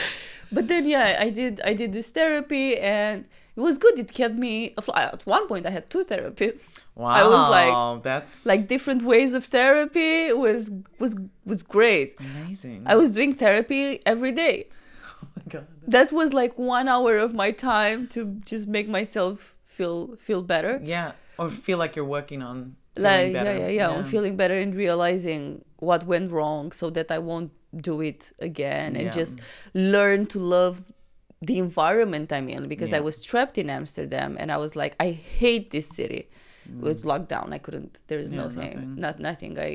but 0.56 0.66
then 0.72 0.84
yeah 0.96 1.08
i 1.28 1.30
did 1.40 1.60
i 1.72 1.74
did 1.82 1.92
this 1.98 2.10
therapy 2.18 2.68
and 2.78 3.18
it 3.58 3.62
was 3.68 3.76
good 3.84 3.96
it 4.04 4.10
kept 4.14 4.36
me 4.48 4.54
afloat. 4.80 4.98
at 5.16 5.22
one 5.36 5.46
point 5.52 5.66
i 5.66 5.70
had 5.78 5.86
two 5.94 6.04
therapists 6.12 6.80
Wow. 6.96 7.10
I 7.22 7.24
was 7.34 7.44
like- 7.58 8.04
that's 8.10 8.46
like 8.52 8.62
different 8.76 9.02
ways 9.12 9.32
of 9.40 9.44
therapy 9.58 10.32
was 10.46 10.62
was 11.04 11.12
was 11.52 11.60
great 11.76 12.10
amazing. 12.20 12.80
i 12.86 12.96
was 13.02 13.10
doing 13.18 13.32
therapy 13.46 13.84
every 14.14 14.32
day 14.46 14.56
oh 15.24 15.28
my 15.36 15.44
god. 15.54 15.68
that 15.96 16.10
was 16.20 16.30
like 16.42 16.54
one 16.76 16.88
hour 16.94 17.14
of 17.26 17.32
my 17.44 17.52
time 17.74 18.08
to 18.16 18.20
just 18.52 18.66
make 18.78 18.88
myself 19.00 19.38
feel 19.76 19.98
feel 20.28 20.42
better 20.54 20.74
Yeah, 20.96 21.12
or 21.40 21.50
feel 21.66 21.78
like 21.84 21.92
you're 21.98 22.12
working 22.20 22.42
on 22.42 22.58
feeling 22.58 22.87
like 23.00 23.34
better. 23.34 23.54
yeah 23.54 23.68
yeah 23.68 23.68
yeah 23.80 23.90
i'm 23.90 24.04
feeling 24.04 24.36
better 24.36 24.58
and 24.60 24.76
realizing 24.76 25.64
what 25.78 26.06
went 26.06 26.32
wrong 26.32 26.72
so 26.72 26.90
that 26.90 27.12
i 27.12 27.20
won't 27.20 27.52
do 27.90 28.02
it 28.02 28.32
again 28.40 28.96
and 28.96 29.06
Yeah. 29.06 29.12
just 29.22 29.40
learn 29.74 30.26
to 30.28 30.40
love 30.40 30.92
the 31.42 31.58
environment 31.60 32.32
i'm 32.34 32.50
in 32.50 32.68
because 32.68 32.94
i 32.94 33.00
was 33.00 33.16
trapped 33.30 33.58
in 33.58 33.70
amsterdam 33.70 34.36
and 34.40 34.52
i 34.52 34.58
was 34.58 34.76
like 34.76 34.96
i 35.00 35.12
hate 35.12 35.70
this 35.72 35.88
city 35.88 36.24
it 36.80 36.82
was 36.82 37.06
locked 37.06 37.30
down 37.30 37.54
i 37.54 37.60
couldn't 37.66 38.02
there's 38.08 38.30
Mm. 38.32 38.36
Yeah, 38.36 38.44
nothing 38.44 38.72
nothing. 38.74 38.96
not 39.06 39.20
nothing 39.20 39.54
i 39.60 39.72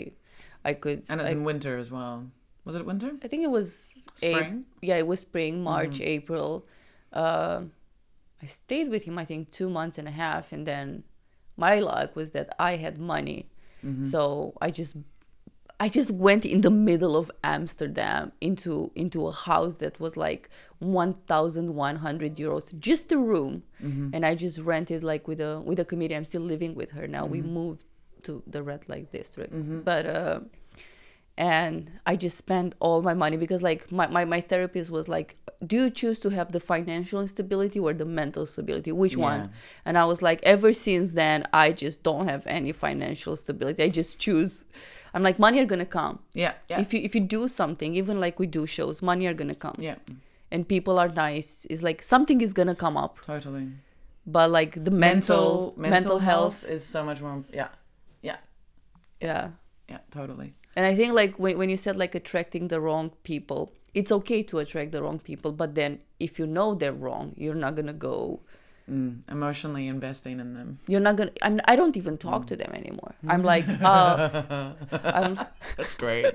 i 0.65 0.73
could 0.75 1.01
And 1.11 1.21
it's 1.21 1.31
I, 1.31 1.33
in 1.33 1.45
winter 1.45 1.79
as 1.79 1.91
well. 1.91 2.17
Was 2.65 2.77
it 2.77 2.85
winter? 2.87 3.11
I 3.25 3.27
think 3.29 3.43
it 3.43 3.51
was 3.59 4.05
Spring? 4.15 4.65
yeah 4.89 4.97
it 5.03 5.07
was 5.13 5.21
spring 5.21 5.63
march 5.63 5.97
Mm-hmm. 5.99 6.17
april 6.19 6.49
uh, 7.23 7.59
i 8.43 8.47
stayed 8.47 8.89
with 8.95 9.03
him 9.09 9.17
i 9.19 9.25
think 9.31 9.51
two 9.59 9.69
months 9.79 9.97
and 10.01 10.07
a 10.09 10.17
half 10.25 10.53
and 10.55 10.63
then 10.67 11.05
my 11.57 11.79
luck 11.81 12.15
was 12.17 12.31
that 12.33 12.49
i 12.59 12.77
had 12.77 12.99
money 12.99 13.49
Mm-hmm. 13.85 14.05
so 14.05 14.55
i 14.63 14.71
just 14.71 14.97
i 15.81 15.89
just 15.89 16.13
went 16.13 16.45
in 16.45 16.61
the 16.61 16.71
middle 16.71 17.17
of 17.17 17.33
amsterdam 17.43 18.31
into 18.41 18.93
into 18.95 19.27
a 19.27 19.33
house 19.33 19.79
that 19.79 19.99
was 19.99 20.17
like 20.17 20.49
1100 20.79 22.37
euros 22.37 22.79
just 22.79 23.11
a 23.13 23.19
room 23.19 23.63
Mm-hmm. 23.83 24.11
and 24.15 24.25
i 24.25 24.35
just 24.37 24.59
rented 24.61 25.03
like 25.03 25.27
with 25.27 25.41
a 25.41 25.61
with 25.61 25.81
a 25.81 25.85
comedian 25.85 26.19
i'm 26.19 26.25
still 26.25 26.43
living 26.43 26.75
with 26.77 26.91
her 26.93 27.09
now 27.09 27.27
we 27.27 27.39
Mm-hmm. 27.41 27.55
moved 27.55 27.85
to 28.23 28.43
the 28.47 28.63
red 28.63 28.89
light 28.89 29.11
district 29.11 29.53
but 29.85 30.07
uh 30.07 30.39
and 31.43 31.91
i 32.11 32.15
just 32.25 32.37
spent 32.45 32.71
all 32.85 32.99
my 33.11 33.15
money 33.25 33.37
because 33.45 33.63
like 33.71 33.81
my, 33.99 34.07
my, 34.17 34.25
my 34.35 34.41
therapist 34.51 34.89
was 34.97 35.05
like 35.17 35.31
do 35.71 35.77
you 35.83 35.91
choose 36.01 36.19
to 36.25 36.29
have 36.39 36.49
the 36.57 36.61
financial 36.73 37.19
instability 37.27 37.79
or 37.87 37.93
the 38.03 38.05
mental 38.21 38.45
stability? 38.55 38.91
Which 39.03 39.17
Yeah. 39.17 39.31
one? 39.31 39.43
And 39.87 39.95
i 40.03 40.05
was 40.13 40.19
like 40.29 40.41
ever 40.55 40.71
since 40.87 41.07
then 41.23 41.39
i 41.65 41.67
just 41.85 41.97
don't 42.09 42.27
have 42.33 42.43
any 42.59 42.73
financial 42.87 43.35
stability. 43.45 43.81
I 43.89 43.91
just 44.01 44.13
choose. 44.25 44.53
I'm 45.15 45.23
like 45.29 45.39
money 45.47 45.59
are 45.63 45.69
gonna 45.73 45.93
come. 46.01 46.15
Yeah, 46.45 46.55
yeah, 46.71 46.81
if 46.85 46.89
you 46.95 47.01
if 47.09 47.13
you 47.17 47.23
do 47.39 47.43
something 47.61 47.91
even 48.03 48.17
like 48.25 48.35
we 48.43 48.47
do 48.59 48.63
shows 48.77 48.97
money 49.11 49.25
are 49.31 49.37
gonna 49.41 49.61
come. 49.67 49.79
Yeah, 49.89 49.99
and 50.53 50.61
people 50.75 50.95
are 51.03 51.11
nice. 51.29 51.51
It's 51.73 51.83
like 51.89 51.99
something 52.15 52.39
is 52.47 52.53
gonna 52.59 52.79
come 52.85 52.97
up. 53.05 53.13
Totally. 53.33 53.67
but 54.37 54.49
like 54.59 54.73
the 54.89 54.95
mental 55.07 55.75
mental, 55.77 56.19
health, 56.31 56.59
is 56.77 56.83
so 56.95 57.01
much 57.09 57.21
more. 57.25 57.37
Yeah, 57.61 57.71
yeah, 58.29 58.39
yeah. 59.29 59.45
Yeah, 59.93 60.01
totally. 60.19 60.51
And 60.77 60.87
I 60.87 60.95
think 60.95 61.13
like 61.15 61.39
when, 61.39 61.59
when 61.59 61.69
you 61.71 61.77
said 61.77 61.97
like 61.97 62.15
attracting 62.15 62.69
the 62.69 62.81
wrong 62.81 63.11
people, 63.25 63.73
it's 63.95 64.11
okay 64.13 64.43
to 64.45 64.59
attract 64.59 64.93
the 64.93 65.03
wrong 65.03 65.19
people, 65.19 65.53
but 65.53 65.75
then 65.75 65.99
if 66.19 66.39
you 66.39 66.47
know 66.47 66.75
they're 66.75 66.93
wrong, 66.95 67.35
you're 67.37 67.55
not 67.55 67.75
gonna 67.75 67.93
go. 67.93 68.41
Mm, 68.91 69.21
emotionally 69.31 69.87
investing 69.87 70.41
in 70.41 70.55
them. 70.55 70.79
You're 70.89 71.01
not 71.01 71.17
gonna. 71.17 71.31
I'm, 71.43 71.61
I 71.69 71.77
don't 71.77 71.97
even 71.97 72.17
talk 72.19 72.47
to 72.49 72.57
them 72.57 72.73
anymore. 72.75 73.15
I'm 73.29 73.43
like, 73.45 73.67
uh, 73.83 74.73
I'm, 75.05 75.39
That's 75.77 75.95
great. 75.95 76.35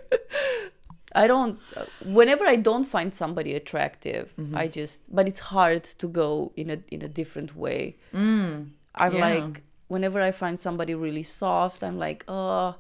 I 1.16 1.26
don't. 1.28 1.60
Whenever 2.06 2.46
I 2.46 2.58
don't 2.58 2.84
find 2.86 3.14
somebody 3.14 3.54
attractive, 3.56 4.34
I 4.54 4.68
just. 4.68 5.02
But 5.14 5.28
it's 5.28 5.40
hard 5.40 5.84
to 6.02 6.08
go 6.08 6.52
in 6.56 6.70
a 6.70 6.78
in 6.92 7.02
a 7.02 7.08
different 7.08 7.56
way. 7.56 7.98
Mm, 8.14 8.70
I'm 8.96 9.14
Yeah. 9.14 9.28
like, 9.28 9.64
whenever 9.88 10.22
I 10.22 10.32
find 10.32 10.60
somebody 10.60 10.94
really 10.94 11.24
soft, 11.24 11.84
I'm 11.84 11.98
like, 11.98 12.24
oh, 12.28 12.76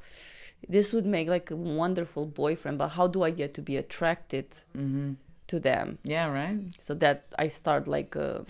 this 0.69 0.93
would 0.93 1.05
make 1.05 1.27
like 1.29 1.51
a 1.51 1.55
wonderful 1.55 2.25
boyfriend. 2.25 2.77
But 2.77 2.89
how 2.89 3.07
do 3.07 3.23
I 3.23 3.31
get 3.31 3.53
to 3.55 3.61
be 3.61 3.77
attracted 3.77 4.49
mm-hmm. 4.75 5.13
to 5.47 5.59
them? 5.59 5.97
Yeah, 6.03 6.27
right. 6.29 6.59
so 6.79 6.93
that 6.95 7.25
I 7.39 7.47
start 7.47 7.87
like 7.87 8.15
a 8.15 8.45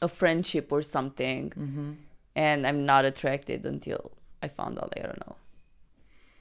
a 0.00 0.08
friendship 0.08 0.70
or 0.72 0.82
something, 0.82 1.50
Mm-hmm. 1.50 1.92
and 2.36 2.66
I'm 2.66 2.86
not 2.86 3.04
attracted 3.04 3.64
until 3.64 4.12
I 4.42 4.48
found 4.48 4.78
out 4.78 4.92
I 4.96 5.02
don't 5.02 5.26
know 5.26 5.36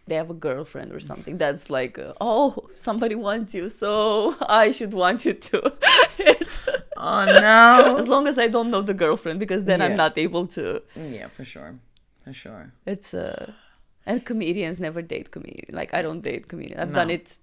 they 0.07 0.15
have 0.15 0.29
a 0.29 0.33
girlfriend 0.33 0.91
or 0.93 0.99
something. 0.99 1.38
That's 1.43 1.69
like 1.69 1.99
uh, 1.99 2.13
oh 2.21 2.69
somebody 2.75 3.15
wants 3.15 3.53
you, 3.53 3.69
so 3.69 4.35
I 4.47 4.71
should 4.71 4.93
want 4.93 5.25
you 5.25 5.33
too. 5.33 5.61
it's 6.17 6.59
Oh 6.95 7.25
no. 7.25 7.97
as 7.99 8.07
long 8.07 8.27
as 8.27 8.38
I 8.39 8.47
don't 8.47 8.71
know 8.71 8.81
the 8.81 8.93
girlfriend 8.93 9.39
because 9.39 9.65
then 9.65 9.79
Yeah. 9.79 9.85
I'm 9.88 9.95
not 9.95 10.17
able 10.17 10.47
to. 10.47 10.81
yeah, 10.95 11.27
for 11.27 11.43
sure, 11.43 11.75
for 12.23 12.33
sure. 12.33 12.71
It's 12.85 13.13
uh 13.13 13.51
and 14.08 14.26
comedians 14.26 14.80
never 14.80 15.01
date 15.03 15.30
comedians. 15.30 15.76
Like 15.82 15.93
I 15.93 16.01
don't 16.01 16.22
date 16.22 16.47
comedians. 16.47 16.82
I've 16.82 16.93
done 16.95 17.12
it. 17.12 17.38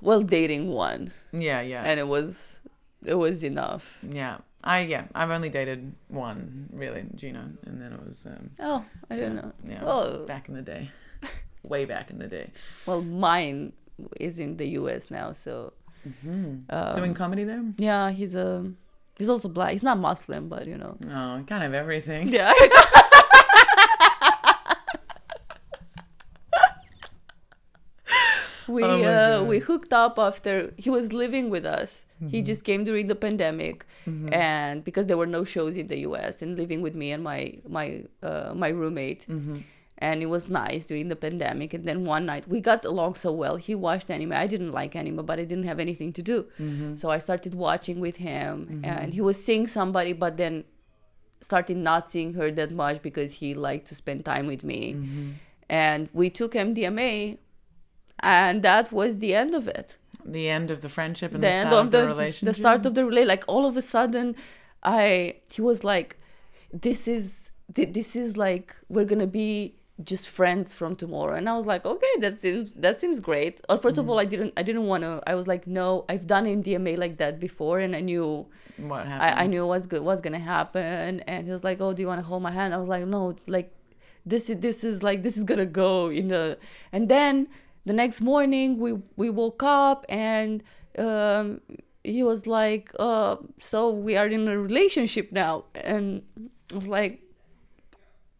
Well, 0.00 0.22
dating 0.22 0.68
one, 0.70 1.12
Yeah, 1.32 1.60
yeah, 1.60 1.82
and 1.84 2.00
it 2.00 2.08
was 2.08 2.62
it 3.04 3.14
was 3.14 3.44
enough. 3.44 4.02
yeah. 4.08 4.38
I 4.62 4.80
yeah. 4.80 5.04
I've 5.14 5.30
only 5.30 5.48
dated 5.48 5.94
one 6.08 6.68
really, 6.72 7.04
Gina, 7.14 7.52
and 7.66 7.80
then 7.80 7.92
it 7.94 8.00
was 8.06 8.26
um, 8.26 8.50
Oh, 8.58 8.84
I 9.10 9.16
don't 9.16 9.34
yeah, 9.36 9.40
know. 9.40 9.52
Yeah, 9.66 9.82
Oh. 9.84 10.24
back 10.26 10.48
in 10.48 10.54
the 10.54 10.62
day, 10.62 10.90
way 11.62 11.84
back 11.86 12.10
in 12.10 12.18
the 12.18 12.28
day. 12.28 12.50
Well, 12.86 13.00
mine 13.02 13.72
is 14.20 14.38
in 14.38 14.56
the 14.56 14.68
U.S. 14.80 15.10
now, 15.10 15.32
so 15.32 15.72
Mm-hmm. 16.08 16.70
um, 16.70 16.94
Doing 16.96 17.12
comedy 17.12 17.44
there. 17.44 17.62
yeah, 17.76 18.10
he's 18.10 18.34
a 18.34 18.72
he's 19.18 19.28
also 19.28 19.48
black. 19.48 19.72
He's 19.72 19.82
not 19.82 19.98
Muslim, 19.98 20.48
but 20.48 20.66
you 20.66 20.78
know. 20.78 20.96
Oh, 21.08 21.44
kind 21.46 21.62
of 21.64 21.72
everything. 21.74 22.28
Yeah. 22.28 22.52
we 28.70 28.82
Oh 28.82 29.02
uh, 29.14 29.44
we 29.52 29.58
hooked 29.58 29.92
up 29.92 30.18
after 30.18 30.72
he 30.84 30.88
was 30.90 31.12
living 31.12 31.50
with 31.50 31.64
us. 31.66 32.06
He 32.32 32.42
just 32.42 32.62
came 32.64 32.84
during 32.84 33.06
the 33.12 33.14
pandemic, 33.26 33.86
Mhm. 34.06 34.32
and 34.32 34.84
because 34.84 35.06
there 35.06 35.16
were 35.22 35.30
no 35.38 35.42
shows 35.54 35.74
in 35.76 35.86
the 35.92 35.98
U.S. 36.08 36.42
and 36.42 36.50
living 36.62 36.80
with 36.86 36.94
me 36.94 37.12
and 37.14 37.22
my 37.30 37.40
my 37.78 37.86
uh, 38.22 38.52
my 38.54 38.68
roommate, 38.80 39.22
Mhm. 39.28 39.62
and 39.98 40.22
it 40.22 40.28
was 40.36 40.48
nice 40.48 40.82
during 40.90 41.08
the 41.08 41.16
pandemic. 41.26 41.72
And 41.76 41.84
then 41.88 41.98
one 42.04 42.24
night 42.32 42.44
we 42.54 42.58
got 42.60 42.84
along 42.84 43.12
so 43.24 43.30
well. 43.32 43.56
He 43.56 43.74
watched 43.74 44.08
anime. 44.10 44.32
I 44.32 44.46
didn't 44.46 44.72
like 44.80 44.92
anime, 44.96 45.24
but 45.30 45.36
I 45.42 45.44
didn't 45.50 45.64
have 45.72 45.80
anything 45.86 46.12
to 46.18 46.22
do. 46.32 46.36
Mhm. 46.58 46.98
So 47.00 47.10
I 47.10 47.18
started 47.18 47.54
watching 47.54 47.98
with 48.06 48.16
him, 48.16 48.80
and 48.84 49.14
he 49.16 49.20
was 49.28 49.36
seeing 49.46 49.66
somebody, 49.66 50.12
but 50.24 50.36
then 50.36 50.64
started 51.40 51.76
not 51.90 52.02
seeing 52.12 52.34
her 52.34 52.50
that 52.50 52.70
much 52.70 53.00
because 53.08 53.30
he 53.40 53.54
liked 53.54 53.86
to 53.88 53.94
spend 53.94 54.24
time 54.26 54.46
with 54.46 54.62
me. 54.62 54.82
Mhm. 54.94 55.32
And 55.70 56.08
we 56.12 56.28
took 56.28 56.52
MDMA, 56.54 57.38
and 58.22 58.62
that 58.62 58.92
was 58.92 59.18
the 59.18 59.34
end 59.34 59.54
of 59.54 59.68
it. 59.68 59.96
The 60.24 60.48
end 60.48 60.70
of 60.70 60.80
the 60.82 60.88
friendship 60.88 61.32
and 61.34 61.42
the 61.42 61.48
the, 61.48 61.52
end 61.54 61.68
start 61.70 61.80
of 61.80 61.86
of 61.86 61.90
the, 61.92 62.00
the 62.02 62.08
relationship. 62.08 62.46
the 62.46 62.54
start 62.54 62.86
of 62.86 62.94
the 62.94 63.04
relay. 63.04 63.24
Like 63.24 63.44
all 63.48 63.66
of 63.66 63.76
a 63.76 63.82
sudden, 63.82 64.36
I 64.82 65.36
he 65.52 65.62
was 65.62 65.82
like, 65.84 66.18
"This 66.72 67.08
is 67.08 67.50
thi- 67.74 67.86
this 67.86 68.14
is 68.16 68.36
like 68.36 68.74
we're 68.88 69.04
gonna 69.04 69.26
be 69.26 69.74
just 70.02 70.30
friends 70.30 70.72
from 70.72 70.96
tomorrow 70.96 71.34
and 71.36 71.46
i 71.46 71.54
was 71.54 71.66
like 71.66 71.84
okay 71.84 72.08
that 72.20 72.40
seems 72.40 72.74
that 72.76 72.96
seems 72.96 73.20
great 73.20 73.60
uh, 73.68 73.76
1st 73.76 73.98
of 73.98 74.08
all 74.08 74.18
i 74.18 74.24
didn't 74.24 74.50
i 74.56 74.62
didn't 74.62 74.86
want 74.86 75.02
to 75.02 75.22
i 75.26 75.34
was 75.34 75.46
like 75.46 75.66
no 75.66 76.06
i've 76.08 76.26
done 76.26 76.46
mdma 76.46 76.96
like 76.96 77.18
that 77.18 77.38
before 77.38 77.78
and 77.80 77.94
i 77.94 78.00
knew 78.00 78.46
What 78.78 79.06
happened? 79.06 79.38
I, 79.38 79.44
I 79.44 79.46
knew 79.46 79.66
what's 79.66 79.84
good 79.86 80.00
what's 80.02 80.22
gonna 80.22 80.38
happen 80.38 81.20
and 81.20 81.46
he 81.46 81.52
was 81.52 81.64
like 81.64 81.82
oh 81.82 81.92
do 81.92 82.00
you 82.00 82.08
want 82.08 82.18
to 82.18 82.26
hold 82.26 82.42
my 82.42 82.50
hand 82.50 82.72
i 82.72 82.78
was 82.78 82.88
like 82.88 83.04
no 83.06 83.36
like 83.46 83.74
this 84.24 84.48
is 84.48 84.56
this 84.60 84.84
is 84.84 85.02
like 85.02 85.22
this 85.22 85.36
is 85.36 85.44
gonna 85.44 85.66
go 85.66 86.08
in 86.08 86.28
the 86.28 86.56
and 86.92 87.10
then 87.10 87.46
the 87.84 87.92
next 87.92 88.20
morning 88.20 88.78
we 88.78 88.90
we 89.16 89.30
woke 89.30 89.62
up 89.62 90.04
and 90.08 90.62
um 90.98 91.60
he 92.04 92.22
was 92.22 92.46
like 92.46 92.92
uh 92.98 93.36
so 93.58 93.90
we 93.90 94.16
are 94.16 94.26
in 94.26 94.48
a 94.48 94.58
relationship 94.58 95.32
now. 95.32 95.64
And 95.74 96.22
i 96.72 96.76
was 96.76 96.86
like 96.88 97.22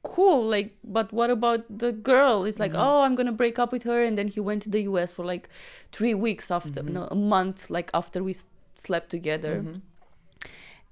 cool 0.03 0.43
like 0.49 0.75
but 0.83 1.13
what 1.13 1.31
about 1.31 1.65
the 1.79 1.93
girl? 1.93 2.45
It's 2.45 2.59
like 2.59 2.73
oh 2.75 3.03
i'm 3.03 3.15
gonna 3.15 3.33
break 3.33 3.59
up 3.59 3.71
with 3.73 3.83
her. 3.85 4.03
And 4.03 4.17
then 4.17 4.29
he 4.29 4.41
went 4.41 4.63
to 4.63 4.71
the 4.71 4.83
us 4.85 5.13
for 5.13 5.25
like 5.25 5.49
three 5.93 6.15
weeks 6.15 6.51
after 6.51 6.83
no 6.83 7.07
a 7.11 7.15
month 7.15 7.69
like 7.71 7.91
after 7.93 8.23
we 8.23 8.33
s- 8.33 8.47
slept 8.75 9.11
together. 9.11 9.65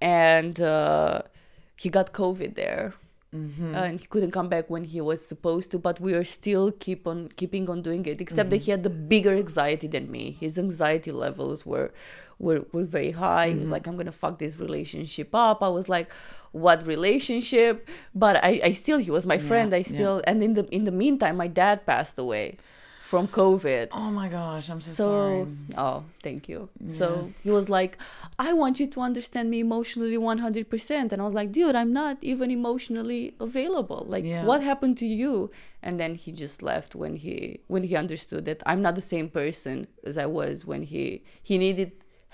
And 0.00 0.60
uh 0.60 1.22
he 1.76 1.88
got 1.88 2.12
covid 2.12 2.54
there 2.54 2.94
Mm-hmm. 3.34 3.74
Uh, 3.74 3.78
and 3.78 4.00
he 4.00 4.06
couldn't 4.06 4.30
come 4.30 4.48
back 4.48 4.70
when 4.70 4.84
he 4.84 5.02
was 5.02 5.24
supposed 5.24 5.70
to 5.72 5.78
but 5.78 6.00
we 6.00 6.14
are 6.14 6.24
still 6.24 6.72
keep 6.72 7.06
on 7.06 7.28
keeping 7.36 7.68
on 7.68 7.82
doing 7.82 8.06
it 8.06 8.22
except 8.22 8.48
that 8.48 8.56
he 8.56 8.62
mm-hmm. 8.62 8.70
had 8.70 8.82
the 8.84 8.90
bigger 8.90 9.34
anxiety 9.34 9.86
than 9.86 10.10
me. 10.10 10.30
His 10.30 10.58
anxiety 10.58 11.12
levels 11.12 11.66
were 11.66 11.92
were, 12.38 12.64
were 12.72 12.84
very 12.84 13.10
high. 13.10 13.48
He 13.48 13.54
was 13.54 13.64
mm-hmm. 13.64 13.72
like 13.72 13.86
i'm 13.86 13.98
gonna 13.98 14.12
fuck 14.12 14.38
this 14.38 14.58
relationship 14.58 15.34
up. 15.34 15.62
I 15.62 15.68
was 15.68 15.90
like 15.90 16.10
what 16.52 16.86
relationship? 16.86 17.86
But 18.14 18.42
i 18.42 18.60
i 18.64 18.72
still 18.72 18.96
he 18.96 19.10
was 19.10 19.26
my 19.26 19.36
friend. 19.36 19.74
I 19.74 19.78
yeah. 19.78 19.82
still 19.94 20.22
and 20.26 20.42
in 20.42 20.54
the 20.54 20.64
in 20.74 20.84
the 20.84 20.92
meantime 20.92 21.36
my 21.36 21.48
dad 21.48 21.84
passed 21.84 22.18
away 22.18 22.56
from 23.10 23.24
covid. 23.40 23.88
Oh 24.02 24.10
my 24.20 24.28
gosh, 24.38 24.66
I'm 24.72 24.82
so, 24.82 24.90
so 24.90 25.06
sorry. 25.08 25.46
oh 25.84 25.98
thank 26.26 26.42
you. 26.50 26.58
So 26.98 27.06
he 27.44 27.50
was 27.58 27.66
like 27.78 27.92
i 28.48 28.50
want 28.62 28.74
you 28.80 28.86
to 28.94 28.98
understand 29.08 29.46
me 29.52 29.58
emotionally 29.68 30.18
100% 30.18 31.12
and 31.12 31.18
i 31.22 31.24
was 31.28 31.34
like 31.40 31.50
dude 31.56 31.76
i'm 31.80 31.92
not 32.02 32.16
even 32.32 32.48
emotionally 32.60 33.22
available. 33.48 34.02
Like 34.14 34.24
Yeah. 34.24 34.44
what 34.50 34.60
happened 34.70 34.96
to 35.02 35.06
you? 35.22 35.32
And 35.86 35.94
then 36.02 36.12
he 36.22 36.30
just 36.44 36.56
left 36.70 36.90
when 37.02 37.14
he 37.24 37.34
when 37.72 37.82
he 37.90 37.94
understood 38.04 38.42
that 38.48 38.60
i'm 38.70 38.82
not 38.86 38.94
the 39.00 39.06
same 39.14 39.28
person 39.40 39.76
as 40.10 40.16
i 40.24 40.26
was 40.38 40.54
when 40.70 40.82
he 40.92 41.02
he 41.48 41.54
needed 41.64 41.90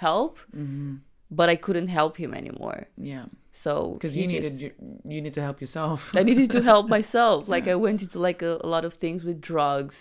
help 0.07 0.33
mm-hmm. 0.61 0.95
But 1.39 1.47
i 1.55 1.57
couldn't 1.65 1.91
help 2.01 2.15
him 2.23 2.31
anymore 2.43 2.79
Yeah, 3.13 3.25
so 3.65 3.73
because 3.97 4.15
you 4.19 4.27
needed 4.33 4.43
just- 4.53 4.61
you, 4.65 4.71
you 5.15 5.21
need 5.25 5.35
to 5.39 5.43
help 5.49 5.59
yourself. 5.65 5.99
I 6.21 6.23
needed 6.31 6.51
to 6.57 6.61
help 6.73 6.85
myself. 6.99 7.41
Like 7.55 7.67
I 7.75 7.77
went 7.87 7.99
into 8.05 8.19
like 8.29 8.41
a, 8.51 8.53
a 8.67 8.69
lot 8.75 8.85
of 8.89 8.93
things 9.05 9.21
with 9.29 9.39
drugs, 9.53 9.97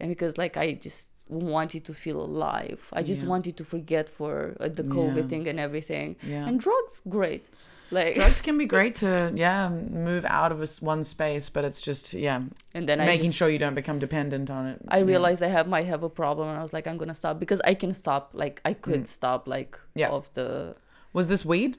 and 0.00 0.08
because 0.14 0.32
like 0.44 0.54
I 0.64 0.66
just 0.88 1.02
wanted 1.28 1.82
to 1.88 1.92
feel 2.04 2.18
alive. 2.30 2.80
I 2.98 3.02
just 3.12 3.22
Yeah. 3.22 3.32
wanted 3.32 3.54
to 3.60 3.64
forget 3.74 4.06
for 4.18 4.34
uh, 4.60 4.68
the 4.80 4.86
COVID 4.98 5.16
Yeah. 5.24 5.30
thing 5.32 5.44
and 5.50 5.58
everything. 5.66 6.08
Yeah. 6.34 6.46
And 6.48 6.54
drugs, 6.66 6.94
great. 7.16 7.44
Like 7.90 8.14
Drugs 8.16 8.40
can 8.40 8.56
be 8.58 8.66
great 8.74 8.94
to 8.96 9.32
yeah 9.34 9.68
move 9.68 10.24
out 10.24 10.50
of 10.52 10.62
a 10.62 10.66
one 10.80 11.04
space, 11.04 11.48
but 11.50 11.64
it's 11.64 11.80
just 11.80 12.12
yeah 12.14 12.42
and 12.74 12.88
then 12.88 12.98
making 12.98 13.26
just, 13.26 13.36
sure 13.36 13.48
you 13.48 13.58
don't 13.58 13.74
become 13.74 13.98
dependent 13.98 14.50
on 14.50 14.66
it. 14.66 14.80
I 14.88 14.98
Yeah. 14.98 15.04
realized 15.04 15.42
I 15.42 15.48
have 15.48 15.68
might 15.68 15.86
have 15.86 16.02
a 16.02 16.08
problem, 16.10 16.48
and 16.48 16.58
I 16.58 16.62
was 16.62 16.72
like, 16.72 16.86
I'm 16.86 16.96
gonna 16.96 17.14
stop 17.14 17.38
because 17.38 17.60
I 17.64 17.74
can 17.74 17.92
stop. 17.92 18.30
Like 18.32 18.60
I 18.64 18.72
could 18.74 19.06
stop. 19.06 19.46
Like 19.46 19.76
Mm. 19.76 19.80
Yeah. 20.00 20.08
of 20.08 20.32
the. 20.34 20.76
Was 21.12 21.28
this 21.28 21.44
weed? 21.44 21.76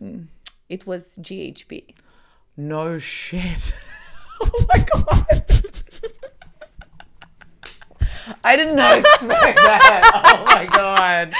It 0.69 0.87
was 0.87 1.17
GHB. 1.21 1.95
No 2.55 2.97
shit. 2.97 3.73
oh 4.41 4.65
my 4.69 4.79
god. 4.93 5.41
I 8.43 8.55
did 8.55 8.75
not 8.75 8.97
expect 8.99 9.57
that. 9.57 10.01
Oh 10.25 10.43
my 10.45 10.65
god. 10.65 11.33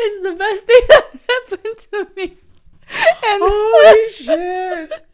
It's 0.00 0.22
the 0.28 0.34
best 0.36 0.66
thing 0.66 0.82
that 0.88 1.04
happened 1.28 1.78
to 1.90 1.98
me. 2.16 2.38
And 3.26 3.42
Holy 3.44 4.12
shit. 4.12 5.04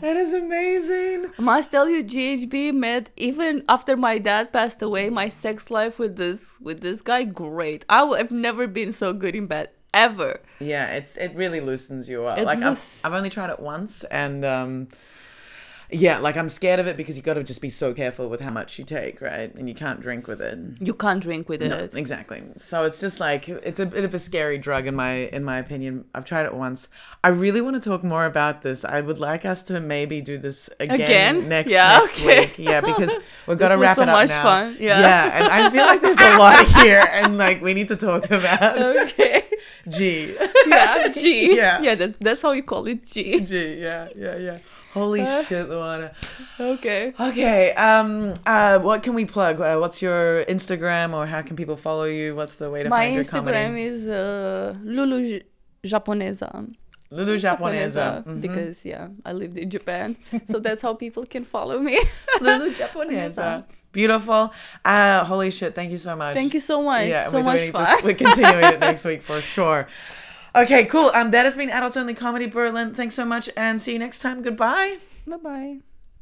That 0.00 0.16
is 0.16 0.32
amazing. 0.32 1.32
I 1.38 1.42
must 1.42 1.72
tell 1.72 1.88
you 1.88 2.04
GHB 2.04 2.72
made 2.74 3.10
even 3.16 3.64
after 3.68 3.96
my 3.96 4.18
dad 4.18 4.52
passed 4.52 4.80
away 4.82 5.10
my 5.10 5.28
sex 5.28 5.68
life 5.70 5.98
with 5.98 6.16
this 6.16 6.58
with 6.60 6.80
this 6.80 7.02
guy 7.02 7.24
great 7.24 7.84
I 7.88 8.00
w- 8.00 8.16
I've 8.20 8.30
never 8.30 8.68
been 8.68 8.92
so 8.92 9.12
good 9.12 9.34
in 9.34 9.46
bed 9.48 9.70
ever 9.92 10.40
Yeah, 10.60 10.86
it's 10.94 11.16
it 11.16 11.34
really 11.34 11.58
loosens 11.60 12.08
you 12.08 12.24
up. 12.26 12.38
It 12.38 12.44
like 12.44 12.60
loos- 12.60 13.02
I've, 13.04 13.12
I've 13.12 13.18
only 13.18 13.30
tried 13.30 13.50
it 13.50 13.58
once 13.58 14.04
and 14.04 14.44
um 14.44 14.88
yeah, 15.90 16.18
like 16.18 16.36
I'm 16.36 16.48
scared 16.48 16.80
of 16.80 16.86
it 16.86 16.96
because 16.96 17.16
you 17.16 17.22
got 17.22 17.34
to 17.34 17.42
just 17.42 17.62
be 17.62 17.70
so 17.70 17.94
careful 17.94 18.28
with 18.28 18.40
how 18.40 18.50
much 18.50 18.78
you 18.78 18.84
take, 18.84 19.20
right? 19.20 19.54
And 19.54 19.68
you 19.68 19.74
can't 19.74 20.00
drink 20.00 20.26
with 20.26 20.40
it. 20.40 20.58
you 20.80 20.92
can't 20.94 21.20
drink 21.22 21.48
with 21.48 21.62
it 21.62 21.68
No, 21.70 21.88
exactly. 21.98 22.42
So 22.58 22.84
it's 22.84 23.00
just 23.00 23.20
like 23.20 23.48
it's 23.48 23.80
a 23.80 23.86
bit 23.86 24.04
of 24.04 24.12
a 24.12 24.18
scary 24.18 24.58
drug 24.58 24.86
in 24.86 24.94
my 24.94 25.12
in 25.32 25.44
my 25.44 25.56
opinion. 25.58 26.04
I've 26.14 26.24
tried 26.26 26.44
it 26.46 26.54
once. 26.54 26.88
I 27.24 27.28
really 27.28 27.60
want 27.60 27.82
to 27.82 27.88
talk 27.90 28.04
more 28.04 28.26
about 28.26 28.60
this. 28.62 28.84
I 28.84 29.00
would 29.00 29.18
like 29.18 29.44
us 29.44 29.62
to 29.64 29.80
maybe 29.80 30.20
do 30.20 30.36
this 30.38 30.68
again, 30.78 31.00
Again? 31.00 31.48
next 31.48 31.72
Yeah, 31.72 31.98
next 31.98 32.20
okay. 32.20 32.40
week. 32.40 32.58
Yeah, 32.58 32.80
because 32.82 33.16
we're 33.46 33.54
gonna 33.54 33.76
was 33.78 33.82
wrap 33.86 33.96
so 33.96 34.02
it 34.02 34.08
up 34.08 34.16
much 34.16 34.28
now. 34.28 34.42
fun. 34.42 34.76
Yeah. 34.78 35.00
yeah, 35.00 35.38
and 35.38 35.52
I 35.52 35.70
feel 35.70 35.86
like 35.86 36.02
there's 36.02 36.18
a 36.20 36.36
lot 36.36 36.66
here, 36.82 37.00
and 37.12 37.38
like 37.38 37.62
we 37.62 37.72
need 37.74 37.88
to 37.88 37.96
talk 37.96 38.30
about 38.30 38.78
okay 38.78 39.44
G. 39.88 40.36
yeah 40.66 41.08
G 41.08 41.56
Yeah. 41.56 41.80
yeah 41.80 41.94
that's 41.94 42.16
that's 42.20 42.42
how 42.42 42.52
you 42.52 42.62
call 42.62 42.86
it 42.86 43.04
G 43.06 43.40
G. 43.40 43.74
Yeah, 43.80 44.08
yeah, 44.14 44.36
yeah. 44.36 44.58
Holy 44.98 45.20
Uh. 45.22 45.44
shit, 45.48 45.68
Luana. 45.68 46.12
okay 46.60 47.12
Okay. 47.18 47.72
Um. 47.74 48.34
Uh. 48.46 48.78
What 48.80 49.02
can 49.02 49.14
we 49.14 49.24
plug? 49.24 49.60
Uh, 49.60 49.76
what's 49.78 50.02
your 50.02 50.44
Instagram, 50.46 51.14
or 51.14 51.26
how 51.26 51.42
can 51.42 51.54
people 51.56 51.76
follow 51.76 52.04
you? 52.04 52.34
What's 52.36 52.56
the 52.56 52.70
way 52.70 52.82
to 52.82 52.88
my 52.90 52.96
find 53.06 53.14
your 53.14 53.24
Instagram 53.24 53.30
comedy? 53.30 53.58
My 53.58 53.64
Instagram 53.64 53.78
is 53.92 54.08
uh, 54.08 54.74
Lulu 54.82 55.40
Japonesa 55.86 56.50
Lulu 57.10 57.36
Japonesa. 57.38 58.22
Mhm. 58.24 58.40
because 58.42 58.84
yeah 58.84 59.08
I 59.24 59.32
lived 59.32 59.56
in 59.56 59.70
Japan 59.70 60.16
so 60.44 60.58
that's 60.58 60.82
how 60.82 60.92
people 60.94 61.24
can 61.24 61.44
follow 61.44 61.78
me 61.78 61.96
Lulu 62.40 62.70
Japonesa. 62.74 63.64
Beautiful. 63.92 64.52
Uh, 64.84 65.24
holy 65.24 65.50
shit. 65.50 65.74
Thank 65.74 65.90
you 65.90 65.96
so 65.96 66.14
much. 66.14 66.34
thank 66.34 66.52
you 66.52 66.60
so 66.60 66.82
much 66.82 67.08
Yeah, 67.08 67.30
so 67.30 67.38
we're 67.38 67.44
much 67.44 67.60
doing 67.60 67.72
fun 67.72 67.84
this. 67.88 68.02
We're 68.04 68.14
continuing 68.26 68.64
it 68.74 68.80
next 68.88 69.04
week 69.06 69.22
for 69.22 69.40
sure. 69.40 69.88
Okay, 70.58 70.86
cool. 70.86 71.10
Um, 71.14 71.30
that 71.30 71.44
has 71.44 71.54
been 71.56 71.70
Adults 71.70 71.96
Only 71.96 72.14
Comedy 72.14 72.46
Berlin. 72.46 72.92
Thanks 72.92 73.14
so 73.14 73.24
much 73.24 73.48
and 73.56 73.80
see 73.80 73.92
you 73.92 73.98
next 73.98 74.18
time. 74.18 74.42
Goodbye. 74.42 74.98
bye 75.26 75.36
bye 75.36 75.78